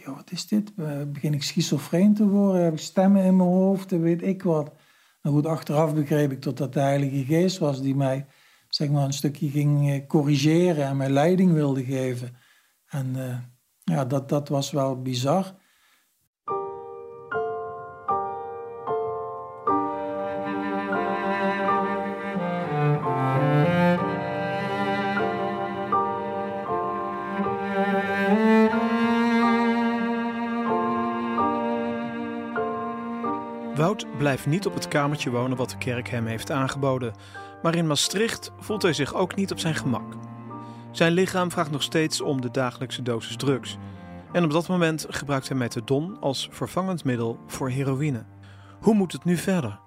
Van, 0.00 0.14
wat 0.14 0.30
is 0.30 0.46
dit? 0.46 0.72
Uh, 0.76 1.02
begin 1.06 1.34
ik 1.34 1.42
schizofreen 1.42 2.14
te 2.14 2.28
worden? 2.28 2.64
Heb 2.64 2.72
ik 2.72 2.78
stemmen 2.78 3.24
in 3.24 3.36
mijn 3.36 3.48
hoofd? 3.48 3.90
weet 3.90 4.22
ik 4.22 4.42
wat. 4.42 4.72
Nou 5.22 5.36
goed, 5.36 5.46
achteraf 5.46 5.94
begreep 5.94 6.32
ik 6.32 6.42
dat 6.42 6.56
dat 6.56 6.72
de 6.72 6.80
Heilige 6.80 7.24
Geest 7.24 7.58
was 7.58 7.80
die 7.82 7.94
mij 7.94 8.26
zeg 8.68 8.90
maar, 8.90 9.04
een 9.04 9.12
stukje 9.12 9.50
ging 9.50 9.90
eh, 9.90 10.06
corrigeren 10.06 10.84
en 10.84 10.96
mij 10.96 11.10
leiding 11.10 11.52
wilde 11.52 11.84
geven. 11.84 12.36
En 12.88 13.16
ja, 13.84 14.04
dat, 14.04 14.28
dat 14.28 14.48
was 14.48 14.70
wel 14.70 15.02
bizar. 15.02 15.54
Blijft 34.22 34.46
niet 34.46 34.66
op 34.66 34.74
het 34.74 34.88
kamertje 34.88 35.30
wonen 35.30 35.56
wat 35.56 35.70
de 35.70 35.78
kerk 35.78 36.08
hem 36.08 36.26
heeft 36.26 36.50
aangeboden. 36.50 37.12
Maar 37.62 37.74
in 37.74 37.86
Maastricht 37.86 38.52
voelt 38.58 38.82
hij 38.82 38.92
zich 38.92 39.14
ook 39.14 39.34
niet 39.34 39.50
op 39.52 39.58
zijn 39.58 39.74
gemak. 39.74 40.14
Zijn 40.90 41.12
lichaam 41.12 41.50
vraagt 41.50 41.70
nog 41.70 41.82
steeds 41.82 42.20
om 42.20 42.40
de 42.40 42.50
dagelijkse 42.50 43.02
dosis 43.02 43.36
drugs. 43.36 43.78
En 44.32 44.44
op 44.44 44.50
dat 44.50 44.68
moment 44.68 45.06
gebruikt 45.08 45.48
hij 45.48 45.56
methadon 45.56 46.20
als 46.20 46.48
vervangend 46.50 47.04
middel 47.04 47.38
voor 47.46 47.70
heroïne. 47.70 48.24
Hoe 48.80 48.94
moet 48.94 49.12
het 49.12 49.24
nu 49.24 49.36
verder? 49.36 49.80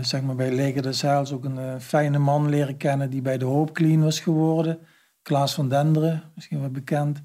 zeg 0.02 0.22
maar 0.22 0.34
bij 0.34 0.54
Leger 0.54 0.82
de 0.82 0.92
Zeils 0.92 1.32
ook 1.32 1.44
een 1.44 1.80
fijne 1.80 2.18
man 2.18 2.48
leren 2.48 2.76
kennen 2.76 3.10
die 3.10 3.22
bij 3.22 3.38
de 3.38 3.44
Hoop 3.44 3.74
Clean 3.74 4.02
was 4.02 4.20
geworden. 4.20 4.78
Klaas 5.22 5.54
van 5.54 5.68
Denderen, 5.68 6.22
misschien 6.34 6.60
wel 6.60 6.70
bekend. 6.70 7.22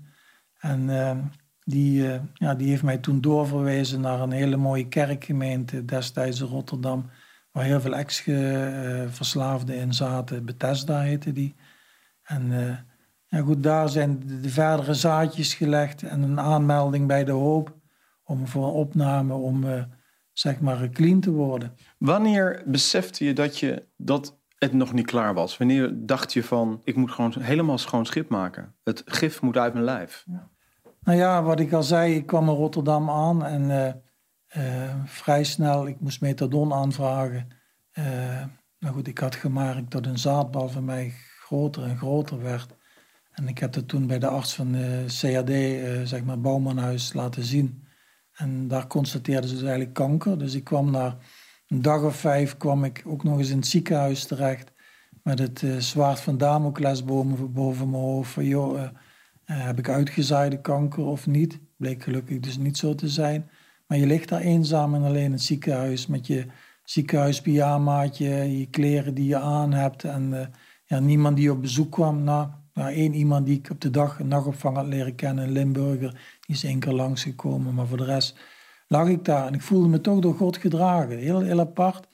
En 0.60 0.89
die, 1.63 2.19
ja, 2.34 2.56
die 2.56 2.69
heeft 2.69 2.84
mij 2.84 2.98
toen 2.98 3.21
doorverwezen 3.21 4.02
naar 4.02 4.19
een 4.19 4.32
hele 4.32 4.58
mooie 4.58 4.88
kerkgemeente 4.88 5.86
destijds 5.86 6.39
in 6.39 6.48
Rotterdam. 6.48 7.10
waar 7.52 7.63
heel 7.63 7.82
veel 7.82 7.95
ex-verslaafden 7.95 9.76
in 9.76 9.93
zaten. 9.93 10.45
Bethesda 10.45 11.00
heette 11.00 11.32
die. 11.32 11.56
En 12.26 12.52
ja, 13.26 13.42
goed, 13.42 13.64
daar 13.64 13.90
zijn 13.90 14.20
de, 14.42 14.50
verdere 14.50 14.94
zaadjes 14.94 15.54
gelegd 15.54 16.04
en 16.04 16.22
een 16.22 16.40
aanmelding 16.40 17.08
bij 17.08 17.24
de 17.24 17.32
hoop 17.32 17.76
om 18.24 18.48
voor 18.48 18.66
een 18.66 18.74
opname 18.74 19.34
om 19.34 19.66
zeg 20.32 20.60
maar 20.60 20.90
clean 20.90 21.20
te 21.20 21.32
worden. 21.32 21.76
Wanneer 21.98 22.64
besefte 22.66 23.26
je 23.26 23.34
dat, 23.34 23.60
je 23.60 23.88
dat 23.98 24.40
het 24.58 24.74
nog 24.74 24.94
niet 24.94 25.06
klaar 25.06 25.34
was? 25.34 25.58
Wanneer 25.58 25.94
dacht 25.94 26.34
je 26.34 26.44
van, 26.44 26.82
ik 26.84 26.96
moet 26.96 27.12
gewoon 27.12 27.34
helemaal 27.40 27.78
schoon 27.78 28.06
schip 28.06 28.30
maken? 28.30 28.76
Het 28.84 29.02
gif 29.06 29.42
moet 29.42 29.58
uit 29.58 29.74
mijn 29.74 29.86
lijf. 29.86 30.24
Ja. 30.26 30.50
Nou 31.02 31.18
ja, 31.18 31.44
wat 31.44 31.60
ik 31.60 31.74
al 31.74 31.84
zei, 31.84 32.16
ik 32.16 32.26
kwam 32.26 32.50
in 32.50 32.56
Rotterdam 32.56 33.10
aan 33.10 33.46
en 33.46 33.62
uh, 33.70 34.64
uh, 34.64 34.96
vrij 35.06 35.44
snel, 35.44 35.88
ik 35.88 36.00
moest 36.00 36.22
methadon 36.22 36.74
aanvragen. 36.74 37.48
Nou 38.80 38.94
goed, 38.96 39.08
ik 39.08 39.18
had 39.18 39.36
gemerkt 39.36 39.92
dat 39.92 40.06
een 40.06 40.18
zaadbal 40.18 40.70
van 40.70 40.86
mij 40.86 41.14
groter 41.46 41.84
en 41.84 41.98
groter 41.98 42.42
werd. 42.42 42.76
En 43.32 43.48
ik 43.48 43.58
heb 43.58 43.74
dat 43.74 43.88
toen 43.88 44.08
bij 44.08 44.20
de 44.20 44.28
arts 44.28 44.56
van 44.56 44.72
de 44.72 45.06
CAD, 45.20 45.50
zeg 46.08 46.24
maar 46.24 46.40
Bouwmanhuis, 46.40 47.14
laten 47.14 47.44
zien. 47.44 47.84
En 48.36 48.68
daar 48.68 48.88
constateerden 48.88 49.50
ze 49.50 49.56
dus 49.56 49.64
eigenlijk 49.64 49.94
kanker. 49.94 50.38
Dus 50.38 50.54
ik 50.54 50.64
kwam 50.64 50.92
na 50.92 51.18
een 51.68 51.82
dag 51.82 52.04
of 52.04 52.16
vijf 52.16 52.58
kwam 52.58 52.84
ik 52.84 53.04
ook 53.06 53.24
nog 53.24 53.38
eens 53.38 53.50
in 53.50 53.58
het 53.58 53.68
ziekenhuis 53.68 54.26
terecht. 54.26 54.72
Met 55.24 55.40
het 55.40 55.62
uh, 55.62 55.78
zwaard 55.78 56.20
van 56.20 56.38
Damocles 56.38 57.04
boven, 57.04 57.54
boven 57.54 57.90
mijn 57.90 58.04
hoofd. 58.04 58.32
Van, 58.32 58.46
joh, 58.46 58.80
uh, 58.80 58.90
heb 59.46 59.80
ik 59.80 59.90
uitgezaaide 59.90 60.62
kanker 60.62 61.04
of 61.04 61.28
niet? 61.28 61.60
Bleek 61.78 62.04
gelukkig 62.04 62.40
dus 62.40 62.58
niet 62.58 62.78
zo 62.78 62.96
te 62.96 63.10
zijn. 63.10 63.50
Maar 63.88 63.98
je 63.98 64.06
ligt 64.06 64.30
daar 64.30 64.42
eenzaam 64.42 64.96
en 64.96 65.04
alleen 65.04 65.24
in 65.24 65.32
het 65.32 65.42
ziekenhuis 65.42 66.08
met 66.08 66.28
je 66.28 66.46
ziekenhuispyjamaatje, 66.84 68.58
je 68.58 68.70
kleren 68.70 69.14
die 69.14 69.28
je 69.28 69.38
aan 69.38 69.74
hebt. 69.74 70.04
En 70.04 70.52
ja, 70.86 71.00
niemand 71.00 71.38
die 71.38 71.52
op 71.52 71.62
bezoek 71.62 71.91
kwam. 71.91 72.24
Nou, 72.24 72.48
nou, 72.74 72.93
één 72.93 73.13
iemand 73.13 73.45
die 73.45 73.58
ik 73.58 73.69
op 73.69 73.82
de 73.82 73.89
dag 73.89 74.19
een 74.19 74.28
nachtopvang 74.28 74.76
had 74.76 74.86
leren 74.86 75.15
kennen, 75.15 75.43
een 75.43 75.52
Limburger, 75.52 76.12
die 76.39 76.56
is 76.56 76.63
één 76.63 76.80
keer 76.80 76.93
langsgekomen. 76.93 77.74
Maar 77.74 77.88
voor 77.88 77.98
de 77.98 78.04
rest 78.04 78.39
lag 78.88 79.08
ik 79.08 79.26
daar 79.26 79.48
en 79.48 79.54
ik 79.54 79.62
voelde 79.62 79.88
me 79.88 80.02
toch 80.02 80.19
door 80.19 80.36
God 80.36 80.58
gedragen. 80.58 81.17
Heel, 81.17 81.41
heel 81.41 81.60
apart. 81.60 82.08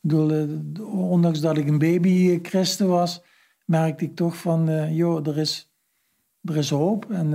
Bedoel, 0.00 0.48
ondanks 0.90 1.40
dat 1.40 1.56
ik 1.56 1.68
een 1.68 1.78
baby 1.78 2.38
christen 2.42 2.88
was, 2.88 3.22
merkte 3.64 4.04
ik 4.04 4.16
toch 4.16 4.36
van, 4.36 4.68
uh, 4.68 4.96
joh, 4.96 5.26
er 5.26 5.38
is, 5.38 5.72
er 6.42 6.56
is 6.56 6.70
hoop 6.70 7.10
en 7.10 7.30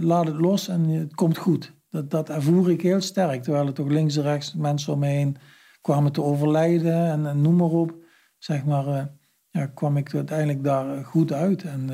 laat 0.00 0.26
het 0.26 0.36
los 0.36 0.68
en 0.68 0.88
het 0.88 1.14
komt 1.14 1.36
goed. 1.36 1.74
Dat, 1.90 2.10
dat 2.10 2.28
ervoer 2.28 2.70
ik 2.70 2.82
heel 2.82 3.00
sterk, 3.00 3.42
terwijl 3.42 3.66
er 3.66 3.72
toch 3.72 3.88
links 3.88 4.16
en 4.16 4.22
rechts 4.22 4.54
mensen 4.54 4.92
om 4.92 4.98
me 4.98 5.06
heen 5.06 5.36
kwamen 5.80 6.12
te 6.12 6.22
overlijden 6.22 7.06
en, 7.06 7.26
en 7.26 7.40
noem 7.40 7.56
maar 7.56 7.70
op. 7.70 7.94
Zeg 8.38 8.64
maar, 8.64 9.12
ja, 9.52 9.66
kwam 9.66 9.96
ik 9.96 10.14
uiteindelijk 10.14 10.64
daar 10.64 11.04
goed 11.04 11.32
uit. 11.32 11.62
En 11.62 11.90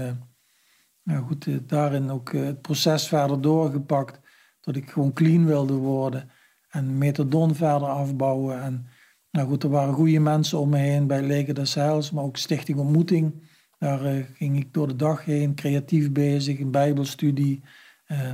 ja, 1.03 1.19
goed, 1.19 1.69
daarin 1.69 2.11
ook 2.11 2.33
het 2.33 2.63
proces 2.63 3.09
verder 3.09 3.41
doorgepakt 3.41 4.21
dat 4.61 4.77
ik 4.77 4.91
gewoon 4.91 5.13
clean 5.13 5.47
wilde 5.47 5.75
worden. 5.75 6.31
En 6.69 6.99
methadon 6.99 7.55
verder 7.55 7.89
afbouwen. 7.89 8.63
En 8.63 8.87
nou 9.31 9.49
goed, 9.49 9.63
er 9.63 9.71
waren 9.71 9.95
goede 9.95 10.21
mensen 10.21 10.59
om 10.59 10.69
me 10.69 10.79
heen 10.79 11.07
bij 11.07 11.23
Leken 11.23 11.55
des 11.55 11.75
Heils, 11.75 12.11
maar 12.11 12.25
ook 12.25 12.37
Stichting 12.37 12.79
Ontmoeting. 12.79 13.49
Daar 13.79 14.27
ging 14.35 14.57
ik 14.57 14.73
door 14.73 14.89
de 14.89 14.97
dag 14.97 15.25
heen, 15.25 15.55
creatief 15.55 16.13
bezig, 16.13 16.59
een 16.61 16.71
bijbelstudie. 16.71 17.63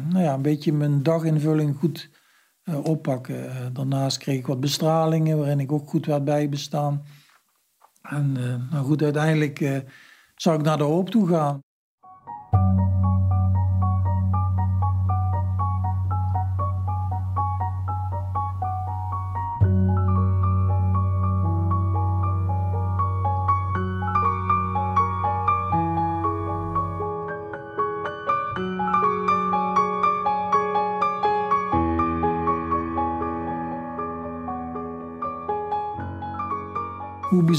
Nou 0.09 0.19
ja, 0.19 0.35
een 0.35 0.43
beetje 0.43 0.73
mijn 0.73 1.03
daginvulling 1.03 1.77
goed 1.77 2.11
oppakken. 2.83 3.73
daarnaast 3.75 4.19
kreeg 4.19 4.39
ik 4.39 4.47
wat 4.47 4.61
bestralingen 4.61 5.39
waarin 5.39 5.61
ik 5.61 5.73
ook 5.73 5.89
goed 5.89 6.07
werd 6.07 6.25
bijbestaan. 6.25 7.03
En 8.05 8.33
nou 8.71 8.85
goed, 8.85 9.03
uiteindelijk 9.03 9.83
zou 10.35 10.59
ik 10.59 10.65
naar 10.65 10.77
de 10.77 10.85
hoop 10.85 11.11
toe 11.11 11.29
gaan. 11.29 11.63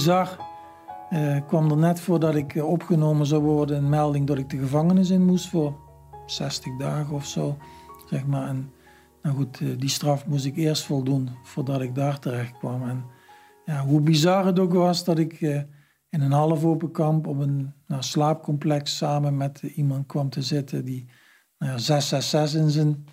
Bizar 0.06 0.38
uh, 1.12 1.38
kwam 1.48 1.72
er 1.72 1.78
net 1.78 2.00
voordat 2.00 2.36
ik 2.36 2.56
eh, 2.56 2.68
opgenomen 2.68 3.26
zou 3.26 3.42
worden 3.42 3.78
een 3.78 3.90
melding 3.90 4.28
dat 4.28 4.38
ik 4.38 4.50
de 4.50 4.58
gevangenis 4.58 5.10
in 5.10 5.26
moest 5.26 5.50
voor 5.50 5.76
60 6.26 6.78
dagen 6.78 7.16
of 7.16 7.26
zo. 7.26 7.58
Zeg 8.10 8.26
maar. 8.26 8.48
En 8.48 8.72
nou 9.22 9.36
goed, 9.36 9.60
uh, 9.60 9.78
die 9.78 9.90
straf 9.90 10.26
moest 10.26 10.46
ik 10.46 10.56
eerst 10.56 10.84
voldoen 10.84 11.30
voordat 11.44 11.82
ik 11.82 11.96
daar 11.96 12.20
terecht 12.20 12.58
kwam. 12.58 12.90
En 12.90 13.06
ja, 13.66 13.86
hoe 13.86 14.02
bizar 14.02 14.46
het 14.46 14.60
ook 14.60 14.74
was 14.74 15.04
dat 15.04 15.18
ik 15.18 15.40
in 16.10 16.22
een 16.22 16.32
half 16.32 16.64
open 16.64 16.92
kamp 16.92 17.28
op 17.28 17.40
een 17.40 17.74
nou, 17.88 18.02
slaapcomplex 18.02 18.98
samen 18.98 19.38
met 19.38 19.62
iemand 19.62 20.06
kwam 20.06 20.30
te 20.30 20.42
zitten 20.42 20.86
die 20.86 21.10
nou, 21.58 21.80
666 21.80 22.62
in 22.62 22.70
zijn 22.70 23.06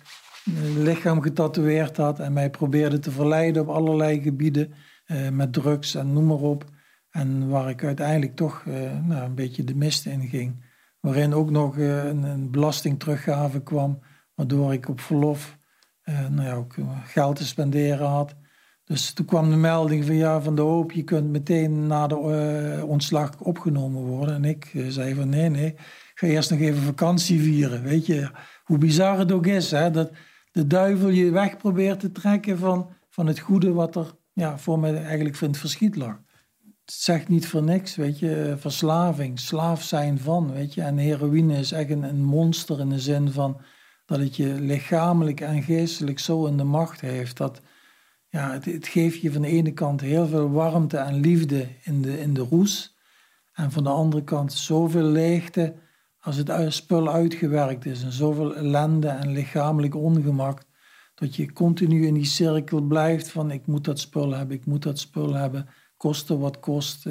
lichaam 0.83 1.21
getatoeëerd 1.21 1.97
had 1.97 2.19
en 2.19 2.33
mij 2.33 2.49
probeerde 2.49 2.99
te 2.99 3.11
verleiden 3.11 3.61
op 3.61 3.69
allerlei 3.69 4.21
gebieden. 4.21 4.73
Eh, 5.03 5.29
met 5.29 5.53
drugs 5.53 5.95
en 5.95 6.13
noem 6.13 6.25
maar 6.25 6.37
op. 6.37 6.65
En 7.13 7.49
waar 7.49 7.69
ik 7.69 7.83
uiteindelijk 7.83 8.35
toch 8.35 8.63
uh, 8.67 8.99
nou, 8.99 9.23
een 9.23 9.35
beetje 9.35 9.63
de 9.63 9.75
mist 9.75 10.05
in 10.05 10.27
ging. 10.27 10.65
Waarin 10.99 11.33
ook 11.33 11.49
nog 11.49 11.77
uh, 11.77 12.03
een, 12.03 12.23
een 12.23 12.51
belastingteruggave 12.51 13.63
kwam, 13.63 13.99
waardoor 14.35 14.73
ik 14.73 14.89
op 14.89 14.99
verlof 14.99 15.57
nou 16.05 16.41
ja, 16.41 16.53
ook 16.53 16.75
geld 17.05 17.35
te 17.35 17.45
spenderen 17.45 18.07
had. 18.07 18.35
Dus 18.83 19.13
toen 19.13 19.25
kwam 19.25 19.49
de 19.49 19.55
melding 19.55 20.05
van 20.05 20.15
ja, 20.15 20.41
van 20.41 20.55
de 20.55 20.61
hoop, 20.61 20.91
je 20.91 21.03
kunt 21.03 21.29
meteen 21.29 21.87
na 21.87 22.07
de 22.07 22.83
ontslag 22.87 23.39
opgenomen 23.39 24.01
worden. 24.01 24.35
En 24.35 24.45
ik 24.45 24.71
zei 24.87 25.15
van 25.15 25.29
nee, 25.29 25.49
nee, 25.49 25.75
ga 26.13 26.27
eerst 26.27 26.49
nog 26.49 26.59
even 26.59 26.81
vakantie 26.81 27.41
vieren. 27.41 27.83
Weet 27.83 28.05
je, 28.05 28.31
hoe 28.63 28.77
bizar 28.77 29.19
het 29.19 29.31
ook 29.31 29.47
is, 29.47 29.71
hè, 29.71 29.91
dat 29.91 30.11
de 30.51 30.67
duivel 30.67 31.09
je 31.09 31.31
weg 31.31 31.57
probeert 31.57 31.99
te 31.99 32.11
trekken 32.11 32.57
van, 32.57 32.89
van 33.09 33.27
het 33.27 33.39
goede 33.39 33.73
wat 33.73 33.95
er 33.95 34.15
ja, 34.33 34.57
voor 34.57 34.79
mij 34.79 35.03
eigenlijk 35.03 35.35
vind 35.35 35.57
verschiet 35.57 35.95
lag. 35.95 36.22
Zegt 36.85 37.27
niet 37.27 37.47
voor 37.47 37.63
niks, 37.63 37.95
weet 37.95 38.19
je, 38.19 38.55
verslaving, 38.57 39.39
slaaf 39.39 39.83
zijn 39.83 40.19
van, 40.19 40.51
weet 40.51 40.73
je. 40.73 40.81
En 40.81 40.97
heroïne 40.97 41.57
is 41.57 41.71
echt 41.71 41.89
een, 41.89 42.03
een 42.03 42.23
monster 42.23 42.79
in 42.79 42.89
de 42.89 42.99
zin 42.99 43.31
van 43.31 43.61
dat 44.05 44.19
het 44.19 44.35
je 44.35 44.47
lichamelijk 44.47 45.41
en 45.41 45.63
geestelijk 45.63 46.19
zo 46.19 46.45
in 46.45 46.57
de 46.57 46.63
macht 46.63 47.01
heeft 47.01 47.37
dat 47.37 47.61
ja, 48.33 48.51
het, 48.51 48.65
het, 48.65 48.87
geeft 48.87 49.21
je 49.21 49.31
van 49.31 49.41
de 49.41 49.47
ene 49.47 49.71
kant 49.71 50.01
heel 50.01 50.27
veel 50.27 50.51
warmte 50.51 50.97
en 50.97 51.19
liefde 51.19 51.67
in 51.83 52.01
de, 52.01 52.19
in 52.19 52.33
de 52.33 52.41
roes. 52.41 52.97
En 53.53 53.71
van 53.71 53.83
de 53.83 53.89
andere 53.89 54.23
kant 54.23 54.53
zoveel 54.53 55.03
leegte 55.03 55.75
als 56.19 56.35
het 56.35 56.73
spul 56.73 57.11
uitgewerkt 57.11 57.85
is. 57.85 58.03
En 58.03 58.11
zoveel 58.11 58.55
ellende 58.55 59.07
en 59.07 59.31
lichamelijk 59.31 59.95
ongemak. 59.95 60.63
Dat 61.15 61.35
je 61.35 61.53
continu 61.53 62.07
in 62.07 62.13
die 62.13 62.25
cirkel 62.25 62.81
blijft 62.81 63.29
van 63.29 63.51
ik 63.51 63.67
moet 63.67 63.85
dat 63.85 63.99
spul 63.99 64.31
hebben, 64.31 64.55
ik 64.55 64.65
moet 64.65 64.83
dat 64.83 64.99
spul 64.99 65.33
hebben. 65.33 65.69
Kosten 66.03 66.39
wat 66.39 66.59
kost. 66.59 67.07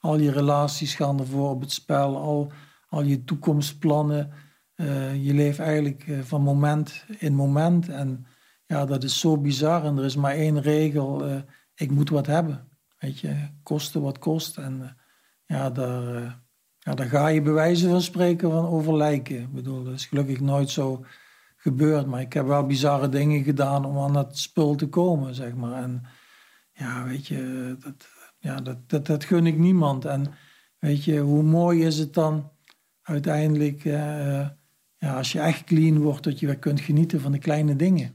Al 0.00 0.18
je 0.18 0.30
relaties 0.30 0.94
gaan 0.94 1.18
ervoor 1.18 1.50
op 1.50 1.60
het 1.60 1.72
spel. 1.72 2.16
Al, 2.16 2.52
al 2.88 3.02
je 3.02 3.24
toekomstplannen. 3.24 4.32
Uh, 4.76 5.24
je 5.24 5.34
leeft 5.34 5.58
eigenlijk 5.58 6.06
uh, 6.06 6.20
van 6.20 6.42
moment 6.42 7.04
in 7.18 7.34
moment. 7.34 7.88
En 7.88 8.26
ja, 8.66 8.84
dat 8.84 9.04
is 9.04 9.20
zo 9.20 9.38
bizar. 9.38 9.84
En 9.84 9.98
er 9.98 10.04
is 10.04 10.16
maar 10.16 10.34
één 10.34 10.60
regel. 10.60 11.42
ik 11.74 11.90
moet 11.90 12.10
wat 12.10 12.26
hebben. 12.26 12.68
Weet 12.98 13.18
je, 13.18 13.48
kosten 13.62 14.02
wat 14.02 14.18
kost. 14.18 14.58
En 14.58 14.96
ja, 15.46 15.70
daar, 15.70 16.42
ja, 16.78 16.94
daar 16.94 17.08
ga 17.08 17.28
je 17.28 17.42
bij 17.42 17.52
wijze 17.52 17.88
van 17.88 18.02
spreken 18.02 18.50
van 18.50 18.66
over 18.66 18.96
lijken. 18.96 19.40
Ik 19.40 19.52
bedoel, 19.52 19.84
dat 19.84 19.94
is 19.94 20.06
gelukkig 20.06 20.40
nooit 20.40 20.70
zo 20.70 21.04
gebeurd. 21.56 22.06
Maar 22.06 22.20
ik 22.20 22.32
heb 22.32 22.46
wel 22.46 22.66
bizarre 22.66 23.08
dingen 23.08 23.42
gedaan 23.42 23.84
om 23.84 23.98
aan 23.98 24.12
dat 24.12 24.38
spul 24.38 24.74
te 24.74 24.88
komen, 24.88 25.34
zeg 25.34 25.54
maar. 25.54 25.82
En 25.82 26.02
ja, 26.72 27.04
weet 27.04 27.26
je, 27.26 27.76
dat, 27.78 28.08
ja, 28.38 28.56
dat, 28.56 28.76
dat, 28.86 29.06
dat 29.06 29.24
gun 29.24 29.46
ik 29.46 29.58
niemand. 29.58 30.04
En 30.04 30.26
weet 30.78 31.04
je, 31.04 31.18
hoe 31.18 31.42
mooi 31.42 31.84
is 31.84 31.98
het 31.98 32.14
dan 32.14 32.50
uiteindelijk, 33.02 33.84
uh, 33.84 34.48
ja, 34.96 35.16
als 35.16 35.32
je 35.32 35.40
echt 35.40 35.64
clean 35.64 35.98
wordt, 35.98 36.24
dat 36.24 36.40
je 36.40 36.46
weer 36.46 36.58
kunt 36.58 36.80
genieten 36.80 37.20
van 37.20 37.32
de 37.32 37.38
kleine 37.38 37.76
dingen. 37.76 38.12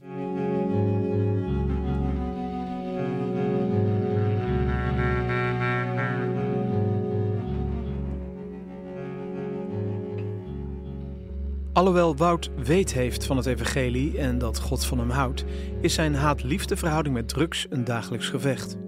Alhoewel 11.72 12.16
Wout 12.16 12.50
weet 12.56 12.92
heeft 12.92 13.26
van 13.26 13.36
het 13.36 13.46
evangelie 13.46 14.18
en 14.18 14.38
dat 14.38 14.60
God 14.60 14.84
van 14.84 14.98
hem 14.98 15.10
houdt, 15.10 15.44
is 15.80 15.94
zijn 15.94 16.14
haat-liefde 16.14 16.76
verhouding 16.76 17.14
met 17.14 17.28
drugs 17.28 17.66
een 17.70 17.84
dagelijks 17.84 18.28
gevecht. 18.28 18.83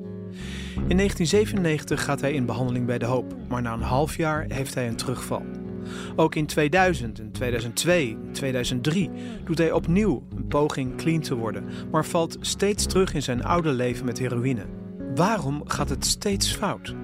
In 0.77 0.97
1997 0.97 2.05
gaat 2.05 2.21
hij 2.21 2.33
in 2.33 2.47
behandeling 2.47 2.87
bij 2.87 2.99
De 2.99 3.05
Hoop, 3.05 3.35
maar 3.49 3.63
na 3.63 3.73
een 3.73 3.81
half 3.81 4.17
jaar 4.17 4.45
heeft 4.49 4.75
hij 4.75 4.89
een 4.89 4.97
terugval. 4.97 5.43
Ook 6.17 6.35
in 6.35 6.47
2000, 6.47 7.19
in 7.19 7.33
2002, 7.33 8.09
in 8.09 8.33
2003 8.33 9.11
doet 9.45 9.59
hij 9.59 9.73
opnieuw 9.73 10.23
een 10.37 10.47
poging 10.47 10.97
clean 10.97 11.21
te 11.21 11.35
worden, 11.35 11.65
maar 11.91 12.05
valt 12.05 12.37
steeds 12.41 12.87
terug 12.87 13.15
in 13.15 13.23
zijn 13.23 13.45
oude 13.45 13.73
leven 13.73 14.05
met 14.05 14.19
heroïne. 14.19 14.67
Waarom 15.15 15.63
gaat 15.65 15.89
het 15.89 16.07
steeds 16.07 16.53
fout? 16.53 16.95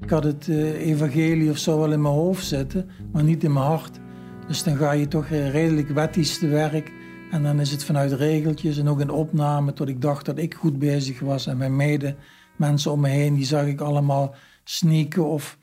Ik 0.00 0.10
had 0.10 0.24
het 0.24 0.46
uh, 0.46 0.86
evangelie 0.86 1.50
of 1.50 1.58
zo 1.58 1.78
wel 1.78 1.92
in 1.92 2.02
mijn 2.02 2.14
hoofd 2.14 2.46
zitten, 2.46 2.90
maar 3.12 3.24
niet 3.24 3.44
in 3.44 3.52
mijn 3.52 3.66
hart. 3.66 3.98
Dus 4.46 4.62
dan 4.62 4.76
ga 4.76 4.92
je 4.92 5.08
toch 5.08 5.30
uh, 5.30 5.50
redelijk 5.50 5.88
wettisch 5.88 6.38
te 6.38 6.48
werk. 6.48 6.92
En 7.30 7.42
dan 7.42 7.60
is 7.60 7.70
het 7.70 7.84
vanuit 7.84 8.12
regeltjes 8.12 8.78
en 8.78 8.88
ook 8.88 9.00
in 9.00 9.10
opname 9.10 9.72
tot 9.72 9.88
ik 9.88 10.00
dacht 10.00 10.24
dat 10.24 10.38
ik 10.38 10.54
goed 10.54 10.78
bezig 10.78 11.20
was. 11.20 11.46
En 11.46 11.56
mijn 11.56 11.76
mede 11.76 12.16
mensen 12.56 12.90
om 12.90 13.00
me 13.00 13.08
heen, 13.08 13.34
die 13.34 13.44
zag 13.44 13.66
ik 13.66 13.80
allemaal 13.80 14.34
sneaken 14.64 15.26
of 15.26 15.58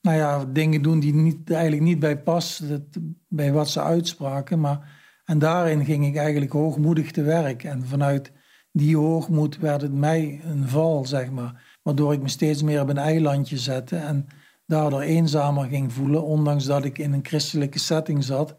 nou 0.00 0.16
ja, 0.16 0.44
dingen 0.44 0.82
doen 0.82 1.00
die 1.00 1.14
niet, 1.14 1.50
eigenlijk 1.50 1.82
niet 1.82 1.98
bij 1.98 2.18
passen, 2.18 2.90
bij 3.28 3.52
wat 3.52 3.68
ze 3.68 3.82
uitspraken. 3.82 4.60
Maar, 4.60 5.02
en 5.24 5.38
daarin 5.38 5.84
ging 5.84 6.06
ik 6.06 6.16
eigenlijk 6.16 6.52
hoogmoedig 6.52 7.10
te 7.10 7.22
werk. 7.22 7.64
En 7.64 7.86
vanuit 7.86 8.32
die 8.72 8.96
hoogmoed 8.96 9.58
werd 9.58 9.82
het 9.82 9.94
mij 9.94 10.40
een 10.44 10.68
val, 10.68 11.06
zeg 11.06 11.30
maar. 11.30 11.78
Waardoor 11.82 12.12
ik 12.12 12.22
me 12.22 12.28
steeds 12.28 12.62
meer 12.62 12.80
op 12.80 12.88
een 12.88 12.98
eilandje 12.98 13.58
zette 13.58 13.96
en 13.96 14.26
daardoor 14.66 15.00
eenzamer 15.00 15.64
ging 15.64 15.92
voelen, 15.92 16.24
ondanks 16.24 16.64
dat 16.64 16.84
ik 16.84 16.98
in 16.98 17.12
een 17.12 17.26
christelijke 17.26 17.78
setting 17.78 18.24
zat. 18.24 18.56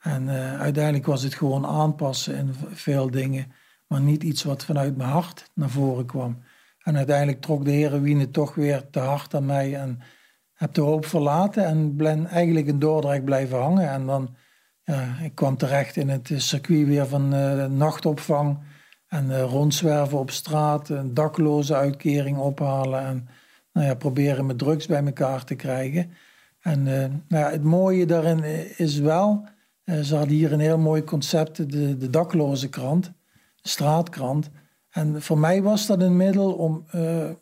En 0.00 0.22
uh, 0.22 0.60
uiteindelijk 0.60 1.06
was 1.06 1.22
het 1.22 1.34
gewoon 1.34 1.66
aanpassen 1.66 2.36
in 2.36 2.54
veel 2.72 3.10
dingen, 3.10 3.52
maar 3.86 4.00
niet 4.00 4.22
iets 4.22 4.42
wat 4.42 4.64
vanuit 4.64 4.96
mijn 4.96 5.10
hart 5.10 5.50
naar 5.54 5.70
voren 5.70 6.06
kwam. 6.06 6.38
En 6.82 6.96
uiteindelijk 6.96 7.40
trok 7.40 7.64
de 7.64 7.70
heroïne 7.70 8.30
toch 8.30 8.54
weer 8.54 8.90
te 8.90 8.98
hard 8.98 9.34
aan 9.34 9.46
mij 9.46 9.74
en 9.74 10.00
heb 10.52 10.74
de 10.74 10.80
hoop 10.80 11.06
verlaten 11.06 11.64
en 11.64 11.96
ben 11.96 12.26
eigenlijk 12.26 12.66
in 12.66 12.78
Dordrecht 12.78 13.24
blijven 13.24 13.58
hangen. 13.58 13.90
En 13.90 14.06
dan, 14.06 14.36
ja, 14.84 15.16
ik 15.22 15.34
kwam 15.34 15.56
terecht 15.56 15.96
in 15.96 16.08
het 16.08 16.32
circuit 16.36 16.86
weer 16.86 17.06
van 17.06 17.34
uh, 17.34 17.64
nachtopvang 17.66 18.58
en 19.08 19.40
rondzwerven 19.42 20.18
op 20.18 20.30
straat, 20.30 20.88
een 20.88 21.14
dakloze 21.14 21.74
uitkering 21.74 22.36
ophalen 22.36 23.00
en 23.00 23.28
nou 23.72 23.86
ja, 23.86 23.94
proberen 23.94 24.46
met 24.46 24.58
drugs 24.58 24.86
bij 24.86 25.04
elkaar 25.04 25.44
te 25.44 25.54
krijgen. 25.54 26.12
En 26.60 26.82
nou 26.82 27.44
ja, 27.44 27.50
het 27.50 27.64
mooie 27.64 28.06
daarin 28.06 28.44
is 28.76 28.98
wel, 28.98 29.48
ze 30.02 30.16
hadden 30.16 30.34
hier 30.34 30.52
een 30.52 30.60
heel 30.60 30.78
mooi 30.78 31.04
concept, 31.04 31.56
de, 31.56 31.96
de 31.96 32.10
dakloze 32.10 32.68
krant, 32.68 33.04
de 33.62 33.68
straatkrant. 33.68 34.50
En 34.90 35.22
voor 35.22 35.38
mij 35.38 35.62
was 35.62 35.86
dat 35.86 36.02
een 36.02 36.16
middel 36.16 36.52
om 36.52 36.84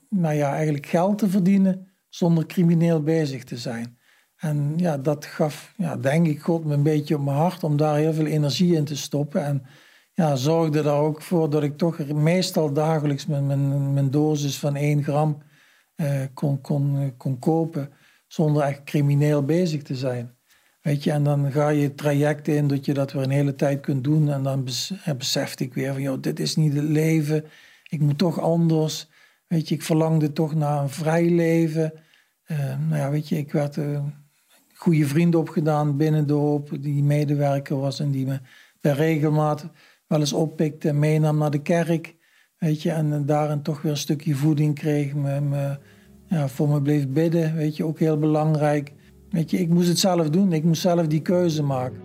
nou 0.08 0.34
ja, 0.34 0.54
eigenlijk 0.54 0.86
geld 0.86 1.18
te 1.18 1.28
verdienen 1.28 1.88
zonder 2.08 2.46
crimineel 2.46 3.02
bezig 3.02 3.44
te 3.44 3.56
zijn. 3.56 3.98
En 4.36 4.74
ja, 4.76 4.98
dat 4.98 5.24
gaf, 5.24 5.74
ja, 5.76 5.96
denk 5.96 6.26
ik, 6.26 6.42
God 6.42 6.64
me 6.64 6.74
een 6.74 6.82
beetje 6.82 7.14
op 7.14 7.24
mijn 7.24 7.36
hart 7.36 7.64
om 7.64 7.76
daar 7.76 7.96
heel 7.96 8.12
veel 8.12 8.26
energie 8.26 8.74
in 8.74 8.84
te 8.84 8.96
stoppen. 8.96 9.44
En 9.44 9.62
ja, 10.12 10.36
zorgde 10.36 10.82
daar 10.82 11.00
ook 11.00 11.22
voor 11.22 11.50
dat 11.50 11.62
ik 11.62 11.76
toch 11.76 12.12
meestal 12.12 12.72
dagelijks 12.72 13.26
mijn, 13.26 13.46
mijn, 13.46 13.92
mijn 13.92 14.10
dosis 14.10 14.58
van 14.58 14.76
1 14.76 15.02
gram 15.02 15.42
eh, 15.94 16.22
kon, 16.34 16.60
kon, 16.60 17.14
kon 17.16 17.38
kopen 17.38 17.92
zonder 18.26 18.62
echt 18.62 18.84
crimineel 18.84 19.44
bezig 19.44 19.82
te 19.82 19.94
zijn. 19.94 20.36
Weet 20.88 21.04
je, 21.04 21.10
en 21.10 21.22
dan 21.22 21.52
ga 21.52 21.68
je 21.68 21.94
trajecten 21.94 22.56
in 22.56 22.68
dat 22.68 22.84
je 22.84 22.94
dat 22.94 23.12
weer 23.12 23.22
een 23.22 23.30
hele 23.30 23.54
tijd 23.54 23.80
kunt 23.80 24.04
doen. 24.04 24.30
En 24.30 24.42
dan 24.42 24.68
besefte 25.18 25.64
ik 25.64 25.74
weer 25.74 25.92
van, 25.92 26.02
joh, 26.02 26.20
dit 26.22 26.40
is 26.40 26.56
niet 26.56 26.74
het 26.74 26.84
leven. 26.84 27.44
Ik 27.88 28.00
moet 28.00 28.18
toch 28.18 28.40
anders. 28.40 29.08
Weet 29.46 29.68
je, 29.68 29.74
ik 29.74 29.82
verlangde 29.82 30.32
toch 30.32 30.54
naar 30.54 30.82
een 30.82 30.88
vrij 30.88 31.30
leven. 31.30 31.92
Uh, 32.46 32.58
nou 32.58 32.96
ja, 32.96 33.10
weet 33.10 33.28
je, 33.28 33.36
ik 33.36 33.52
werd 33.52 33.76
uh, 33.76 34.00
goede 34.74 35.06
vrienden 35.06 35.40
opgedaan 35.40 35.96
binnen 35.96 36.26
de 36.26 36.32
hoop, 36.32 36.70
die 36.80 37.02
medewerker 37.02 37.76
was 37.76 38.00
en 38.00 38.10
die 38.10 38.26
me 38.26 38.40
bij 38.80 38.92
regelmaat 38.92 39.66
wel 40.06 40.20
eens 40.20 40.32
oppikte 40.32 40.88
en 40.88 40.98
meenam 40.98 41.38
naar 41.38 41.50
de 41.50 41.62
kerk. 41.62 42.14
Weet 42.58 42.82
je, 42.82 42.90
en 42.90 43.26
daarin 43.26 43.62
toch 43.62 43.82
weer 43.82 43.92
een 43.92 43.98
stukje 43.98 44.34
voeding 44.34 44.74
kreeg, 44.74 45.14
me, 45.14 45.78
ja, 46.26 46.48
voor 46.48 46.68
me 46.68 46.82
bleef 46.82 47.08
bidden, 47.08 47.54
weet 47.54 47.76
je, 47.76 47.84
ook 47.84 47.98
heel 47.98 48.18
belangrijk. 48.18 48.92
Weet 49.30 49.50
je, 49.50 49.58
ik 49.58 49.68
moest 49.68 49.88
het 49.88 49.98
zelf 49.98 50.30
doen, 50.30 50.52
ik 50.52 50.64
moest 50.64 50.80
zelf 50.80 51.06
die 51.06 51.22
keuze 51.22 51.62
maken. 51.62 52.00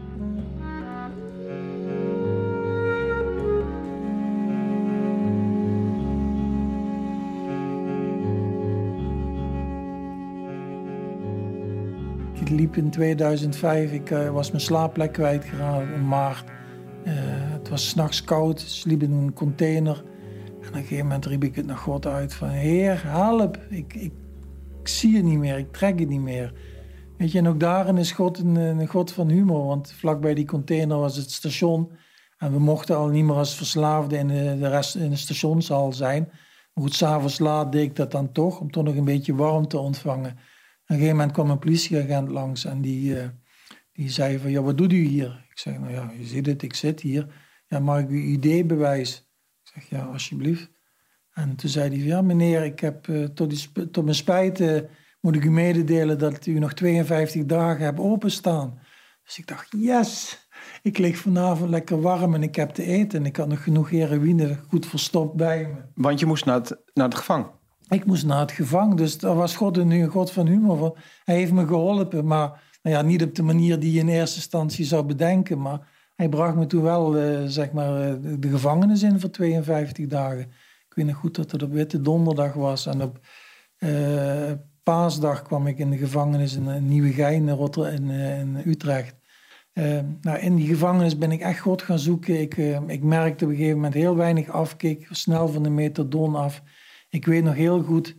Ik 12.40 12.50
liep 12.50 12.76
in 12.76 12.90
2005, 12.90 13.92
ik 13.92 14.10
uh, 14.10 14.30
was 14.30 14.50
mijn 14.50 14.62
slaapplek 14.62 15.14
kwijtgeraakt 15.14 15.94
in 15.96 16.08
maart. 16.08 16.44
Uh, 17.04 17.14
het 17.64 17.70
was 17.70 17.90
s'nachts 17.90 18.24
koud, 18.24 18.60
sliep 18.60 19.04
in 19.04 19.12
een 19.12 19.34
container. 19.34 20.04
En 20.62 20.68
op 20.68 20.74
een 20.74 20.82
gegeven 20.82 21.06
moment 21.06 21.26
riep 21.26 21.44
ik 21.44 21.56
het 21.56 21.66
naar 21.66 21.78
God 21.78 22.06
uit 22.06 22.34
van... 22.34 22.48
Heer, 22.48 23.02
help, 23.06 23.58
ik, 23.70 23.94
ik, 23.94 24.12
ik 24.82 24.88
zie 24.88 25.16
het 25.16 25.26
niet 25.26 25.38
meer, 25.38 25.58
ik 25.58 25.72
trek 25.72 26.00
het 26.00 26.10
niet 26.10 26.22
meer. 26.22 26.54
Weet 27.24 27.32
je, 27.32 27.38
en 27.38 27.48
ook 27.48 27.60
daarin 27.60 27.98
is 27.98 28.12
God 28.12 28.38
een, 28.38 28.56
een 28.56 28.88
God 28.88 29.12
van 29.12 29.30
humor. 29.30 29.66
Want 29.66 29.92
vlakbij 29.92 30.34
die 30.34 30.46
container 30.46 30.98
was 30.98 31.16
het 31.16 31.32
station. 31.32 31.92
En 32.38 32.52
we 32.52 32.60
mochten 32.60 32.98
al 32.98 33.08
niet 33.08 33.26
meer 33.26 33.36
als 33.36 33.56
verslaafden 33.56 34.20
in 34.20 34.28
de, 34.60 34.70
rest, 34.70 34.96
in 34.96 35.10
de 35.10 35.16
stationshal 35.16 35.94
zijn. 35.94 36.30
Maar 36.74 36.84
goed, 36.84 36.94
s'avonds 36.94 37.40
laat 37.40 37.72
deed 37.72 37.84
ik 37.84 37.96
dat 37.96 38.12
dan 38.12 38.32
toch, 38.32 38.60
om 38.60 38.72
toch 38.72 38.84
nog 38.84 38.96
een 38.96 39.06
beetje 39.06 39.36
warm 39.36 39.68
te 39.68 39.78
ontvangen 39.78 40.38
een 40.94 41.00
gegeven 41.00 41.18
moment 41.18 41.34
kwam 41.34 41.50
een 41.50 41.60
politieagent 41.60 42.30
langs 42.30 42.66
en 42.66 42.82
die, 42.82 43.16
uh, 43.16 43.26
die 43.92 44.10
zei 44.10 44.40
van, 44.40 44.52
ja, 44.52 44.62
wat 44.62 44.78
doet 44.78 44.92
u 44.92 45.04
hier? 45.04 45.46
Ik 45.50 45.58
zeg, 45.60 45.80
nou 45.80 45.92
ja, 45.92 46.12
je 46.18 46.26
ziet 46.26 46.46
het, 46.46 46.62
ik 46.62 46.74
zit 46.74 47.02
hier. 47.02 47.28
Ja, 47.68 47.80
mag 47.80 48.00
ik 48.00 48.10
uw 48.10 48.22
ID-bewijs? 48.22 49.30
Ik 49.64 49.72
zeg, 49.74 49.90
ja, 49.90 50.06
alsjeblieft. 50.06 50.72
En 51.34 51.56
toen 51.56 51.70
zei 51.70 51.90
hij, 51.90 52.06
ja 52.08 52.22
meneer, 52.22 52.64
ik 52.64 52.80
heb 52.80 53.08
uh, 53.08 53.26
tot, 53.26 53.74
tot 53.94 54.04
mijn 54.04 54.16
spijt 54.16 54.60
uh, 54.60 54.82
moet 55.24 55.36
ik 55.36 55.44
u 55.44 55.52
mededelen 55.52 56.20
dat 56.20 56.46
u 56.46 56.60
nog 56.60 56.74
52 56.74 57.46
dagen 57.46 57.86
hebt 57.86 58.00
openstaan. 58.00 58.80
Dus 59.24 59.38
ik 59.38 59.48
dacht, 59.48 59.68
yes, 59.78 60.40
ik 60.82 60.98
lig 60.98 61.18
vanavond 61.18 61.70
lekker 61.70 62.02
warm 62.02 62.34
en 62.34 62.44
ik 62.44 62.56
heb 62.56 62.70
te 62.70 62.84
eten. 62.84 63.20
En 63.20 63.26
ik 63.26 63.36
had 63.36 63.48
nog 63.48 63.64
genoeg 63.64 63.90
heroïne 63.90 64.60
goed 64.68 64.86
verstopt 64.86 65.36
bij 65.36 65.68
me. 65.68 65.82
Want 65.96 66.20
je 66.20 66.26
moest 66.26 66.46
naar 66.46 66.56
het, 66.56 66.78
naar 66.94 67.06
het 67.06 67.16
gevangen? 67.16 67.50
Ik 67.88 68.06
moest 68.06 68.26
naar 68.26 68.40
het 68.40 68.52
gevangen, 68.52 68.96
dus 68.96 69.18
daar 69.18 69.36
was 69.36 69.56
God 69.56 69.84
nu 69.84 70.04
een 70.04 70.10
God 70.10 70.32
van 70.32 70.48
humor. 70.48 71.00
Hij 71.24 71.36
heeft 71.36 71.52
me 71.52 71.68
geholpen, 71.68 72.26
maar 72.26 72.62
nou 72.82 72.96
ja, 72.96 73.02
niet 73.02 73.24
op 73.24 73.36
de 73.36 73.44
manier 73.44 73.80
die 73.80 73.92
je 73.92 74.00
in 74.00 74.10
eerste 74.10 74.36
instantie 74.36 74.86
zou 74.86 75.04
bedenken. 75.04 75.62
Maar 75.62 75.88
hij 76.16 76.30
bracht 76.30 76.56
me 76.56 76.66
toen 76.66 76.84
wel 76.84 77.18
uh, 77.18 77.44
zeg 77.46 77.72
maar, 77.72 78.10
uh, 78.10 78.40
de 78.40 78.50
gevangenis 78.50 79.04
in 79.04 79.20
voor 79.20 79.30
52 79.30 80.08
dagen. 80.08 80.52
Ik 80.90 80.94
weet 80.94 81.06
nog 81.06 81.16
goed 81.16 81.36
dat 81.36 81.52
het 81.52 81.64
op 81.64 81.72
Witte 81.72 82.02
Donderdag 82.02 82.54
was. 82.54 82.86
En 82.86 83.02
op 83.02 83.20
uh, 83.80 84.52
Paasdag 84.84 85.42
kwam 85.42 85.68
ik 85.68 85.78
in 85.78 85.90
de 85.90 85.98
gevangenis 85.98 86.56
in 86.56 86.88
Nieuwegein 86.88 87.48
in, 87.48 88.10
in 88.10 88.62
Utrecht. 88.66 89.16
nou, 90.22 90.38
in 90.40 90.56
die 90.56 90.68
gevangenis 90.68 91.18
ben 91.18 91.32
ik 91.32 91.42
echt 91.42 91.60
God 91.60 91.82
gaan 91.82 92.00
zoeken. 92.00 92.42
Ik, 92.42 92.58
ik 92.88 93.04
merkte 93.04 93.46
op 93.46 93.50
een 93.50 93.56
gegeven 93.56 93.76
moment 93.76 93.94
heel 93.94 94.16
weinig 94.16 94.50
afkeek, 94.50 95.08
snel 95.12 95.48
van 95.48 95.64
de 95.64 95.70
metadon 95.70 96.36
af. 96.36 96.62
Ik 97.10 97.26
weet 97.26 97.44
nog 97.44 97.56
heel 97.56 97.84
goed 97.84 98.16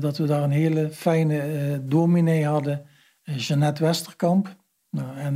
dat 0.00 0.16
we 0.16 0.26
daar 0.26 0.42
een 0.42 0.50
hele 0.50 0.90
fijne 0.90 1.82
dominee 1.84 2.46
hadden, 2.46 2.86
Jeannette 3.22 3.82
Westerkamp. 3.82 4.56
Nou, 4.90 5.16
en 5.16 5.34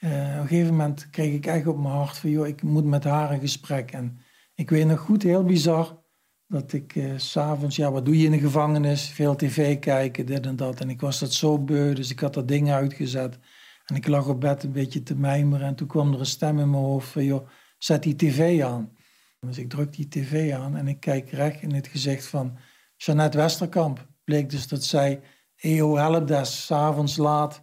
op 0.00 0.42
een 0.42 0.48
gegeven 0.48 0.70
moment 0.70 1.10
kreeg 1.10 1.34
ik 1.34 1.46
echt 1.46 1.66
op 1.66 1.78
mijn 1.78 1.94
hart 1.94 2.18
van, 2.18 2.30
joh, 2.30 2.46
ik 2.46 2.62
moet 2.62 2.84
met 2.84 3.04
haar 3.04 3.32
in 3.32 3.40
gesprek. 3.40 3.92
En 3.92 4.20
ik 4.54 4.70
weet 4.70 4.86
nog 4.86 5.00
goed, 5.00 5.22
heel 5.22 5.44
bizar, 5.44 6.04
dat 6.48 6.72
ik 6.72 7.02
s 7.16 7.30
s'avonds, 7.30 7.76
ja, 7.76 7.90
wat 7.90 8.04
doe 8.04 8.18
je 8.18 8.24
in 8.24 8.30
de 8.30 8.38
gevangenis? 8.38 9.08
Veel 9.08 9.36
tv 9.36 9.78
kijken, 9.78 10.26
dit 10.26 10.46
en 10.46 10.56
dat. 10.56 10.80
En 10.80 10.90
ik 10.90 11.00
was 11.00 11.18
dat 11.18 11.32
zo 11.32 11.58
beu, 11.58 11.94
dus 11.94 12.10
ik 12.10 12.20
had 12.20 12.34
dat 12.34 12.48
ding 12.48 12.70
uitgezet. 12.70 13.38
En 13.84 13.96
ik 13.96 14.06
lag 14.06 14.28
op 14.28 14.40
bed 14.40 14.62
een 14.62 14.72
beetje 14.72 15.02
te 15.02 15.14
mijmeren. 15.14 15.66
En 15.66 15.74
toen 15.74 15.88
kwam 15.88 16.12
er 16.12 16.20
een 16.20 16.26
stem 16.26 16.58
in 16.58 16.70
mijn 16.70 16.82
hoofd 16.82 17.08
van, 17.08 17.24
joh, 17.24 17.48
zet 17.78 18.02
die 18.02 18.16
tv 18.16 18.62
aan. 18.62 18.92
Dus 19.40 19.58
ik 19.58 19.68
druk 19.68 19.92
die 19.92 20.08
tv 20.08 20.52
aan 20.52 20.76
en 20.76 20.88
ik 20.88 21.00
kijk 21.00 21.30
recht 21.30 21.62
in 21.62 21.74
het 21.74 21.86
gezicht 21.86 22.26
van 22.26 22.58
Jeannette 22.96 23.36
Westerkamp. 23.36 24.06
Bleek 24.24 24.50
dus 24.50 24.68
dat 24.68 24.84
zij 24.84 25.20
EO 25.56 25.96
Helpdesk 25.96 26.52
s'avonds 26.52 27.16
laat, 27.16 27.62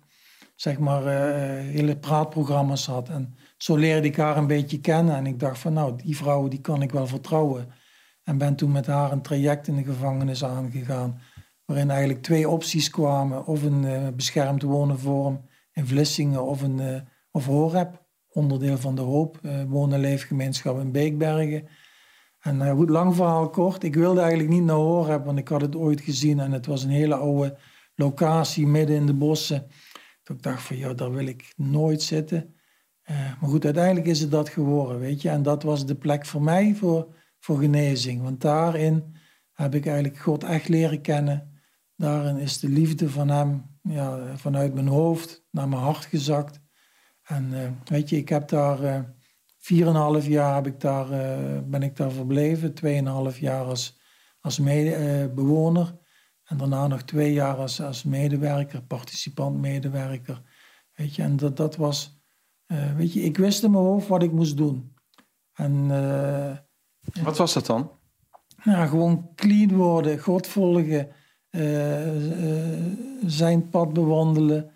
zeg 0.55 0.79
maar, 0.79 1.01
uh, 1.01 1.71
hele 1.71 1.97
praatprogramma's 1.97 2.85
had. 2.85 3.09
En 3.09 3.35
zo 3.57 3.75
leerde 3.75 4.07
ik 4.07 4.15
haar 4.15 4.37
een 4.37 4.47
beetje 4.47 4.79
kennen. 4.79 5.15
En 5.15 5.25
ik 5.25 5.39
dacht 5.39 5.59
van, 5.59 5.73
nou, 5.73 5.95
die 5.95 6.17
vrouw, 6.17 6.47
die 6.47 6.61
kan 6.61 6.81
ik 6.81 6.91
wel 6.91 7.07
vertrouwen. 7.07 7.73
En 8.23 8.38
ben 8.38 8.55
toen 8.55 8.71
met 8.71 8.86
haar 8.86 9.12
een 9.12 9.21
traject 9.21 9.67
in 9.67 9.75
de 9.75 9.83
gevangenis 9.83 10.43
aangegaan. 10.43 11.19
Waarin 11.65 11.89
eigenlijk 11.89 12.21
twee 12.21 12.49
opties 12.49 12.89
kwamen. 12.89 13.45
Of 13.45 13.63
een 13.63 13.83
uh, 13.83 14.07
beschermd 14.15 14.62
wonenvorm 14.62 15.49
in 15.71 15.88
Vlissingen 15.88 16.43
of 16.43 16.62
een 16.62 16.81
uh, 16.81 17.01
of 17.31 17.45
HOREP 17.45 18.01
onderdeel 18.29 18.77
van 18.77 18.95
de 18.95 19.01
Hoop, 19.01 19.39
uh, 19.41 19.63
woon- 19.67 19.93
en 19.93 19.99
leefgemeenschap 19.99 20.79
in 20.79 20.91
Beekbergen. 20.91 21.67
En 22.39 22.75
goed, 22.75 22.89
lang 22.89 23.15
verhaal 23.15 23.49
kort. 23.49 23.83
Ik 23.83 23.95
wilde 23.95 24.19
eigenlijk 24.19 24.49
niet 24.49 24.63
naar 24.63 24.75
Horeb, 24.75 25.25
want 25.25 25.38
ik 25.38 25.47
had 25.47 25.62
het 25.62 25.75
ooit 25.75 26.01
gezien. 26.01 26.39
En 26.39 26.51
het 26.51 26.65
was 26.65 26.83
een 26.83 26.89
hele 26.89 27.15
oude 27.15 27.57
locatie 27.95 28.67
midden 28.67 28.95
in 28.95 29.05
de 29.05 29.13
bossen. 29.13 29.67
Toen 30.23 30.36
ik 30.36 30.43
dacht 30.43 30.62
van, 30.62 30.77
ja, 30.77 30.93
daar 30.93 31.12
wil 31.12 31.25
ik 31.25 31.53
nooit 31.55 32.01
zitten. 32.01 32.55
Maar 33.07 33.49
goed, 33.49 33.65
uiteindelijk 33.65 34.05
is 34.05 34.19
het 34.19 34.31
dat 34.31 34.49
geworden, 34.49 34.99
weet 34.99 35.21
je. 35.21 35.29
En 35.29 35.43
dat 35.43 35.63
was 35.63 35.86
de 35.86 35.95
plek 35.95 36.25
voor 36.25 36.41
mij 36.41 36.75
voor, 36.75 37.15
voor 37.43 37.60
genezing. 37.60 38.21
Want 38.21 38.41
daarin 38.41 39.15
heb 39.53 39.75
ik 39.75 39.86
eigenlijk 39.86 40.17
God 40.17 40.43
echt 40.43 40.67
leren 40.67 41.01
kennen. 41.01 41.62
Daarin 41.95 42.38
is 42.38 42.60
de 42.60 42.69
liefde 42.69 43.10
van 43.10 43.29
hem 43.29 43.65
ja, 43.82 44.38
vanuit 44.38 44.73
mijn 44.73 44.88
hoofd 44.88 45.45
naar 45.51 45.69
mijn 45.69 45.82
hart 45.82 46.06
gezakt. 46.06 46.62
En 47.23 47.49
uh, 47.51 47.69
weet 47.86 48.10
je, 48.10 48.17
ik 48.17 48.29
heb 48.29 48.47
daar 48.47 48.84
uh, 48.84 48.99
een 49.88 49.95
half 49.95 50.27
jaar 50.27 50.56
heb 50.56 50.67
ik 50.67 50.79
daar, 50.79 51.12
uh, 51.12 51.60
ben 51.65 51.84
ik 51.84 51.95
daar 51.95 52.12
verbleven. 52.12 52.73
Tweeënhalf 52.73 53.39
jaar 53.39 53.65
als, 53.65 53.99
als 54.39 54.60
mede, 54.60 55.32
bewoner. 55.36 55.99
En 56.43 56.58
daarna 56.58 56.88
nog 56.88 57.01
twee 57.01 57.34
jaar 57.34 57.56
als, 57.56 57.82
als 57.82 58.03
medewerker, 58.03 58.84
participant 58.84 59.60
medewerker. 59.60 60.41
Weet 60.93 61.15
je, 61.15 61.21
en 61.21 61.38
dat, 61.38 61.58
dat 61.58 61.75
was, 61.75 62.21
weet 62.95 63.13
je, 63.13 63.21
ik 63.21 63.38
wist 63.38 63.63
in 63.63 63.71
mijn 63.71 63.84
hoofd 63.84 64.08
wat 64.08 64.23
ik 64.23 64.32
moest 64.32 64.58
doen. 64.58 64.95
En, 65.53 65.89
wat 67.23 67.37
was 67.37 67.53
dat 67.53 67.65
dan? 67.65 67.91
Nou, 68.63 68.87
gewoon 68.87 69.29
clean 69.35 69.75
worden, 69.75 70.19
God 70.19 70.47
volgen, 70.47 71.07
zijn 73.25 73.69
pad 73.69 73.93
bewandelen 73.93 74.71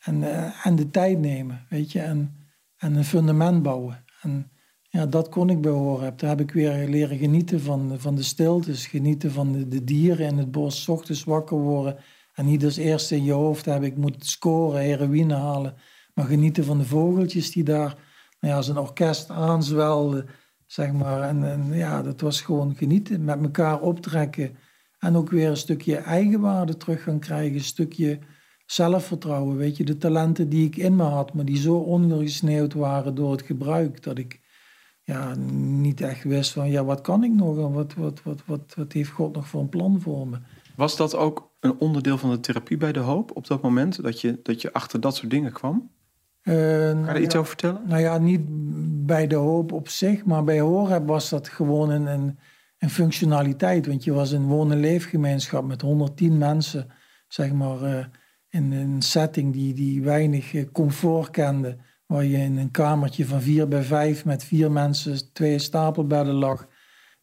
en, 0.00 0.22
uh, 0.22 0.66
en 0.66 0.76
de 0.76 0.90
tijd 0.90 1.18
nemen, 1.18 1.66
weet 1.68 1.92
je, 1.92 2.00
en, 2.00 2.36
en 2.76 2.94
een 2.94 3.04
fundament 3.04 3.62
bouwen. 3.62 4.04
En 4.20 4.50
ja, 4.82 5.06
dat 5.06 5.28
kon 5.28 5.50
ik 5.50 5.60
bij 5.60 5.72
horen. 5.72 6.16
Daar 6.16 6.30
heb 6.30 6.40
ik 6.40 6.50
weer 6.50 6.88
leren 6.88 7.18
genieten 7.18 7.60
van, 7.60 7.94
van 7.98 8.14
de 8.14 8.22
stiltes, 8.22 8.86
genieten 8.86 9.32
van 9.32 9.68
de, 9.68 9.84
dieren 9.84 10.26
in 10.26 10.38
het 10.38 10.50
bos, 10.50 10.88
ochtends 10.88 11.24
wakker 11.24 11.58
worden. 11.58 11.96
En 12.34 12.46
niet 12.46 12.64
als 12.64 12.76
eerste 12.76 13.16
in 13.16 13.24
je 13.24 13.32
hoofd 13.32 13.64
hebben, 13.64 13.88
ik 13.88 13.96
moet 13.96 14.26
scoren, 14.26 14.80
heroïne 14.80 15.34
halen. 15.34 15.74
Maar 16.14 16.24
genieten 16.24 16.64
van 16.64 16.78
de 16.78 16.84
vogeltjes 16.84 17.52
die 17.52 17.64
daar, 17.64 17.96
nou 18.40 18.52
ja, 18.52 18.56
als 18.56 18.68
een 18.68 18.78
orkest 18.78 19.30
aanzwelden, 19.30 20.28
zeg 20.70 20.92
maar. 20.92 21.22
En, 21.22 21.72
ja, 21.72 22.02
dat 22.02 22.20
was 22.20 22.40
gewoon 22.40 22.76
genieten, 22.76 23.24
met 23.24 23.42
elkaar 23.42 23.80
optrekken. 23.80 24.56
En 24.98 25.16
ook 25.16 25.30
weer 25.30 25.48
een 25.48 25.56
stukje 25.56 25.96
eigenwaarde 25.96 26.76
terug 26.76 27.02
gaan 27.02 27.18
krijgen, 27.18 27.54
een 27.54 27.60
stukje 27.60 28.18
zelfvertrouwen, 28.66 29.56
weet 29.56 29.76
je, 29.76 29.84
de 29.84 29.96
talenten 29.96 30.48
die 30.48 30.66
ik 30.66 30.76
in 30.76 30.96
me 30.96 31.02
had, 31.02 31.34
maar 31.34 31.44
die 31.44 31.56
zo 31.56 31.74
ondergesneeuwd 31.74 32.74
waren 32.74 33.14
door 33.14 33.30
het 33.30 33.42
gebruik, 33.42 34.02
dat 34.02 34.18
ik 34.18 34.40
ja, 35.02 35.34
niet 35.34 36.00
echt 36.00 36.24
wist 36.24 36.52
van, 36.52 36.70
ja, 36.70 36.84
wat 36.84 37.00
kan 37.00 37.24
ik 37.24 37.32
nog 37.32 37.56
en 37.56 37.72
wat, 37.72 37.94
wat, 37.94 38.22
wat, 38.22 38.42
wat, 38.46 38.74
wat 38.76 38.92
heeft 38.92 39.10
God 39.10 39.34
nog 39.34 39.46
voor 39.46 39.60
een 39.60 39.68
plan 39.68 40.00
voor 40.00 40.28
me. 40.28 40.38
Was 40.76 40.96
dat 40.96 41.16
ook 41.16 41.50
een 41.60 41.78
onderdeel 41.78 42.18
van 42.18 42.30
de 42.30 42.40
therapie 42.40 42.76
bij 42.76 42.92
De 42.92 42.98
Hoop 42.98 43.36
op 43.36 43.46
dat 43.46 43.62
moment, 43.62 44.02
dat 44.02 44.20
je, 44.20 44.40
dat 44.42 44.60
je 44.60 44.72
achter 44.72 45.00
dat 45.00 45.16
soort 45.16 45.30
dingen 45.30 45.52
kwam? 45.52 45.90
Uh, 46.42 46.54
kan 46.54 46.88
je 46.88 46.94
nou 46.94 47.08
er 47.08 47.20
iets 47.20 47.34
over 47.34 47.48
vertellen? 47.48 47.82
Nou 47.86 48.00
ja, 48.00 48.18
niet 48.18 48.40
bij 49.06 49.26
De 49.26 49.34
Hoop 49.34 49.72
op 49.72 49.88
zich, 49.88 50.24
maar 50.24 50.44
bij 50.44 50.60
Horeb 50.60 51.06
was 51.06 51.28
dat 51.28 51.48
gewoon 51.48 51.90
een, 51.90 52.06
een, 52.06 52.38
een 52.78 52.90
functionaliteit, 52.90 53.86
want 53.86 54.04
je 54.04 54.12
was 54.12 54.30
een 54.30 54.46
woon-en-leefgemeenschap 54.46 55.64
met 55.64 55.80
110 55.80 56.38
mensen, 56.38 56.90
zeg 57.28 57.52
maar... 57.52 57.82
Uh, 57.82 58.04
in 58.50 58.72
een 58.72 59.02
setting 59.02 59.52
die, 59.52 59.74
die 59.74 60.02
weinig 60.02 60.54
eh, 60.54 60.64
comfort 60.72 61.30
kende. 61.30 61.76
Waar 62.06 62.24
je 62.24 62.36
in 62.36 62.56
een 62.56 62.70
kamertje 62.70 63.26
van 63.26 63.42
vier 63.42 63.68
bij 63.68 63.82
vijf 63.82 64.24
met 64.24 64.44
vier 64.44 64.70
mensen, 64.70 65.32
twee 65.32 65.58
stapelbedden 65.58 66.34
lag. 66.34 66.68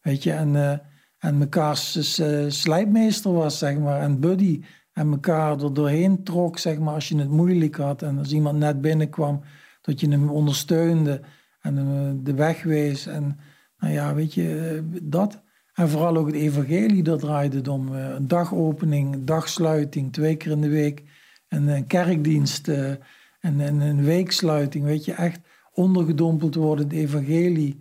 Weet 0.00 0.22
je, 0.22 0.32
en, 0.32 0.54
uh, 0.54 0.78
en 1.18 1.38
mekaars 1.38 2.14
slijpmeester 2.48 3.32
was, 3.32 3.58
zeg 3.58 3.78
maar, 3.78 4.00
en 4.00 4.20
buddy. 4.20 4.62
En 4.98 5.10
elkaar 5.10 5.60
er 5.60 5.74
doorheen 5.74 6.22
trok, 6.22 6.58
zeg 6.58 6.78
maar, 6.78 6.94
als 6.94 7.08
je 7.08 7.18
het 7.18 7.28
moeilijk 7.28 7.76
had. 7.76 8.02
En 8.02 8.18
als 8.18 8.32
iemand 8.32 8.58
net 8.58 8.80
binnenkwam, 8.80 9.40
dat 9.80 10.00
je 10.00 10.08
hem 10.08 10.30
ondersteunde 10.30 11.20
en 11.60 11.76
uh, 11.76 12.10
de 12.24 12.34
weg 12.34 12.62
wees. 12.62 13.06
En 13.06 13.38
nou 13.78 13.92
ja, 13.92 14.14
weet 14.14 14.34
je, 14.34 14.82
dat. 15.02 15.42
En 15.74 15.88
vooral 15.88 16.16
ook 16.16 16.26
het 16.26 16.34
evangelie, 16.34 17.02
dat 17.02 17.20
draaide 17.20 17.72
om. 17.72 17.92
Een 17.92 18.28
dagopening, 18.28 19.24
dagsluiting, 19.24 20.12
twee 20.12 20.36
keer 20.36 20.50
in 20.50 20.60
de 20.60 20.68
week 20.68 21.02
een, 21.48 21.68
een 21.68 21.86
kerkdienst 21.86 22.68
en, 22.68 23.60
een 23.60 24.04
weeksluiting, 24.04 24.84
weet 24.84 25.04
je, 25.04 25.12
echt 25.12 25.40
ondergedompeld 25.72 26.54
worden, 26.54 26.84
het 26.84 26.94
evangelie, 26.94 27.80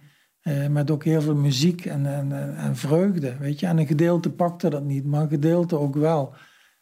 met 0.69 0.91
ook 0.91 1.03
heel 1.03 1.21
veel 1.21 1.35
muziek 1.35 1.85
en, 1.85 2.05
en, 2.05 2.57
en 2.57 2.75
vreugde, 2.75 3.37
weet 3.37 3.59
je. 3.59 3.65
En 3.65 3.77
een 3.77 3.87
gedeelte 3.87 4.29
pakte 4.29 4.69
dat 4.69 4.83
niet, 4.83 5.05
maar 5.05 5.21
een 5.21 5.29
gedeelte 5.29 5.77
ook 5.77 5.95
wel. 5.95 6.33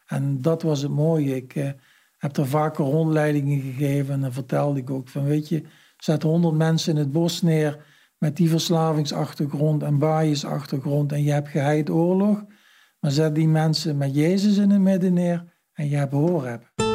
En 0.06 0.42
dat 0.42 0.62
was 0.62 0.82
het 0.82 0.90
mooie. 0.90 1.36
Ik 1.36 1.54
uh, 1.54 1.70
heb 2.18 2.36
er 2.36 2.46
vaker 2.46 2.84
rondleidingen 2.84 3.60
gegeven 3.60 4.14
en 4.14 4.20
dan 4.20 4.32
vertelde 4.32 4.80
ik 4.80 4.90
ook 4.90 5.08
van, 5.08 5.24
weet 5.24 5.48
je, 5.48 5.62
zet 5.96 6.22
honderd 6.22 6.54
mensen 6.54 6.92
in 6.92 6.98
het 6.98 7.12
bos 7.12 7.42
neer 7.42 7.84
met 8.18 8.36
die 8.36 8.50
verslavingsachtergrond 8.50 9.82
en 9.82 9.98
biasachtergrond 9.98 11.12
en 11.12 11.22
je 11.22 11.32
hebt 11.32 11.48
geheid 11.48 11.90
oorlog. 11.90 12.44
Maar 13.00 13.10
zet 13.10 13.34
die 13.34 13.48
mensen 13.48 13.96
met 13.96 14.14
Jezus 14.14 14.56
in 14.56 14.70
het 14.70 14.80
midden 14.80 15.12
neer 15.12 15.44
en 15.72 15.88
je 15.88 15.96
hebt 15.96 16.12
hebben. 16.12 16.85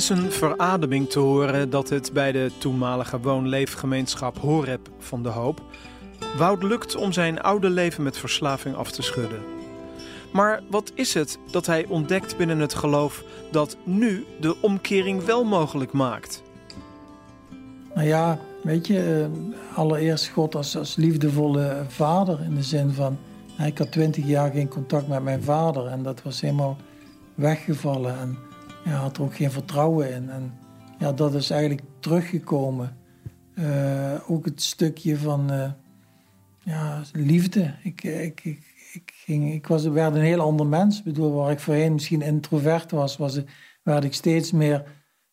Is 0.00 0.08
een 0.08 0.32
verademing 0.32 1.10
te 1.10 1.18
horen 1.18 1.70
dat 1.70 1.88
het 1.88 2.12
bij 2.12 2.32
de 2.32 2.50
toenmalige 2.58 3.20
woonleefgemeenschap 3.20 4.38
Horeb 4.38 4.88
van 4.98 5.22
de 5.22 5.28
Hoop 5.28 5.60
Wout 6.36 6.62
lukt 6.62 6.96
om 6.96 7.12
zijn 7.12 7.40
oude 7.40 7.70
leven 7.70 8.02
met 8.02 8.18
verslaving 8.18 8.76
af 8.76 8.90
te 8.90 9.02
schudden. 9.02 9.42
Maar 10.32 10.62
wat 10.70 10.92
is 10.94 11.14
het 11.14 11.38
dat 11.50 11.66
hij 11.66 11.86
ontdekt 11.88 12.36
binnen 12.36 12.58
het 12.58 12.74
geloof 12.74 13.24
dat 13.50 13.76
nu 13.84 14.24
de 14.40 14.56
omkering 14.60 15.24
wel 15.24 15.44
mogelijk 15.44 15.92
maakt? 15.92 16.42
Nou 17.94 18.06
ja, 18.06 18.38
weet 18.62 18.86
je, 18.86 19.28
eh, 19.30 19.76
allereerst 19.76 20.28
God 20.28 20.54
als, 20.54 20.76
als 20.76 20.96
liefdevolle 20.96 21.84
vader 21.88 22.42
in 22.42 22.54
de 22.54 22.62
zin 22.62 22.92
van, 22.92 23.18
ik 23.64 23.78
had 23.78 23.92
twintig 23.92 24.26
jaar 24.26 24.50
geen 24.50 24.68
contact 24.68 25.08
met 25.08 25.22
mijn 25.22 25.42
vader 25.42 25.86
en 25.86 26.02
dat 26.02 26.22
was 26.22 26.40
helemaal 26.40 26.76
weggevallen 27.34 28.18
en 28.18 28.38
ja, 28.84 28.90
had 28.90 29.16
er 29.16 29.22
ook 29.22 29.34
geen 29.34 29.50
vertrouwen 29.50 30.14
in. 30.14 30.30
En 30.30 30.52
ja, 30.98 31.12
dat 31.12 31.34
is 31.34 31.50
eigenlijk 31.50 31.82
teruggekomen. 32.00 32.96
Uh, 33.54 34.30
ook 34.30 34.44
het 34.44 34.62
stukje 34.62 35.16
van 35.16 35.52
uh, 35.52 35.70
ja, 36.64 37.02
liefde. 37.12 37.74
Ik, 37.82 38.02
ik, 38.02 38.44
ik, 38.44 38.62
ik, 38.92 39.12
ging, 39.14 39.52
ik 39.52 39.66
was, 39.66 39.84
werd 39.84 40.14
een 40.14 40.20
heel 40.20 40.40
ander 40.40 40.66
mens. 40.66 40.98
Ik 40.98 41.04
bedoel, 41.04 41.32
waar 41.32 41.50
ik 41.50 41.60
voorheen 41.60 41.92
misschien 41.92 42.22
introvert 42.22 42.90
was, 42.90 43.16
was 43.16 43.40
werd 43.82 44.04
ik 44.04 44.14
steeds 44.14 44.52
meer, 44.52 44.84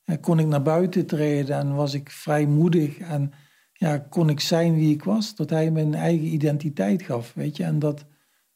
eh, 0.03 0.15
kon 0.21 0.39
ik 0.39 0.45
naar 0.45 0.61
buiten 0.61 1.05
treden 1.05 1.57
en 1.57 1.75
was 1.75 1.93
ik 1.93 2.11
vrijmoedig 2.11 2.97
en 2.97 3.31
ja, 3.73 3.97
kon 3.97 4.29
ik 4.29 4.39
zijn 4.39 4.75
wie 4.75 4.93
ik 4.93 5.03
was, 5.03 5.35
dat 5.35 5.49
hij 5.49 5.71
me 5.71 5.81
een 5.81 5.95
eigen 5.95 6.27
identiteit 6.27 7.01
gaf, 7.01 7.33
weet 7.33 7.57
je. 7.57 7.63
En 7.63 7.79
dat, 7.79 8.05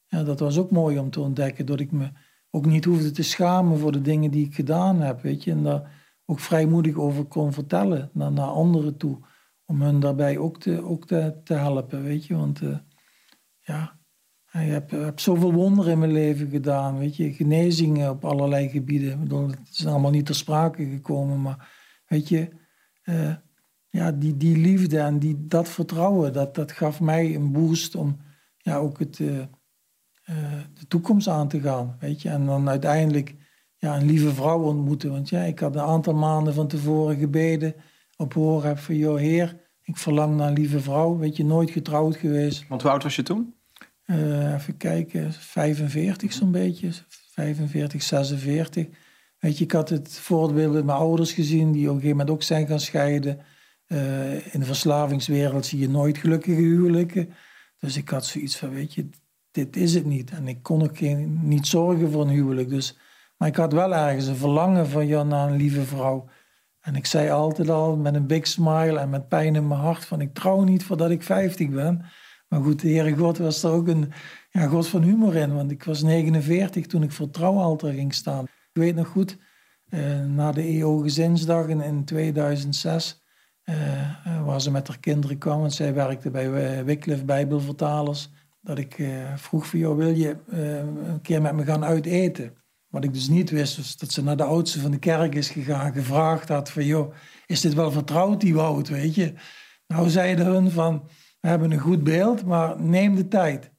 ja, 0.06 0.22
dat 0.22 0.40
was 0.40 0.58
ook 0.58 0.70
mooi 0.70 0.98
om 0.98 1.10
te 1.10 1.20
ontdekken, 1.20 1.66
dat 1.66 1.80
ik 1.80 1.92
me 1.92 2.10
ook 2.54 2.66
niet 2.66 2.84
hoefde 2.84 3.10
te 3.10 3.22
schamen 3.22 3.78
voor 3.78 3.92
de 3.92 4.00
dingen 4.00 4.30
die 4.30 4.46
ik 4.46 4.54
gedaan 4.54 5.00
heb, 5.00 5.20
weet 5.20 5.44
je. 5.44 5.50
En 5.50 5.62
daar 5.62 6.00
ook 6.24 6.40
vrijmoedig 6.40 6.96
over 6.96 7.24
kon 7.24 7.52
vertellen 7.52 8.10
naar, 8.12 8.32
naar 8.32 8.46
anderen 8.46 8.96
toe, 8.96 9.18
om 9.64 9.82
hen 9.82 10.00
daarbij 10.00 10.38
ook 10.38 10.60
te, 10.60 10.84
ook 10.84 11.06
te, 11.06 11.40
te 11.44 11.54
helpen, 11.54 12.02
weet 12.02 12.26
je. 12.26 12.36
Want 12.36 12.60
uh, 12.60 12.76
ja, 13.58 13.98
hebt, 14.46 14.90
heb 14.90 15.20
zoveel 15.20 15.52
wonderen 15.52 15.92
in 15.92 15.98
mijn 15.98 16.12
leven 16.12 16.50
gedaan, 16.50 16.98
weet 16.98 17.16
je, 17.16 17.32
genezingen 17.32 18.10
op 18.10 18.24
allerlei 18.24 18.68
gebieden. 18.68 19.22
Ik 19.22 19.56
het 19.58 19.78
is 19.78 19.86
allemaal 19.86 20.10
niet 20.10 20.26
ter 20.26 20.34
sprake 20.34 20.84
gekomen, 20.84 21.42
maar 21.42 21.68
weet 22.06 22.28
je, 22.28 22.48
uh, 23.04 23.34
ja, 23.88 24.12
die, 24.12 24.36
die 24.36 24.56
liefde 24.56 24.98
en 24.98 25.18
die, 25.18 25.46
dat 25.46 25.68
vertrouwen, 25.68 26.32
dat, 26.32 26.54
dat 26.54 26.72
gaf 26.72 27.00
mij 27.00 27.34
een 27.34 27.52
boost 27.52 27.94
om 27.94 28.20
ja, 28.56 28.76
ook 28.76 28.98
het, 28.98 29.18
uh, 29.18 29.44
de 30.74 30.86
toekomst 30.88 31.28
aan 31.28 31.48
te 31.48 31.60
gaan, 31.60 31.96
weet 32.00 32.22
je. 32.22 32.28
En 32.28 32.46
dan 32.46 32.68
uiteindelijk 32.68 33.34
ja, 33.76 33.96
een 33.96 34.06
lieve 34.06 34.34
vrouw 34.34 34.62
ontmoeten, 34.62 35.10
want 35.10 35.28
ja, 35.28 35.42
ik 35.42 35.58
had 35.58 35.74
een 35.74 35.80
aantal 35.80 36.14
maanden 36.14 36.54
van 36.54 36.68
tevoren 36.68 37.16
gebeden 37.16 37.74
op 38.16 38.34
horen 38.34 38.68
heb 38.68 38.78
van, 38.78 38.96
joh, 38.96 39.18
heer, 39.18 39.56
ik 39.82 39.96
verlang 39.96 40.36
naar 40.36 40.48
een 40.48 40.54
lieve 40.54 40.80
vrouw, 40.80 41.18
weet 41.18 41.36
je, 41.36 41.44
nooit 41.44 41.70
getrouwd 41.70 42.16
geweest. 42.16 42.68
Want 42.68 42.82
hoe 42.82 42.90
oud 42.90 43.02
was 43.02 43.16
je 43.16 43.22
toen? 43.22 43.54
Uh, 44.06 44.54
even 44.54 44.76
kijken, 44.76 45.32
45 45.32 46.32
zo'n 46.32 46.50
beetje, 46.50 46.90
45, 47.08 48.02
46. 48.02 48.86
Weet 49.38 49.58
je, 49.58 49.64
ik 49.64 49.72
had 49.72 49.88
het 49.88 50.18
voorbeeld 50.18 50.72
met 50.72 50.84
mijn 50.84 50.98
ouders 50.98 51.32
gezien, 51.32 51.72
die 51.72 51.82
op 51.82 51.94
een 51.94 52.00
gegeven 52.00 52.16
moment 52.16 52.30
ook 52.30 52.42
zijn 52.42 52.66
gaan 52.66 52.80
scheiden. 52.80 53.38
in 54.52 54.60
de 54.60 54.64
verslavingswereld 54.64 55.66
zie 55.66 55.78
je 55.78 55.88
nooit 55.88 56.18
gelukkige 56.18 56.60
huwelijken. 56.60 57.32
Dus 57.78 57.96
ik 57.96 58.08
had 58.08 58.26
zoiets 58.26 58.56
van, 58.56 58.70
weet 58.70 58.94
je, 58.94 59.08
dit 59.52 59.76
is 59.76 59.94
het 59.94 60.04
niet. 60.04 60.30
En 60.30 60.48
ik 60.48 60.62
kon 60.62 60.82
ook 60.82 60.98
geen, 60.98 61.38
niet 61.42 61.66
zorgen 61.66 62.10
voor 62.10 62.22
een 62.22 62.28
huwelijk. 62.28 62.68
Dus, 62.68 62.98
maar 63.36 63.48
ik 63.48 63.56
had 63.56 63.72
wel 63.72 63.94
ergens 63.94 64.26
een 64.26 64.36
verlangen 64.36 64.88
van, 64.88 65.06
ja, 65.06 65.22
naar 65.22 65.48
een 65.48 65.56
lieve 65.56 65.82
vrouw. 65.82 66.28
En 66.80 66.94
ik 66.94 67.06
zei 67.06 67.30
altijd 67.30 67.70
al 67.70 67.96
met 67.96 68.14
een 68.14 68.26
big 68.26 68.46
smile 68.46 68.98
en 68.98 69.10
met 69.10 69.28
pijn 69.28 69.54
in 69.54 69.68
mijn 69.68 69.80
hart 69.80 70.04
van 70.04 70.20
ik 70.20 70.34
trouw 70.34 70.62
niet 70.62 70.84
voordat 70.84 71.10
ik 71.10 71.22
50 71.22 71.68
ben. 71.68 72.04
Maar 72.48 72.62
goed, 72.62 72.80
de 72.80 72.88
Heere 72.88 73.16
God 73.16 73.38
was 73.38 73.62
er 73.62 73.70
ook 73.70 73.88
een 73.88 74.12
ja, 74.50 74.66
God 74.66 74.88
van 74.88 75.02
humor 75.02 75.36
in. 75.36 75.54
Want 75.54 75.70
ik 75.70 75.84
was 75.84 76.02
49 76.02 76.86
toen 76.86 77.02
ik 77.02 77.12
voor 77.12 77.30
trouwalter 77.30 77.92
ging 77.92 78.14
staan. 78.14 78.44
Ik 78.44 78.82
weet 78.82 78.94
nog 78.94 79.08
goed, 79.08 79.38
uh, 79.88 80.24
na 80.24 80.52
de 80.52 80.62
EO 80.62 80.98
Gezinsdag 80.98 81.66
in, 81.66 82.04
2006, 82.04 83.22
uh, 83.64 83.76
uh, 84.26 84.44
waar 84.44 84.60
ze 84.60 84.70
met 84.70 84.88
haar 84.88 84.98
kinderen 84.98 85.38
kwam. 85.38 85.60
Want 85.60 85.72
zij 85.72 85.94
werkte 85.94 86.30
bij 86.30 86.84
Wycliffe 86.84 87.24
Bijbelvertalers. 87.24 88.30
Dat 88.64 88.78
ik 88.78 88.98
uh, 88.98 89.36
vroeg 89.36 89.66
van, 89.66 89.78
jou, 89.78 89.96
wil 89.96 90.14
je 90.14 90.36
een 90.46 91.20
keer 91.22 91.42
met 91.42 91.54
me 91.54 91.64
gaan 91.64 91.84
uiteten? 91.84 92.52
Wat 92.88 93.04
ik 93.04 93.12
dus 93.12 93.28
niet 93.28 93.50
wist, 93.50 93.76
was 93.76 93.96
dat 93.96 94.12
ze 94.12 94.22
naar 94.22 94.36
de 94.36 94.44
oudste 94.44 94.80
van 94.80 94.90
de 94.90 94.98
kerk 94.98 95.34
is 95.34 95.50
gegaan, 95.50 95.92
gevraagd 95.92 96.48
had 96.48 96.70
van, 96.70 96.84
joh, 96.84 97.14
is 97.46 97.60
dit 97.60 97.74
wel 97.74 97.90
vertrouwd, 97.90 98.40
die 98.40 98.54
Wout, 98.54 98.88
weet 98.88 99.14
je? 99.14 99.32
Nou 99.86 100.08
zeiden 100.08 100.46
hun 100.46 100.70
van, 100.70 101.08
we 101.40 101.48
hebben 101.48 101.70
een 101.70 101.78
goed 101.78 102.04
beeld, 102.04 102.44
maar 102.44 102.80
neem 102.80 103.14
de 103.14 103.28
tijd. 103.28 103.70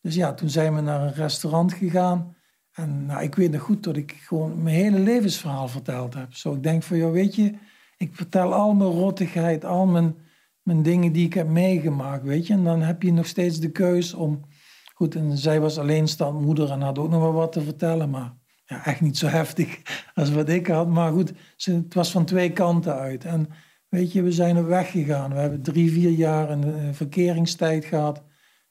Dus 0.00 0.14
ja, 0.14 0.34
toen 0.34 0.50
zijn 0.50 0.74
we 0.74 0.80
naar 0.80 1.02
een 1.02 1.14
restaurant 1.14 1.72
gegaan. 1.72 2.36
En 2.72 3.06
nou, 3.06 3.22
ik 3.22 3.34
weet 3.34 3.50
nog 3.50 3.62
goed 3.62 3.82
dat 3.82 3.96
ik 3.96 4.12
gewoon 4.12 4.62
mijn 4.62 4.76
hele 4.76 4.98
levensverhaal 4.98 5.68
verteld 5.68 6.14
heb. 6.14 6.34
Zo, 6.34 6.54
ik 6.54 6.62
denk 6.62 6.82
van, 6.82 6.96
joh, 6.96 7.12
weet 7.12 7.34
je, 7.34 7.54
ik 7.96 8.14
vertel 8.14 8.54
al 8.54 8.74
mijn 8.74 8.90
rottigheid, 8.90 9.64
al 9.64 9.86
mijn, 9.86 10.16
mijn 10.68 10.82
dingen 10.82 11.12
die 11.12 11.26
ik 11.26 11.34
heb 11.34 11.48
meegemaakt, 11.48 12.22
weet 12.22 12.46
je. 12.46 12.52
En 12.52 12.64
dan 12.64 12.80
heb 12.80 13.02
je 13.02 13.12
nog 13.12 13.26
steeds 13.26 13.60
de 13.60 13.70
keus 13.70 14.14
om... 14.14 14.40
Goed, 14.94 15.14
en 15.14 15.36
zij 15.36 15.60
was 15.60 15.78
alleenstaand 15.78 16.40
moeder 16.40 16.70
en 16.70 16.80
had 16.80 16.98
ook 16.98 17.10
nog 17.10 17.20
wel 17.20 17.32
wat 17.32 17.52
te 17.52 17.60
vertellen, 17.60 18.10
maar 18.10 18.34
ja, 18.64 18.84
echt 18.84 19.00
niet 19.00 19.18
zo 19.18 19.26
heftig 19.26 19.80
als 20.14 20.30
wat 20.30 20.48
ik 20.48 20.66
had. 20.66 20.88
Maar 20.88 21.12
goed, 21.12 21.32
het 21.56 21.94
was 21.94 22.10
van 22.10 22.24
twee 22.24 22.52
kanten 22.52 22.94
uit. 22.94 23.24
En 23.24 23.48
weet 23.88 24.12
je, 24.12 24.22
we 24.22 24.32
zijn 24.32 24.58
op 24.58 24.66
weg 24.66 24.90
gegaan. 24.90 25.32
We 25.32 25.38
hebben 25.38 25.62
drie, 25.62 25.92
vier 25.92 26.10
jaar 26.10 26.50
een 26.50 26.94
verkeringstijd 26.94 27.84
gehad. 27.84 28.24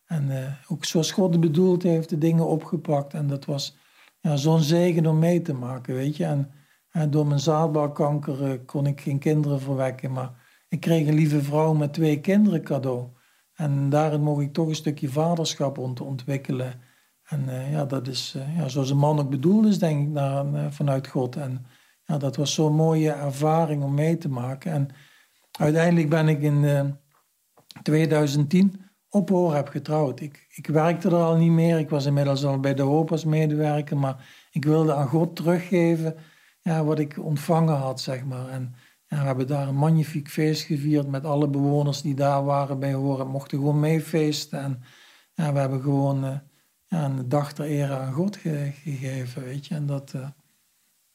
En 0.06 0.30
uh, 0.30 0.38
ook 0.68 0.86
zoals 0.86 1.12
God 1.12 1.32
het 1.32 1.41
bedoeld 1.41 1.84
heeft, 1.84 2.10
de 2.10 2.18
dingen 2.18 2.48
opgepakt. 2.48 3.14
En 3.14 3.28
dat 3.28 3.45
was 3.45 3.78
ja, 4.20 4.36
zo'n 4.36 4.62
zegen 4.62 5.06
om 5.06 5.20
mee 5.20 5.41
te 5.41 5.54
maken, 5.54 5.95
weet 5.95 6.18
je. 6.18 6.26
En, 6.26 6.52
en 6.89 7.10
door 7.10 7.28
mijn 7.28 7.39
zaadbalkanker 7.39 8.60
kon 8.60 8.86
ik 8.86 9.02
geen 9.02 9.20
kinderen 9.20 9.62
verwekken. 9.62 10.12
Maar 10.12 10.36
ik 10.70 10.80
kreeg 10.80 11.07
een 11.07 11.13
lieve 11.13 11.41
vrouw 11.41 11.74
met 11.74 11.93
twee 11.93 12.22
kinderen 12.22 12.63
cadeau. 12.63 13.07
En 13.53 13.89
daarin 13.89 14.22
mocht 14.22 14.41
ik 14.41 14.53
toch 14.53 14.68
een 14.68 14.76
stukje 14.76 15.09
vaderschap 15.09 15.78
ont 15.78 16.01
ontwikkelen. 16.01 16.82
En 17.24 17.43
uh, 17.47 17.72
ja, 17.72 17.86
dat 17.86 18.07
is 18.07 18.34
uh, 18.38 18.57
ja, 18.57 18.68
zoals 18.68 18.89
een 18.89 18.97
man 18.97 19.20
ook 19.20 19.30
bedoeld 19.30 19.65
is, 19.65 19.80
denk 19.80 20.07
ik, 20.07 20.13
naar, 20.13 20.45
uh, 20.45 20.65
vanuit 20.70 21.07
God. 21.07 21.36
En 21.36 21.65
ja, 22.03 22.18
dat 22.18 22.36
was 22.36 22.53
zo'n 22.53 22.76
mooie 22.76 23.11
ervaring 23.11 23.84
om 23.84 23.93
mee 23.93 24.18
te 24.18 24.30
maken. 24.30 24.72
En 24.72 24.89
uiteindelijk 25.51 26.09
ben 26.09 26.28
ik 26.28 26.41
in 26.41 26.95
2010 27.82 28.88
op 29.09 29.51
heb 29.53 29.68
getrouwd. 29.68 30.20
Ik, 30.20 30.45
ik 30.49 30.68
werkte 30.68 31.07
er 31.07 31.15
al 31.15 31.36
niet 31.36 31.51
meer. 31.51 31.80
Ik 31.80 31.89
was 31.89 32.05
inmiddels 32.05 32.45
al 32.45 32.59
bij 32.59 32.74
de 32.74 32.82
hoop 32.82 33.11
als 33.11 33.26
medewerker. 33.26 33.97
Maar 33.97 34.47
ik 34.51 34.65
wilde 34.65 34.93
aan 34.93 35.07
God 35.07 35.36
teruggeven 35.36 36.15
ja, 36.61 36.84
wat 36.84 36.99
ik 36.99 37.24
ontvangen 37.24 37.76
had, 37.76 38.01
zeg 38.01 38.26
maar. 38.26 38.47
En 38.49 38.76
ja, 39.08 39.20
we 39.20 39.26
hebben 39.26 39.47
daar 39.47 39.68
een 39.68 39.76
magnifiek 39.76 40.30
feest 40.30 40.64
gevierd 40.64 41.08
met 41.08 41.26
alle 41.26 41.49
bewoners 41.49 42.01
die 42.01 42.16
daar 42.16 42.43
waren 42.43 42.80
bij 42.80 42.93
horen. 42.93 43.28
Mochten 43.28 43.58
gewoon 43.58 43.80
meefeesten. 43.80 44.60
En 44.60 44.82
ja, 45.34 45.53
we 45.53 45.60
hebben 45.60 45.82
gewoon 45.82 46.41
ja, 46.86 47.05
een 47.05 47.30
dag 47.30 47.53
ter 47.53 47.66
ere 47.66 47.97
aan 47.97 48.14
God 48.14 48.36
gegeven, 48.36 49.43
weet 49.43 49.68
je. 49.68 49.76
En 49.76 49.86
dat, 49.86 50.14
uh, 50.16 50.28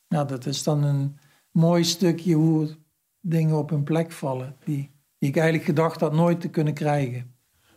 ja, 0.06 0.24
dat 0.24 0.46
is 0.46 0.62
dan 0.62 0.82
een 0.82 1.18
mooi 1.50 1.84
stukje 1.84 2.34
hoe 2.34 2.76
dingen 3.20 3.58
op 3.58 3.70
hun 3.70 3.84
plek 3.84 4.12
vallen, 4.12 4.56
die, 4.64 4.90
die 5.18 5.28
ik 5.28 5.36
eigenlijk 5.36 5.66
gedacht 5.66 6.00
had 6.00 6.12
nooit 6.12 6.40
te 6.40 6.48
kunnen 6.48 6.74
krijgen. 6.74 7.34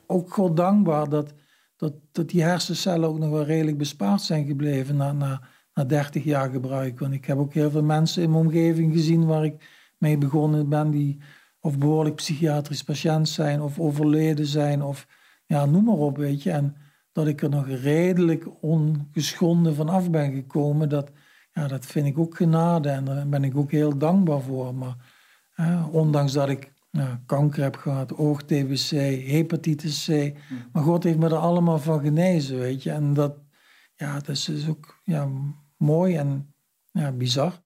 Ook 0.07 0.33
God 0.33 0.57
dankbaar 0.57 1.09
dat, 1.09 1.33
dat, 1.75 1.93
dat 2.11 2.29
die 2.29 2.43
hersencellen 2.43 3.09
ook 3.09 3.19
nog 3.19 3.29
wel 3.29 3.43
redelijk 3.43 3.77
bespaard 3.77 4.21
zijn 4.21 4.45
gebleven 4.45 4.95
na, 4.95 5.11
na, 5.11 5.41
na 5.73 5.83
30 5.83 6.23
jaar 6.23 6.49
gebruik. 6.49 6.99
Want 6.99 7.13
ik 7.13 7.25
heb 7.25 7.37
ook 7.37 7.53
heel 7.53 7.71
veel 7.71 7.83
mensen 7.83 8.23
in 8.23 8.31
mijn 8.31 8.45
omgeving 8.45 8.93
gezien 8.93 9.25
waar 9.25 9.45
ik 9.45 9.74
mee 9.97 10.17
begonnen 10.17 10.69
ben, 10.69 10.91
die 10.91 11.21
of 11.59 11.77
behoorlijk 11.77 12.15
psychiatrisch 12.15 12.83
patiënt 12.83 13.29
zijn, 13.29 13.61
of 13.61 13.79
overleden 13.79 14.45
zijn, 14.45 14.81
of 14.81 15.07
ja, 15.45 15.65
noem 15.65 15.83
maar 15.83 15.95
op, 15.95 16.17
weet 16.17 16.43
je. 16.43 16.51
En 16.51 16.75
dat 17.11 17.27
ik 17.27 17.41
er 17.41 17.49
nog 17.49 17.67
redelijk 17.67 18.63
ongeschonden 18.63 19.75
van 19.75 19.89
af 19.89 20.09
ben 20.09 20.33
gekomen, 20.33 20.89
dat, 20.89 21.11
ja, 21.51 21.67
dat 21.67 21.85
vind 21.85 22.07
ik 22.07 22.17
ook 22.17 22.35
genade 22.35 22.89
en 22.89 23.05
daar 23.05 23.29
ben 23.29 23.43
ik 23.43 23.57
ook 23.57 23.71
heel 23.71 23.97
dankbaar 23.97 24.41
voor. 24.41 24.75
Maar 24.75 24.95
ondanks 25.91 26.33
dat 26.33 26.49
ik 26.49 26.73
kanker 27.25 27.63
heb 27.63 27.75
gehad, 27.75 28.17
oog-TBC, 28.17 28.89
hepatitis 29.27 30.05
C, 30.05 30.07
hmm. 30.07 30.69
maar 30.71 30.83
God 30.83 31.03
heeft 31.03 31.17
me 31.17 31.25
er 31.25 31.35
allemaal 31.35 31.79
van 31.79 31.99
genezen, 31.99 32.57
weet 32.59 32.83
je. 32.83 32.91
En 32.91 33.13
dat, 33.13 33.37
ja, 33.95 34.13
dat 34.13 34.27
is 34.27 34.45
dus 34.45 34.67
ook 34.69 34.99
ja, 35.03 35.29
mooi 35.77 36.15
en 36.15 36.53
ja, 36.91 37.11
bizar. 37.11 37.63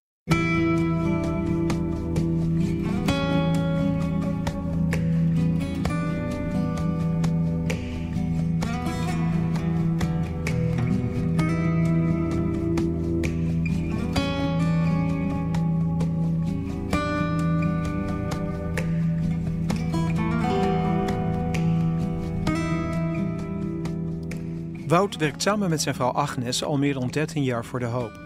Wout 24.90 25.16
werkt 25.16 25.42
samen 25.42 25.70
met 25.70 25.82
zijn 25.82 25.96
vrouw 25.96 26.12
Agnes 26.12 26.64
al 26.64 26.78
meer 26.78 26.94
dan 26.94 27.08
13 27.08 27.44
jaar 27.44 27.66
voor 27.66 27.80
de 27.80 27.86
hoop. 27.86 28.20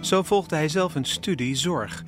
Zo 0.00 0.22
volgde 0.22 0.56
hij 0.56 0.68
zelf 0.68 0.94
een 0.94 1.04
studie 1.04 1.56
zorg 1.56 2.04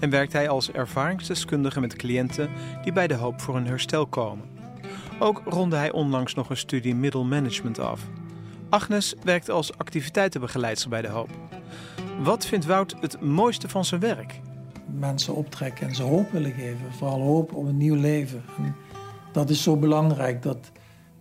en 0.00 0.10
werkt 0.10 0.32
hij 0.32 0.48
als 0.48 0.70
ervaringsdeskundige 0.70 1.80
met 1.80 1.96
cliënten 1.96 2.50
die 2.82 2.92
bij 2.92 3.06
de 3.06 3.14
hoop 3.14 3.40
voor 3.40 3.56
een 3.56 3.66
herstel 3.66 4.06
komen. 4.06 4.44
Ook 5.18 5.42
ronde 5.44 5.76
hij 5.76 5.92
onlangs 5.92 6.34
nog 6.34 6.50
een 6.50 6.56
studie 6.56 6.94
middelmanagement 6.94 7.78
af. 7.78 8.00
Agnes 8.68 9.14
werkt 9.22 9.50
als 9.50 9.78
activiteitenbegeleidster 9.78 10.90
bij 10.90 11.02
de 11.02 11.08
hoop. 11.08 11.30
Wat 12.22 12.46
vindt 12.46 12.64
Wout 12.64 12.94
het 13.00 13.20
mooiste 13.20 13.68
van 13.68 13.84
zijn 13.84 14.00
werk? 14.00 14.40
Mensen 14.86 15.34
optrekken 15.34 15.88
en 15.88 15.94
ze 15.94 16.02
hoop 16.02 16.30
willen 16.30 16.52
geven. 16.52 16.92
Vooral 16.98 17.20
hoop 17.20 17.54
op 17.54 17.66
een 17.66 17.76
nieuw 17.76 17.96
leven. 17.96 18.42
En 18.56 18.76
dat 19.32 19.50
is 19.50 19.62
zo 19.62 19.76
belangrijk. 19.76 20.42
Dat 20.42 20.70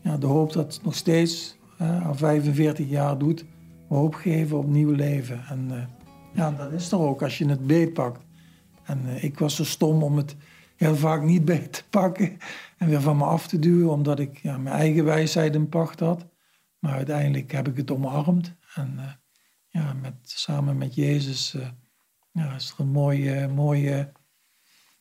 ja, 0.02 0.18
de 0.18 0.26
hoop 0.26 0.54
dat 0.54 0.80
nog 0.84 0.96
steeds 0.96 1.62
al 1.84 2.16
45 2.16 2.90
jaar 2.90 3.18
doet, 3.18 3.46
hoop 3.88 4.14
geven 4.14 4.58
op 4.58 4.68
nieuw 4.68 4.92
leven. 4.92 5.46
En 5.50 5.68
uh, 5.72 5.84
ja, 6.34 6.52
dat 6.52 6.72
is 6.72 6.92
er 6.92 7.00
ook 7.00 7.22
als 7.22 7.38
je 7.38 7.48
het 7.48 7.68
beetpakt. 7.68 8.22
En 8.84 9.02
uh, 9.06 9.24
ik 9.24 9.40
was 9.40 9.56
zo 9.56 9.64
stom 9.64 10.04
om 10.04 10.18
het 10.18 10.36
heel 10.76 10.96
vaak 10.96 11.24
niet 11.24 11.46
beet 11.52 11.74
te 11.74 11.84
pakken 11.90 12.38
en 12.78 12.90
weer 12.90 13.02
van 13.02 13.18
me 13.18 13.24
af 13.24 13.48
te 13.48 13.60
duwen, 13.60 13.92
omdat 13.92 14.20
ik 14.20 14.38
ja, 14.38 14.58
mijn 14.58 14.76
eigen 14.76 15.06
wijsheid 15.06 15.56
in 15.56 15.70
pacht 15.70 16.00
had. 16.00 16.26
Maar 16.80 16.94
uiteindelijk 16.94 17.52
heb 17.52 17.68
ik 17.68 17.78
het 17.78 17.92
omarmd. 17.92 18.56
En 18.76 19.00
ja, 19.68 19.94
met, 20.02 20.14
samen 20.22 20.78
met 20.78 20.96
Jezus 20.96 21.58
ja, 22.32 22.56
is 22.56 22.70
er 22.70 22.80
een 22.80 22.92
mooi, 22.92 23.48
mooi, 23.48 24.08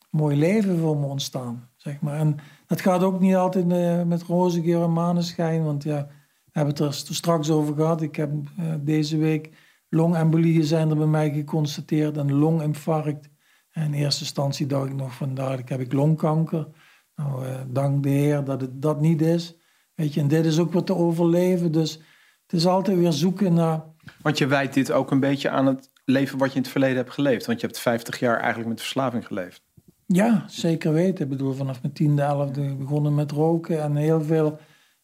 mooi 0.09 0.37
leven 0.37 0.79
voor 0.79 0.97
me 0.97 1.05
ontstaan. 1.05 1.69
Zeg 1.75 2.01
maar. 2.01 2.19
En 2.19 2.37
dat 2.67 2.81
gaat 2.81 3.03
ook 3.03 3.19
niet 3.19 3.35
altijd 3.35 3.65
met 4.07 4.23
roze 4.23 4.61
geur 4.61 4.83
en 4.83 4.93
maneschijn, 4.93 5.63
want 5.63 5.83
ja, 5.83 6.07
hebben 6.53 6.73
het 6.73 6.79
er 6.79 7.15
straks 7.15 7.49
over 7.49 7.75
gehad. 7.75 8.01
Ik 8.01 8.15
heb 8.15 8.31
uh, 8.31 8.73
deze 8.79 9.17
week 9.17 9.49
longembolieën 9.89 10.63
zijn 10.63 10.89
er 10.89 10.97
bij 10.97 11.05
mij 11.05 11.31
geconstateerd 11.31 12.17
en 12.17 12.33
longinfarct. 12.33 13.29
En 13.71 13.83
in 13.83 13.93
eerste 13.93 14.21
instantie 14.21 14.65
dacht 14.65 14.87
ik 14.87 14.95
nog 14.95 15.13
van, 15.13 15.33
daar 15.33 15.59
heb 15.65 15.79
ik 15.79 15.93
longkanker. 15.93 16.67
Nou, 17.15 17.45
uh, 17.45 17.61
dank 17.67 18.03
de 18.03 18.09
Heer 18.09 18.43
dat 18.43 18.61
het 18.61 18.81
dat 18.81 19.01
niet 19.01 19.21
is. 19.21 19.57
Weet 19.95 20.13
je, 20.13 20.21
en 20.21 20.27
dit 20.27 20.45
is 20.45 20.59
ook 20.59 20.73
wat 20.73 20.85
te 20.85 20.95
overleven. 20.95 21.71
Dus 21.71 21.93
het 22.41 22.53
is 22.53 22.65
altijd 22.65 22.97
weer 22.97 23.11
zoeken 23.11 23.53
naar... 23.53 23.83
Want 24.21 24.37
je 24.37 24.47
wijt 24.47 24.73
dit 24.73 24.91
ook 24.91 25.11
een 25.11 25.19
beetje 25.19 25.49
aan 25.49 25.65
het 25.65 25.91
leven 26.05 26.37
wat 26.37 26.49
je 26.49 26.55
in 26.55 26.61
het 26.61 26.71
verleden 26.71 26.97
hebt 26.97 27.11
geleefd. 27.11 27.45
Want 27.45 27.61
je 27.61 27.65
hebt 27.65 27.79
50 27.79 28.19
jaar 28.19 28.37
eigenlijk 28.37 28.69
met 28.69 28.79
verslaving 28.79 29.27
geleefd. 29.27 29.61
Ja, 30.05 30.43
zeker 30.47 30.93
weten. 30.93 31.23
Ik 31.23 31.29
bedoel, 31.29 31.53
vanaf 31.53 31.81
mijn 31.81 31.93
tiende, 31.93 32.21
elfde 32.21 32.75
begonnen 32.75 33.15
met 33.15 33.31
roken 33.31 33.81
en 33.81 33.95
heel 33.95 34.21
veel 34.21 34.59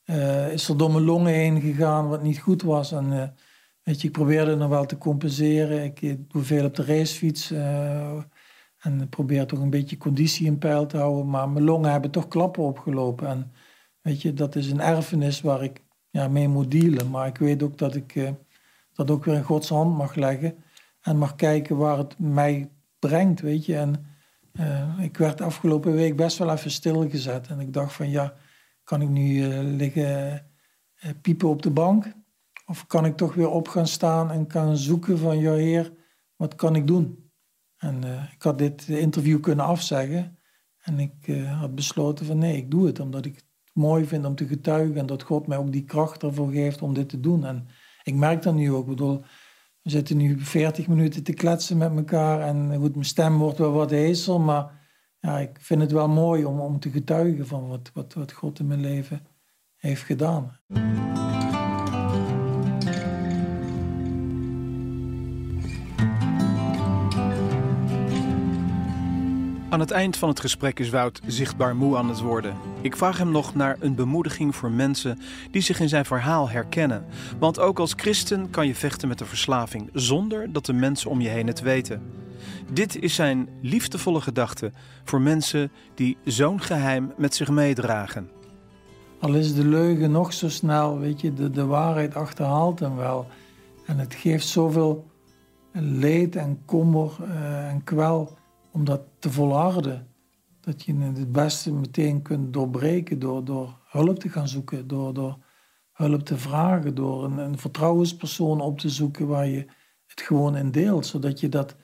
uh, 0.09 0.51
is 0.51 0.69
er 0.69 0.77
door 0.77 0.91
mijn 0.91 1.03
longen 1.03 1.33
heen 1.33 1.61
gegaan 1.61 2.07
wat 2.07 2.21
niet 2.21 2.39
goed 2.39 2.61
was. 2.61 2.91
En 2.91 3.05
uh, 3.05 3.23
weet 3.83 4.01
je, 4.01 4.07
ik 4.07 4.13
probeerde 4.13 4.55
nog 4.55 4.69
wel 4.69 4.85
te 4.85 4.97
compenseren. 4.97 5.83
Ik 5.83 6.17
doe 6.31 6.43
veel 6.43 6.65
op 6.65 6.75
de 6.75 6.85
racefiets. 6.85 7.51
En 8.79 9.09
probeer 9.09 9.45
toch 9.45 9.59
een 9.59 9.69
beetje 9.69 9.97
conditie 9.97 10.45
in 10.45 10.57
peil 10.57 10.85
te 10.85 10.97
houden. 10.97 11.29
Maar 11.29 11.49
mijn 11.49 11.65
longen 11.65 11.91
hebben 11.91 12.11
toch 12.11 12.27
klappen 12.27 12.63
opgelopen. 12.63 13.27
En 13.27 13.51
weet 14.01 14.21
je, 14.21 14.33
dat 14.33 14.55
is 14.55 14.71
een 14.71 14.81
erfenis 14.81 15.41
waar 15.41 15.63
ik 15.63 15.81
ja, 16.09 16.27
mee 16.27 16.47
moet 16.47 16.71
dealen. 16.71 17.09
Maar 17.09 17.27
ik 17.27 17.37
weet 17.37 17.63
ook 17.63 17.77
dat 17.77 17.95
ik 17.95 18.33
dat 18.93 19.11
ook 19.11 19.25
weer 19.25 19.35
in 19.35 19.43
Gods 19.43 19.69
hand 19.69 19.97
mag 19.97 20.15
leggen. 20.15 20.55
En 21.01 21.17
mag 21.17 21.35
kijken 21.35 21.77
waar 21.77 21.97
het 21.97 22.19
mij 22.19 22.69
brengt, 22.99 23.41
weet 23.41 23.65
je. 23.65 23.75
En 23.75 24.05
ik 24.99 25.17
werd 25.17 25.41
afgelopen 25.41 25.93
week 25.93 26.15
best 26.15 26.37
wel 26.37 26.51
even 26.51 26.71
stilgezet. 26.71 27.47
En 27.47 27.59
ik 27.59 27.73
dacht 27.73 27.93
van 27.93 28.09
ja, 28.09 28.33
kan 28.89 29.01
ik 29.01 29.09
nu 29.09 29.33
uh, 29.33 29.59
liggen 29.77 30.41
piepen 31.21 31.49
op 31.49 31.61
de 31.61 31.71
bank? 31.71 32.13
Of 32.65 32.87
kan 32.87 33.05
ik 33.05 33.17
toch 33.17 33.33
weer 33.33 33.49
op 33.49 33.67
gaan 33.67 33.87
staan 33.87 34.31
en 34.31 34.47
kan 34.47 34.77
zoeken 34.77 35.17
van 35.17 35.39
ja 35.39 35.53
heer, 35.53 35.93
wat 36.35 36.55
kan 36.55 36.75
ik 36.75 36.87
doen? 36.87 37.31
En 37.77 38.03
ik 38.33 38.41
had 38.41 38.57
dit 38.57 38.87
interview 38.87 39.39
kunnen 39.39 39.65
afzeggen. 39.65 40.37
En 40.79 40.99
ik 40.99 41.45
had 41.59 41.75
besloten 41.75 42.25
van 42.25 42.37
nee, 42.37 42.57
ik 42.57 42.71
doe 42.71 42.85
het 42.85 42.99
omdat 42.99 43.25
ik 43.25 43.43
mooi 43.73 44.05
vind 44.05 44.25
om 44.25 44.35
te 44.35 44.47
getuigen 44.47 44.97
en 44.97 45.05
dat 45.05 45.23
God 45.23 45.47
mij 45.47 45.57
ook 45.57 45.71
die 45.71 45.85
kracht 45.85 46.23
ervoor 46.23 46.51
geeft 46.51 46.81
om 46.81 46.93
dit 46.93 47.09
te 47.09 47.19
doen. 47.19 47.45
En 47.45 47.67
ik 48.03 48.15
merk 48.15 48.41
dat 48.41 48.53
nu 48.53 48.71
ook. 48.71 48.87
Bedoel, 48.87 49.21
we 49.81 49.89
zitten 49.89 50.17
nu 50.17 50.39
40 50.39 50.87
minuten 50.87 51.23
te 51.23 51.33
kletsen 51.33 51.77
met 51.77 51.95
elkaar 51.95 52.41
en 52.41 52.75
goed, 52.75 52.93
mijn 52.93 53.05
stem 53.05 53.37
wordt 53.37 53.57
wel 53.57 53.71
wat 53.71 53.89
heeser, 53.89 54.41
maar 54.41 54.78
ja, 55.19 55.39
ik 55.39 55.57
vind 55.59 55.81
het 55.81 55.91
wel 55.91 56.09
mooi 56.09 56.45
om, 56.45 56.59
om 56.59 56.79
te 56.79 56.89
getuigen 56.89 57.47
van 57.47 57.67
wat, 57.67 57.91
wat, 57.93 58.13
wat 58.13 58.31
God 58.31 58.59
in 58.59 58.67
mijn 58.67 58.81
leven 58.81 59.27
heeft 59.75 60.03
gedaan. 60.03 60.57
Aan 69.69 69.79
het 69.79 69.91
eind 69.91 70.17
van 70.17 70.29
het 70.29 70.39
gesprek 70.39 70.79
is 70.79 70.89
Wout 70.89 71.21
zichtbaar 71.25 71.75
moe 71.75 71.97
aan 71.97 72.09
het 72.09 72.19
worden. 72.19 72.55
Ik 72.81 72.95
vraag 72.95 73.17
hem 73.17 73.31
nog 73.31 73.55
naar 73.55 73.77
een 73.79 73.95
bemoediging 73.95 74.55
voor 74.55 74.71
mensen 74.71 75.19
die 75.51 75.61
zich 75.61 75.79
in 75.79 75.89
zijn 75.89 76.05
verhaal 76.05 76.49
herkennen. 76.49 77.05
Want 77.39 77.59
ook 77.59 77.79
als 77.79 77.93
christen 77.95 78.49
kan 78.49 78.67
je 78.67 78.75
vechten 78.75 79.07
met 79.07 79.17
de 79.17 79.25
verslaving 79.25 79.89
zonder 79.93 80.51
dat 80.51 80.65
de 80.65 80.73
mensen 80.73 81.09
om 81.09 81.21
je 81.21 81.29
heen 81.29 81.47
het 81.47 81.61
weten. 81.61 82.01
Dit 82.73 83.01
is 83.01 83.15
zijn 83.15 83.49
liefdevolle 83.61 84.21
gedachte 84.21 84.71
voor 85.03 85.21
mensen 85.21 85.71
die 85.95 86.17
zo'n 86.23 86.61
geheim 86.61 87.13
met 87.17 87.35
zich 87.35 87.49
meedragen. 87.49 88.29
Al 89.19 89.33
is 89.33 89.53
de 89.53 89.65
leugen 89.65 90.11
nog 90.11 90.33
zo 90.33 90.49
snel, 90.49 90.99
weet 90.99 91.21
je, 91.21 91.33
de, 91.33 91.49
de 91.49 91.65
waarheid 91.65 92.15
achterhaalt 92.15 92.79
hem 92.79 92.95
wel. 92.95 93.27
En 93.85 93.97
het 93.97 94.13
geeft 94.13 94.47
zoveel 94.47 95.07
leed 95.73 96.35
en 96.35 96.65
kommer 96.65 97.11
uh, 97.21 97.69
en 97.69 97.83
kwel 97.83 98.37
om 98.71 98.85
dat 98.85 99.01
te 99.19 99.31
volharden. 99.31 100.07
Dat 100.61 100.83
je 100.83 100.95
het 100.95 101.31
beste 101.31 101.73
meteen 101.73 102.21
kunt 102.21 102.53
doorbreken 102.53 103.19
door, 103.19 103.43
door 103.43 103.79
hulp 103.85 104.19
te 104.19 104.29
gaan 104.29 104.47
zoeken, 104.47 104.87
door, 104.87 105.13
door 105.13 105.37
hulp 105.93 106.25
te 106.25 106.37
vragen, 106.37 106.95
door 106.95 107.23
een, 107.23 107.37
een 107.37 107.57
vertrouwenspersoon 107.57 108.61
op 108.61 108.79
te 108.79 108.89
zoeken 108.89 109.27
waar 109.27 109.47
je 109.47 109.65
het 110.07 110.21
gewoon 110.21 110.57
in 110.57 110.71
deelt, 110.71 111.05
zodat 111.05 111.39
je 111.39 111.49
dat, 111.49 111.75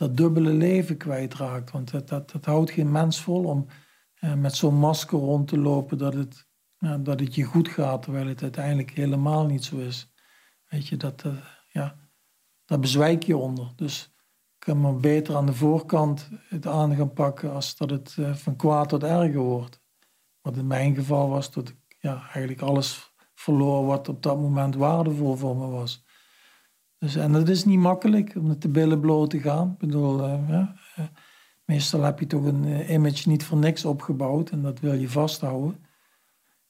dat 0.00 0.16
dubbele 0.16 0.50
leven 0.50 0.96
kwijtraakt. 0.96 1.70
Want 1.70 1.90
dat, 1.90 2.08
dat, 2.08 2.30
dat 2.30 2.44
houdt 2.44 2.70
geen 2.70 2.90
mens 2.90 3.20
vol 3.20 3.44
om 3.44 3.66
eh, 4.14 4.34
met 4.34 4.54
zo'n 4.54 4.74
masker 4.74 5.18
rond 5.18 5.48
te 5.48 5.58
lopen 5.58 5.98
dat 5.98 6.14
het, 6.14 6.48
dat 7.00 7.20
het 7.20 7.34
je 7.34 7.44
goed 7.44 7.68
gaat, 7.68 8.02
terwijl 8.02 8.26
het 8.26 8.42
uiteindelijk 8.42 8.90
helemaal 8.90 9.46
niet 9.46 9.64
zo 9.64 9.76
is. 9.76 10.12
Weet 10.66 10.86
je, 10.86 10.96
dat, 10.96 11.24
uh, 11.24 11.32
ja, 11.68 11.96
daar 12.64 12.78
bezwijk 12.78 13.22
je 13.22 13.36
onder. 13.36 13.72
Dus 13.76 14.14
kan 14.58 14.80
maar 14.80 14.96
beter 14.96 15.36
aan 15.36 15.46
de 15.46 15.54
voorkant 15.54 16.30
het 16.48 16.66
aan 16.66 16.96
gaan 16.96 17.12
pakken 17.12 17.52
als 17.52 17.76
dat 17.76 17.90
het 17.90 18.16
uh, 18.18 18.34
van 18.34 18.56
kwaad 18.56 18.88
tot 18.88 19.02
erger 19.02 19.40
wordt. 19.40 19.80
Wat 20.40 20.56
in 20.56 20.66
mijn 20.66 20.94
geval 20.94 21.28
was 21.28 21.52
dat 21.52 21.68
ik 21.68 21.96
ja, 21.98 22.22
eigenlijk 22.22 22.60
alles 22.60 23.14
verloor 23.34 23.86
wat 23.86 24.08
op 24.08 24.22
dat 24.22 24.40
moment 24.40 24.74
waardevol 24.74 25.36
voor 25.36 25.56
me 25.56 25.66
was. 25.66 26.04
Dus, 27.00 27.16
en 27.16 27.32
dat 27.32 27.48
is 27.48 27.64
niet 27.64 27.78
makkelijk 27.78 28.34
om 28.36 28.46
met 28.46 28.62
de 28.62 28.68
billen 28.68 29.00
bloot 29.00 29.30
te 29.30 29.40
gaan. 29.40 29.70
Ik 29.70 29.78
bedoel, 29.78 30.18
uh, 30.18 30.48
ja, 30.48 30.74
uh, 30.98 31.04
meestal 31.64 32.02
heb 32.02 32.18
je 32.18 32.26
toch 32.26 32.44
een 32.44 32.92
image 32.92 33.28
niet 33.28 33.44
voor 33.44 33.58
niks 33.58 33.84
opgebouwd 33.84 34.50
en 34.50 34.62
dat 34.62 34.80
wil 34.80 34.92
je 34.92 35.08
vasthouden. 35.08 35.84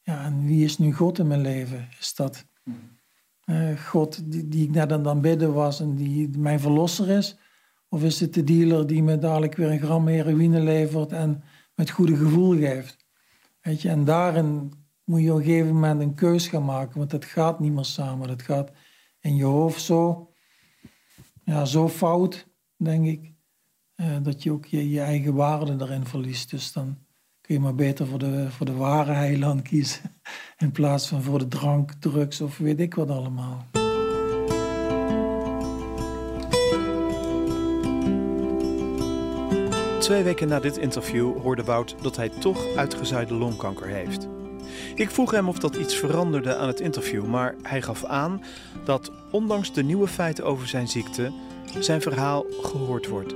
Ja, 0.03 0.25
en 0.25 0.45
wie 0.45 0.65
is 0.65 0.79
nu 0.79 0.93
God 0.93 1.19
in 1.19 1.27
mijn 1.27 1.41
leven? 1.41 1.89
Is 1.99 2.15
dat 2.15 2.47
God 3.87 4.33
die, 4.33 4.49
die 4.49 4.65
ik 4.65 4.71
net 4.71 4.93
aan 4.93 5.07
het 5.07 5.21
bidden 5.21 5.53
was 5.53 5.81
en 5.81 5.95
die 5.95 6.39
mijn 6.39 6.61
verlosser 6.61 7.09
is? 7.09 7.37
Of 7.89 8.03
is 8.03 8.21
het 8.21 8.35
de 8.35 8.45
dealer 8.45 8.87
die 8.87 9.03
me 9.03 9.19
dadelijk 9.19 9.55
weer 9.55 9.71
een 9.71 9.81
gram 9.81 10.07
heroïne 10.07 10.61
levert 10.61 11.13
en 11.13 11.43
met 11.75 11.91
goede 11.91 12.17
gevoel 12.17 12.57
geeft? 12.57 13.07
Weet 13.61 13.83
je, 13.83 13.89
en 13.89 14.05
daarin 14.05 14.73
moet 15.05 15.23
je 15.23 15.33
op 15.33 15.39
een 15.39 15.45
gegeven 15.45 15.75
moment 15.75 16.01
een 16.01 16.15
keus 16.15 16.49
gaan 16.49 16.65
maken, 16.65 16.99
want 16.99 17.11
dat 17.11 17.25
gaat 17.25 17.61
niet 17.61 17.73
meer 17.73 17.85
samen. 17.85 18.29
Dat 18.29 18.43
gaat 18.43 18.71
in 19.21 19.37
je 19.37 19.45
hoofd 19.45 19.83
zo, 19.83 20.31
ja, 21.45 21.65
zo 21.65 21.89
fout, 21.89 22.47
denk 22.77 23.07
ik, 23.07 23.33
eh, 23.95 24.17
dat 24.23 24.43
je 24.43 24.53
ook 24.53 24.67
je, 24.67 24.91
je 24.91 25.01
eigen 25.01 25.35
waarde 25.35 25.77
erin 25.79 26.07
verliest. 26.07 26.51
Dus 26.51 26.73
dan 26.73 26.99
kun 27.41 27.55
je 27.55 27.61
maar 27.61 27.75
beter 27.75 28.07
voor 28.07 28.19
de, 28.19 28.51
voor 28.51 28.67
de 28.67 28.75
ware 28.75 29.13
heiland 29.13 29.63
kiezen, 29.63 30.21
in 30.59 30.73
plaats 30.73 31.09
van 31.09 31.23
voor 31.23 31.39
de 31.39 31.49
drank, 31.49 31.93
drugs 31.93 32.41
of 32.41 32.59
weet 32.59 32.81
ik 32.81 32.95
wat 32.95 33.11
allemaal. 33.11 33.67
Twee 39.99 40.23
weken 40.23 40.49
na 40.49 40.61
dit 40.61 40.77
interview 40.77 41.41
hoorde 41.41 41.65
Wout 41.65 41.97
dat 42.03 42.17
hij 42.17 42.29
toch 42.29 42.77
uitgezaaide 42.77 43.35
longkanker 43.35 43.87
heeft. 43.87 44.29
Ik 44.95 45.11
vroeg 45.11 45.31
hem 45.31 45.49
of 45.49 45.59
dat 45.59 45.77
iets 45.77 45.95
veranderde 45.95 46.57
aan 46.57 46.67
het 46.67 46.81
interview, 46.81 47.27
maar 47.27 47.55
hij 47.63 47.83
gaf 47.83 48.05
aan 48.05 48.43
dat 48.85 49.11
ondanks 49.31 49.73
de 49.73 49.83
nieuwe 49.83 50.09
feiten 50.09 50.45
over 50.45 50.69
zijn 50.69 50.89
ziekte 50.89 51.33
zijn 51.79 52.01
verhaal 52.01 52.47
gehoord 52.63 53.09
wordt. 53.09 53.35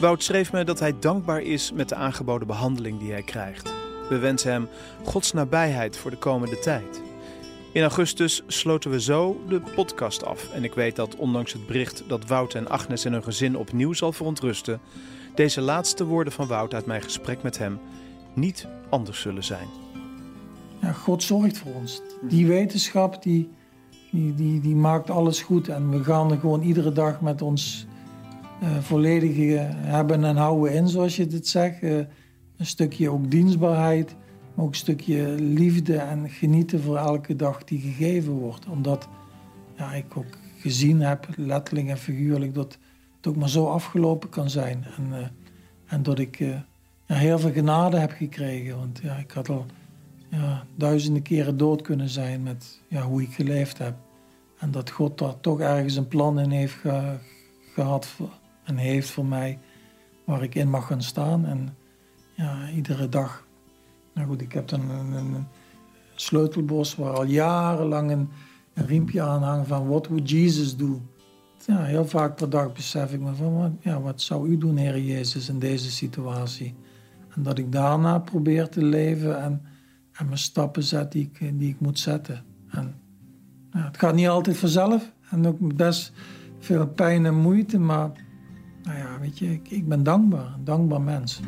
Wout 0.00 0.22
schreef 0.22 0.52
me 0.52 0.64
dat 0.64 0.80
hij 0.80 0.94
dankbaar 0.98 1.42
is 1.42 1.72
met 1.72 1.88
de 1.88 1.94
aangeboden 1.94 2.46
behandeling 2.46 2.98
die 2.98 3.12
hij 3.12 3.22
krijgt. 3.22 3.72
We 4.08 4.18
wensen 4.18 4.52
hem 4.52 4.68
Gods 5.04 5.32
nabijheid 5.32 5.96
voor 5.96 6.10
de 6.10 6.16
komende 6.16 6.58
tijd. 6.58 7.02
In 7.72 7.82
augustus 7.82 8.42
sloten 8.46 8.90
we 8.90 9.00
zo 9.00 9.40
de 9.48 9.60
podcast 9.74 10.24
af 10.24 10.52
en 10.52 10.64
ik 10.64 10.74
weet 10.74 10.96
dat 10.96 11.16
ondanks 11.16 11.52
het 11.52 11.66
bericht 11.66 12.04
dat 12.06 12.26
Wout 12.26 12.54
en 12.54 12.68
Agnes 12.68 13.04
en 13.04 13.12
hun 13.12 13.22
gezin 13.22 13.56
opnieuw 13.56 13.92
zal 13.92 14.12
verontrusten, 14.12 14.80
deze 15.34 15.60
laatste 15.60 16.04
woorden 16.04 16.32
van 16.32 16.46
Wout 16.46 16.74
uit 16.74 16.86
mijn 16.86 17.02
gesprek 17.02 17.42
met 17.42 17.58
hem 17.58 17.80
niet 18.34 18.66
anders 18.88 19.20
zullen 19.20 19.44
zijn. 19.44 19.81
Ja, 20.82 20.92
God 20.92 21.22
zorgt 21.22 21.58
voor 21.58 21.72
ons. 21.74 22.02
Die 22.28 22.46
wetenschap 22.46 23.22
die, 23.22 23.50
die, 24.10 24.34
die, 24.34 24.60
die 24.60 24.74
maakt 24.74 25.10
alles 25.10 25.42
goed 25.42 25.68
en 25.68 25.90
we 25.90 26.04
gaan 26.04 26.30
er 26.30 26.38
gewoon 26.38 26.62
iedere 26.62 26.92
dag 26.92 27.20
met 27.20 27.42
ons 27.42 27.86
uh, 28.62 28.78
volledige 28.78 29.56
hebben 29.74 30.24
en 30.24 30.36
houden 30.36 30.72
in, 30.72 30.88
zoals 30.88 31.16
je 31.16 31.26
dit 31.26 31.48
zegt. 31.48 31.82
Uh, 31.82 31.96
een 32.56 32.66
stukje 32.66 33.10
ook 33.10 33.30
dienstbaarheid, 33.30 34.16
maar 34.54 34.64
ook 34.64 34.70
een 34.70 34.76
stukje 34.76 35.34
liefde 35.40 35.96
en 35.96 36.28
genieten 36.28 36.82
voor 36.82 36.96
elke 36.96 37.36
dag 37.36 37.64
die 37.64 37.80
gegeven 37.80 38.32
wordt. 38.32 38.68
Omdat 38.68 39.08
ja, 39.76 39.92
ik 39.92 40.16
ook 40.16 40.38
gezien 40.58 41.00
heb, 41.00 41.28
letterlijk 41.36 41.88
en 41.88 41.98
figuurlijk, 41.98 42.54
dat 42.54 42.78
het 43.16 43.26
ook 43.26 43.36
maar 43.36 43.48
zo 43.48 43.66
afgelopen 43.66 44.28
kan 44.28 44.50
zijn. 44.50 44.84
En, 44.96 45.06
uh, 45.10 45.16
en 45.86 46.02
dat 46.02 46.18
ik 46.18 46.44
heel 47.06 47.38
veel 47.38 47.52
genade 47.52 47.98
heb 47.98 48.10
gekregen. 48.10 48.76
Want 48.78 49.00
ja, 49.02 49.16
ik 49.16 49.30
had 49.30 49.48
al 49.48 49.66
ja, 50.36 50.66
duizenden 50.74 51.22
keren 51.22 51.56
dood 51.56 51.82
kunnen 51.82 52.08
zijn 52.08 52.42
met 52.42 52.80
ja, 52.88 53.02
hoe 53.02 53.22
ik 53.22 53.34
geleefd 53.34 53.78
heb. 53.78 53.94
En 54.58 54.70
dat 54.70 54.90
God 54.90 55.18
daar 55.18 55.40
toch 55.40 55.60
ergens 55.60 55.96
een 55.96 56.08
plan 56.08 56.40
in 56.40 56.50
heeft 56.50 56.74
ge 56.74 57.16
gehad 57.74 58.08
en 58.64 58.76
heeft 58.76 59.10
voor 59.10 59.26
mij, 59.26 59.58
waar 60.24 60.42
ik 60.42 60.54
in 60.54 60.70
mag 60.70 60.86
gaan 60.86 61.02
staan. 61.02 61.46
En 61.46 61.76
ja, 62.34 62.68
iedere 62.74 63.08
dag. 63.08 63.46
Nou 64.14 64.28
goed, 64.28 64.40
ik 64.40 64.52
heb 64.52 64.68
dan 64.68 64.90
een, 64.90 65.12
een 65.12 65.46
sleutelbos 66.14 66.94
waar 66.94 67.12
al 67.12 67.24
jarenlang 67.24 68.10
een, 68.10 68.28
riempje 68.74 69.22
aan 69.22 69.42
hangt 69.42 69.68
van 69.68 69.88
what 69.88 70.06
would 70.06 70.30
Jesus 70.30 70.76
do? 70.76 71.00
ja, 71.66 71.82
heel 71.82 72.06
vaak 72.06 72.36
per 72.36 72.50
dag 72.50 72.72
besef 72.72 73.12
ik 73.12 73.20
me 73.20 73.34
van, 73.34 73.56
wat, 73.56 73.70
ja, 73.80 74.00
wat 74.00 74.20
zou 74.20 74.48
u 74.48 74.58
doen, 74.58 74.76
Heer 74.76 75.00
Jezus, 75.00 75.48
in 75.48 75.58
deze 75.58 75.90
situatie? 75.90 76.74
En 77.34 77.42
dat 77.42 77.58
ik 77.58 77.72
daarna 77.72 78.18
probeer 78.18 78.68
te 78.68 78.84
leven 78.84 79.42
en, 79.42 79.62
en 80.12 80.26
mijn 80.26 80.38
stappen 80.38 80.82
zet 80.82 81.12
die 81.12 81.30
ik, 81.58 81.80
moet 81.80 81.98
zetten. 81.98 82.44
En, 82.70 82.94
ja, 83.72 83.84
het 83.84 83.98
gaat 83.98 84.14
niet 84.14 84.28
altijd 84.28 84.56
vanzelf 84.56 85.12
en 85.30 85.46
ook 85.46 85.76
best 85.76 86.12
veel 86.58 86.86
pijn 86.86 87.26
en 87.26 87.34
moeite, 87.34 87.78
maar 87.78 88.10
nou 88.82 88.98
ja, 88.98 89.18
weet 89.20 89.38
je, 89.38 89.52
ik, 89.52 89.70
ik 89.70 89.88
ben 89.88 90.02
dankbaar, 90.02 90.54
een 90.54 90.64
dankbaar 90.64 91.00
mens. 91.00 91.40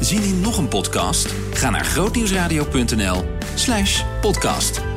Zin 0.00 0.22
in 0.22 0.40
nog 0.40 0.58
een 0.58 0.68
podcast? 0.68 1.34
Ga 1.52 1.70
naar 1.70 1.84
grootnieuwsradio.nl 1.84 3.24
slash 3.54 4.04
podcast. 4.20 4.91